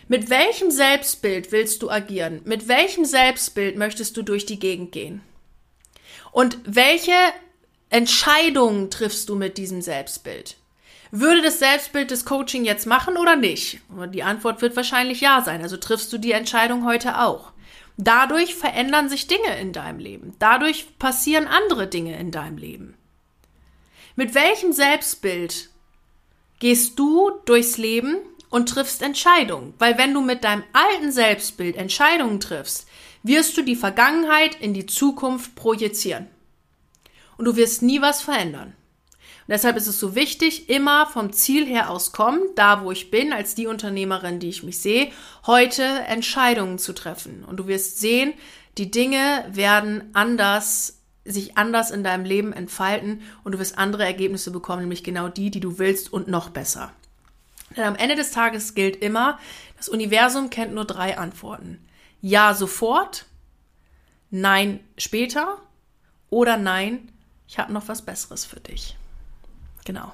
Mit 0.08 0.30
welchem 0.30 0.72
Selbstbild 0.72 1.52
willst 1.52 1.82
du 1.82 1.90
agieren? 1.90 2.42
Mit 2.46 2.68
welchem 2.68 3.06
Selbstbild 3.06 3.76
möchtest 3.76 4.16
du 4.18 4.22
durch 4.22 4.46
die 4.46 4.60
Gegend 4.60 4.92
gehen? 4.92 5.22
Und 6.32 6.58
welche 6.64 7.14
Entscheidungen 7.90 8.90
triffst 8.92 9.30
du 9.30 9.36
mit 9.36 9.58
diesem 9.58 9.82
Selbstbild? 9.82 10.58
Würde 11.18 11.42
das 11.42 11.60
Selbstbild 11.60 12.12
des 12.12 12.26
Coaching 12.26 12.66
jetzt 12.66 12.86
machen 12.86 13.16
oder 13.16 13.38
nicht? 13.38 13.80
Die 14.14 14.24
Antwort 14.24 14.62
wird 14.62 14.76
wahrscheinlich 14.76 15.22
ja 15.22 15.42
sein. 15.42 15.62
Also 15.62 15.78
triffst 15.78 16.12
du 16.12 16.18
die 16.18 16.34
Entscheidung 16.34 16.86
heute 16.86 17.22
auch. 17.22 17.54
Dadurch 17.96 18.54
verändern 18.54 19.08
sich 19.08 19.26
Dinge 19.28 19.58
in 19.62 19.72
deinem 19.72 20.00
Leben. 20.00 20.36
Dadurch 20.40 21.00
passieren 21.00 21.48
andere 21.48 21.88
Dinge 21.88 22.20
in 22.20 22.32
deinem 22.32 22.58
Leben. 22.58 22.96
Mit 24.18 24.36
welchem 24.36 24.74
Selbstbild 24.74 25.70
gehst 26.60 27.00
du 27.00 27.32
durchs 27.46 27.78
Leben 27.78 28.18
und 28.50 28.68
triffst 28.68 29.02
Entscheidungen? 29.02 29.74
Weil 29.80 29.98
wenn 29.98 30.14
du 30.14 30.20
mit 30.20 30.44
deinem 30.44 30.66
alten 30.74 31.14
Selbstbild 31.14 31.78
Entscheidungen 31.78 32.42
triffst, 32.42 32.90
wirst 33.24 33.56
du 33.56 33.62
die 33.62 33.78
Vergangenheit 33.78 34.56
in 34.60 34.74
die 34.74 34.86
Zukunft 34.86 35.56
projizieren. 35.56 36.28
Und 37.38 37.46
du 37.46 37.56
wirst 37.56 37.84
nie 37.84 38.02
was 38.02 38.22
verändern. 38.22 38.74
Und 39.48 39.52
deshalb 39.52 39.78
ist 39.78 39.86
es 39.86 40.00
so 40.00 40.16
wichtig, 40.16 40.70
immer 40.70 41.06
vom 41.06 41.32
Ziel 41.32 41.68
her 41.68 41.92
aus 41.92 42.12
kommen, 42.12 42.42
da 42.56 42.84
wo 42.84 42.92
ich 42.92 43.12
bin, 43.12 43.32
als 43.32 43.54
die 43.54 43.68
Unternehmerin, 43.68 44.40
die 44.40 44.50
ich 44.50 44.64
mich 44.64 44.80
sehe, 44.80 45.12
heute 45.46 45.84
Entscheidungen 45.84 46.80
zu 46.80 46.94
treffen. 46.94 47.44
Und 47.44 47.58
du 47.58 47.68
wirst 47.68 48.00
sehen, 48.00 48.34
die 48.80 48.90
Dinge 48.90 49.46
werden 49.52 50.10
anders, 50.14 50.98
sich 51.26 51.60
anders 51.60 51.92
in 51.92 52.04
deinem 52.04 52.26
Leben 52.26 52.54
entfalten 52.54 53.22
und 53.44 53.52
du 53.52 53.60
wirst 53.60 53.78
andere 53.78 54.04
Ergebnisse 54.04 54.50
bekommen, 54.50 54.82
nämlich 54.82 55.04
genau 55.04 55.28
die, 55.28 55.52
die 55.52 55.60
du 55.60 55.78
willst 55.78 56.12
und 56.12 56.28
noch 56.28 56.50
besser. 56.50 56.92
Denn 57.78 57.84
am 57.84 57.96
Ende 57.96 58.16
des 58.16 58.32
Tages 58.32 58.74
gilt 58.74 58.96
immer, 58.96 59.38
das 59.78 59.90
Universum 59.90 60.50
kennt 60.50 60.74
nur 60.74 60.86
drei 60.86 61.20
Antworten. 61.20 61.86
Ja 62.20 62.56
sofort, 62.56 63.26
nein 64.32 64.80
später 64.98 65.60
oder 66.32 66.58
nein, 66.58 67.12
ich 67.48 67.60
habe 67.60 67.72
noch 67.72 67.88
was 67.88 68.02
Besseres 68.02 68.44
für 68.44 68.60
dich. 68.60 68.96
Genau. 69.86 70.12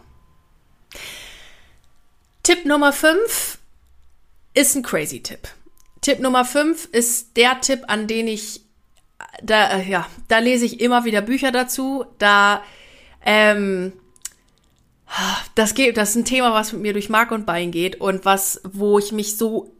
Tipp 2.43 2.65
Nummer 2.65 2.93
5 2.93 3.57
ist 4.53 4.75
ein 4.75 4.83
crazy 4.83 5.23
Tipp. 5.23 5.47
Tipp 6.01 6.19
Nummer 6.19 6.45
5 6.45 6.89
ist 6.91 7.37
der 7.37 7.61
Tipp, 7.61 7.83
an 7.87 8.07
den 8.07 8.27
ich, 8.27 8.61
da, 9.41 9.79
äh, 9.79 9.89
ja, 9.89 10.07
da 10.27 10.39
lese 10.39 10.65
ich 10.65 10.81
immer 10.81 11.05
wieder 11.05 11.21
Bücher 11.21 11.51
dazu. 11.51 12.05
Da, 12.19 12.63
ähm, 13.25 13.93
das 15.55 15.73
geht, 15.73 15.97
das 15.97 16.11
ist 16.11 16.15
ein 16.15 16.25
Thema, 16.25 16.53
was 16.53 16.73
mit 16.73 16.81
mir 16.81 16.93
durch 16.93 17.09
Mark 17.09 17.31
und 17.31 17.45
Bein 17.45 17.71
geht 17.71 18.01
und 18.01 18.25
was, 18.25 18.61
wo 18.63 18.99
ich 18.99 19.11
mich 19.11 19.37
so 19.37 19.73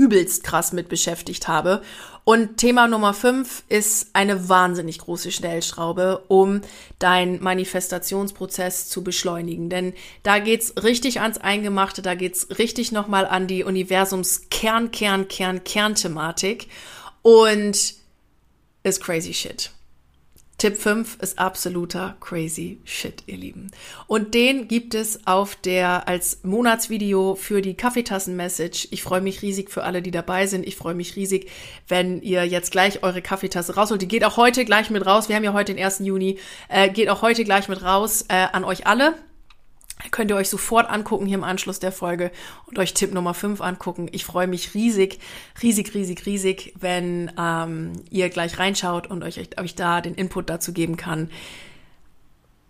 übelst 0.00 0.44
krass 0.44 0.72
mit 0.72 0.88
beschäftigt 0.88 1.46
habe. 1.46 1.82
Und 2.24 2.56
Thema 2.56 2.88
Nummer 2.88 3.12
5 3.12 3.64
ist 3.68 4.08
eine 4.14 4.48
wahnsinnig 4.48 4.98
große 4.98 5.30
Stellschraube, 5.30 6.24
um 6.28 6.62
deinen 6.98 7.42
Manifestationsprozess 7.42 8.88
zu 8.88 9.04
beschleunigen. 9.04 9.68
Denn 9.68 9.92
da 10.22 10.38
geht's 10.38 10.74
richtig 10.82 11.20
ans 11.20 11.36
Eingemachte, 11.36 12.00
da 12.00 12.14
geht's 12.14 12.48
richtig 12.58 12.92
nochmal 12.92 13.26
an 13.26 13.46
die 13.46 13.62
Universums 13.62 14.48
Kern, 14.48 14.90
Kern, 14.90 15.28
Kern, 15.28 15.64
Kernthematik 15.64 16.68
und 17.20 17.94
ist 18.82 19.00
crazy 19.02 19.34
shit. 19.34 19.70
Tipp 20.60 20.76
5 20.76 21.16
ist 21.22 21.38
absoluter 21.38 22.18
crazy 22.20 22.82
shit, 22.84 23.22
ihr 23.24 23.38
Lieben. 23.38 23.70
Und 24.06 24.34
den 24.34 24.68
gibt 24.68 24.94
es 24.94 25.26
auf 25.26 25.56
der 25.56 26.06
als 26.06 26.40
Monatsvideo 26.42 27.34
für 27.34 27.62
die 27.62 27.72
Kaffeetassen-Message. 27.72 28.88
Ich 28.90 29.02
freue 29.02 29.22
mich 29.22 29.40
riesig 29.40 29.70
für 29.70 29.84
alle, 29.84 30.02
die 30.02 30.10
dabei 30.10 30.46
sind. 30.46 30.66
Ich 30.66 30.76
freue 30.76 30.92
mich 30.92 31.16
riesig, 31.16 31.50
wenn 31.88 32.20
ihr 32.20 32.44
jetzt 32.44 32.72
gleich 32.72 33.02
eure 33.02 33.22
Kaffeetasse 33.22 33.74
rausholt. 33.74 34.02
Die 34.02 34.08
geht 34.08 34.22
auch 34.22 34.36
heute 34.36 34.66
gleich 34.66 34.90
mit 34.90 35.06
raus. 35.06 35.30
Wir 35.30 35.36
haben 35.36 35.44
ja 35.44 35.54
heute 35.54 35.72
den 35.72 35.82
1. 35.82 36.00
Juni. 36.00 36.38
Äh, 36.68 36.90
geht 36.90 37.08
auch 37.08 37.22
heute 37.22 37.42
gleich 37.44 37.68
mit 37.68 37.82
raus 37.82 38.26
äh, 38.28 38.46
an 38.52 38.64
euch 38.64 38.86
alle. 38.86 39.14
Könnt 40.10 40.30
ihr 40.30 40.36
euch 40.36 40.48
sofort 40.48 40.88
angucken 40.88 41.26
hier 41.26 41.36
im 41.36 41.44
Anschluss 41.44 41.78
der 41.78 41.92
Folge 41.92 42.30
und 42.66 42.78
euch 42.78 42.94
Tipp 42.94 43.12
Nummer 43.12 43.34
5 43.34 43.60
angucken. 43.60 44.08
Ich 44.12 44.24
freue 44.24 44.46
mich 44.46 44.74
riesig, 44.74 45.18
riesig, 45.62 45.92
riesig, 45.94 46.26
riesig, 46.26 46.74
wenn 46.78 47.30
ähm, 47.38 47.92
ihr 48.10 48.30
gleich 48.30 48.58
reinschaut 48.58 49.06
und 49.08 49.22
euch, 49.22 49.38
euch 49.58 49.74
da 49.74 50.00
den 50.00 50.14
Input 50.14 50.48
dazu 50.48 50.72
geben 50.72 50.96
kann, 50.96 51.30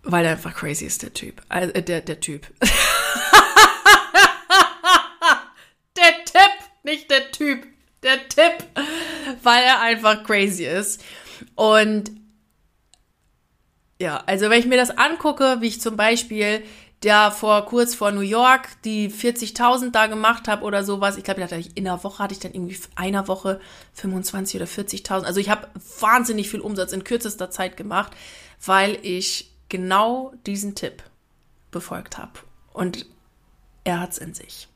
weil 0.03 0.25
er 0.25 0.31
einfach 0.31 0.53
crazy 0.53 0.85
ist, 0.85 1.03
der 1.03 1.13
Typ. 1.13 1.41
Äh, 1.49 1.81
der, 1.81 2.01
der 2.01 2.19
Typ. 2.19 2.47
der 5.97 6.25
Tipp, 6.25 6.51
nicht 6.83 7.09
der 7.09 7.31
Typ. 7.31 7.65
Der 8.03 8.27
Tipp, 8.27 8.65
weil 9.43 9.63
er 9.63 9.79
einfach 9.81 10.23
crazy 10.23 10.65
ist. 10.65 11.03
Und 11.53 12.11
ja, 14.01 14.23
also 14.25 14.49
wenn 14.49 14.59
ich 14.59 14.65
mir 14.65 14.77
das 14.77 14.89
angucke, 14.97 15.57
wie 15.59 15.67
ich 15.67 15.79
zum 15.79 15.95
Beispiel 15.95 16.63
der 17.03 17.31
vor 17.31 17.65
kurz 17.65 17.95
vor 17.95 18.11
New 18.11 18.21
York 18.21 18.69
die 18.83 19.09
40.000 19.09 19.91
da 19.91 20.07
gemacht 20.07 20.47
habe 20.47 20.63
oder 20.63 20.83
sowas. 20.83 21.17
Ich 21.17 21.23
glaube, 21.23 21.41
in 21.41 21.87
einer 21.87 22.03
Woche 22.03 22.23
hatte 22.23 22.33
ich 22.33 22.39
dann 22.39 22.53
irgendwie 22.53 22.77
einer 22.95 23.27
Woche 23.27 23.59
25 23.93 24.61
oder 24.61 24.69
40.000. 24.69 25.23
Also 25.23 25.39
ich 25.39 25.49
habe 25.49 25.67
wahnsinnig 25.99 26.49
viel 26.49 26.59
Umsatz 26.59 26.93
in 26.93 27.03
kürzester 27.03 27.49
Zeit 27.49 27.75
gemacht, 27.75 28.11
weil 28.63 28.99
ich 29.01 29.51
genau 29.69 30.33
diesen 30.45 30.75
Tipp 30.75 31.01
befolgt 31.71 32.17
habe. 32.17 32.33
Und 32.73 33.07
er 33.83 33.99
hat's 33.99 34.19
in 34.19 34.33
sich. 34.33 34.67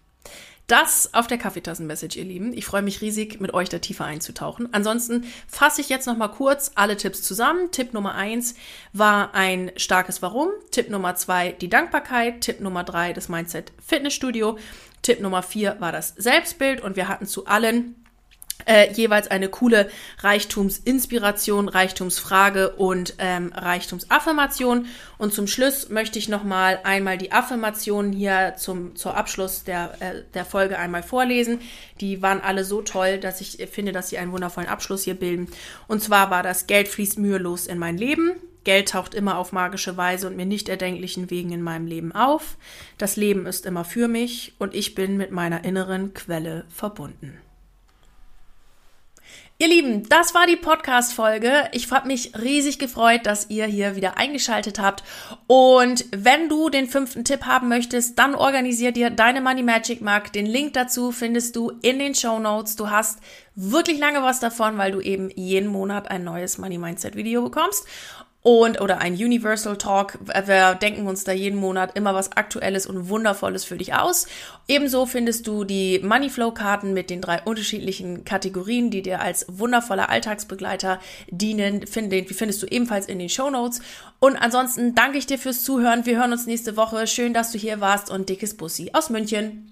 Das 0.67 1.13
auf 1.13 1.27
der 1.27 1.37
Kaffeetassen-Message, 1.37 2.15
ihr 2.15 2.23
Lieben. 2.23 2.51
Ich 2.51 2.65
freue 2.65 2.81
mich 2.81 3.01
riesig, 3.01 3.39
mit 3.39 3.53
euch 3.53 3.69
da 3.69 3.77
tiefer 3.77 4.05
einzutauchen. 4.05 4.73
Ansonsten 4.73 5.25
fasse 5.47 5.81
ich 5.81 5.89
jetzt 5.89 6.07
nochmal 6.07 6.31
kurz 6.31 6.71
alle 6.73 6.97
Tipps 6.97 7.21
zusammen. 7.21 7.69
Tipp 7.71 7.93
Nummer 7.93 8.15
eins 8.15 8.55
war 8.91 9.35
ein 9.35 9.71
starkes 9.75 10.23
Warum. 10.23 10.49
Tipp 10.71 10.89
Nummer 10.89 11.15
zwei 11.15 11.51
die 11.51 11.69
Dankbarkeit. 11.69 12.41
Tipp 12.41 12.61
Nummer 12.61 12.83
drei 12.83 13.13
das 13.13 13.29
Mindset 13.29 13.73
Fitnessstudio. 13.85 14.57
Tipp 15.03 15.19
Nummer 15.19 15.43
vier 15.43 15.75
war 15.79 15.91
das 15.91 16.15
Selbstbild 16.17 16.81
und 16.81 16.95
wir 16.95 17.07
hatten 17.07 17.27
zu 17.27 17.45
allen 17.45 17.95
äh, 18.65 18.91
jeweils 18.91 19.29
eine 19.29 19.49
coole 19.49 19.89
Reichtumsinspiration, 20.19 21.69
Reichtumsfrage 21.69 22.71
und 22.71 23.15
ähm, 23.19 23.51
Reichtumsaffirmation. 23.53 24.87
Und 25.17 25.33
zum 25.33 25.47
Schluss 25.47 25.89
möchte 25.89 26.19
ich 26.19 26.29
nochmal 26.29 26.79
einmal 26.83 27.17
die 27.17 27.31
Affirmationen 27.31 28.11
hier 28.11 28.55
zum, 28.57 28.95
zur 28.95 29.15
Abschluss 29.15 29.63
der, 29.63 29.95
äh, 29.99 30.23
der 30.33 30.45
Folge 30.45 30.77
einmal 30.77 31.03
vorlesen. 31.03 31.59
Die 32.01 32.21
waren 32.21 32.41
alle 32.41 32.65
so 32.65 32.81
toll, 32.81 33.19
dass 33.19 33.41
ich 33.41 33.67
finde, 33.71 33.91
dass 33.91 34.09
sie 34.09 34.17
einen 34.17 34.31
wundervollen 34.31 34.69
Abschluss 34.69 35.03
hier 35.03 35.15
bilden. 35.15 35.47
Und 35.87 36.01
zwar 36.01 36.29
war 36.29 36.43
das 36.43 36.67
Geld 36.67 36.87
fließt 36.87 37.19
mühelos 37.19 37.67
in 37.67 37.77
mein 37.77 37.97
Leben. 37.97 38.35
Geld 38.65 38.89
taucht 38.89 39.13
immer 39.13 39.37
auf 39.37 39.51
magische 39.51 39.95
Weise 39.95 40.27
und 40.27 40.35
mir 40.35 40.45
nicht 40.45 40.67
erdenklichen 40.67 41.29
Wegen 41.29 41.51
in 41.51 41.61
meinem 41.61 41.85
Leben 41.85 42.11
auf. 42.11 42.57
Das 42.97 43.15
Leben 43.15 43.45
ist 43.45 43.65
immer 43.65 43.85
für 43.85 44.07
mich 44.07 44.53
und 44.57 44.73
ich 44.73 44.95
bin 44.95 45.17
mit 45.17 45.31
meiner 45.31 45.63
inneren 45.63 46.13
Quelle 46.13 46.65
verbunden. 46.69 47.37
Ihr 49.57 49.69
Lieben, 49.69 50.03
das 50.09 50.35
war 50.35 50.47
die 50.47 50.57
Podcast-Folge. 50.57 51.69
Ich 51.71 51.89
habe 51.89 52.07
mich 52.07 52.37
riesig 52.37 52.77
gefreut, 52.77 53.21
dass 53.23 53.49
ihr 53.49 53.65
hier 53.65 53.95
wieder 53.95 54.17
eingeschaltet 54.17 54.79
habt. 54.79 55.01
Und 55.47 56.03
wenn 56.11 56.49
du 56.49 56.69
den 56.69 56.89
fünften 56.89 57.23
Tipp 57.23 57.45
haben 57.45 57.69
möchtest, 57.69 58.19
dann 58.19 58.35
organisier 58.35 58.91
dir 58.91 59.11
deine 59.11 59.39
Money 59.39 59.63
Magic 59.63 60.01
Mark. 60.01 60.33
Den 60.33 60.45
Link 60.45 60.73
dazu 60.73 61.13
findest 61.13 61.55
du 61.55 61.71
in 61.81 61.99
den 61.99 62.15
Show 62.15 62.37
Notes. 62.37 62.75
Du 62.75 62.89
hast 62.89 63.19
wirklich 63.55 63.97
lange 63.97 64.21
was 64.21 64.41
davon, 64.41 64.77
weil 64.77 64.91
du 64.91 64.99
eben 64.99 65.29
jeden 65.35 65.69
Monat 65.69 66.11
ein 66.11 66.25
neues 66.25 66.57
Money 66.57 66.77
Mindset 66.77 67.15
Video 67.15 67.41
bekommst 67.41 67.85
und 68.45 68.79
oder 68.79 68.99
ein 68.99 69.15
Universal 69.15 69.75
Talk. 69.75 70.19
Wir 70.45 70.75
denken 70.75 71.07
uns 71.07 71.23
da 71.23 71.31
jeden 71.31 71.59
Monat 71.59 71.97
immer 71.97 72.13
was 72.13 72.33
Aktuelles 72.33 72.85
und 72.85 73.09
Wundervolles 73.09 73.65
für 73.65 73.75
dich 73.75 73.95
aus. 73.95 74.27
Ebenso 74.67 75.07
findest 75.07 75.47
du 75.47 75.63
die 75.63 75.99
Moneyflow 76.03 76.51
Karten 76.51 76.93
mit 76.93 77.09
den 77.09 77.21
drei 77.21 77.41
unterschiedlichen 77.41 78.23
Kategorien, 78.23 78.91
die 78.91 79.01
dir 79.01 79.19
als 79.19 79.47
wundervoller 79.49 80.09
Alltagsbegleiter 80.09 80.99
dienen. 81.31 81.87
Find, 81.87 82.11
die 82.11 82.23
findest 82.25 82.61
du 82.61 82.67
ebenfalls 82.67 83.07
in 83.07 83.17
den 83.17 83.29
Show 83.29 83.49
Notes. 83.49 83.81
Und 84.19 84.35
ansonsten 84.35 84.93
danke 84.93 85.17
ich 85.17 85.25
dir 85.25 85.39
fürs 85.39 85.63
Zuhören. 85.63 86.05
Wir 86.05 86.19
hören 86.19 86.31
uns 86.31 86.45
nächste 86.45 86.77
Woche. 86.77 87.07
Schön, 87.07 87.33
dass 87.33 87.51
du 87.51 87.57
hier 87.57 87.81
warst 87.81 88.11
und 88.11 88.29
dickes 88.29 88.55
Bussi 88.55 88.91
aus 88.93 89.09
München. 89.09 89.71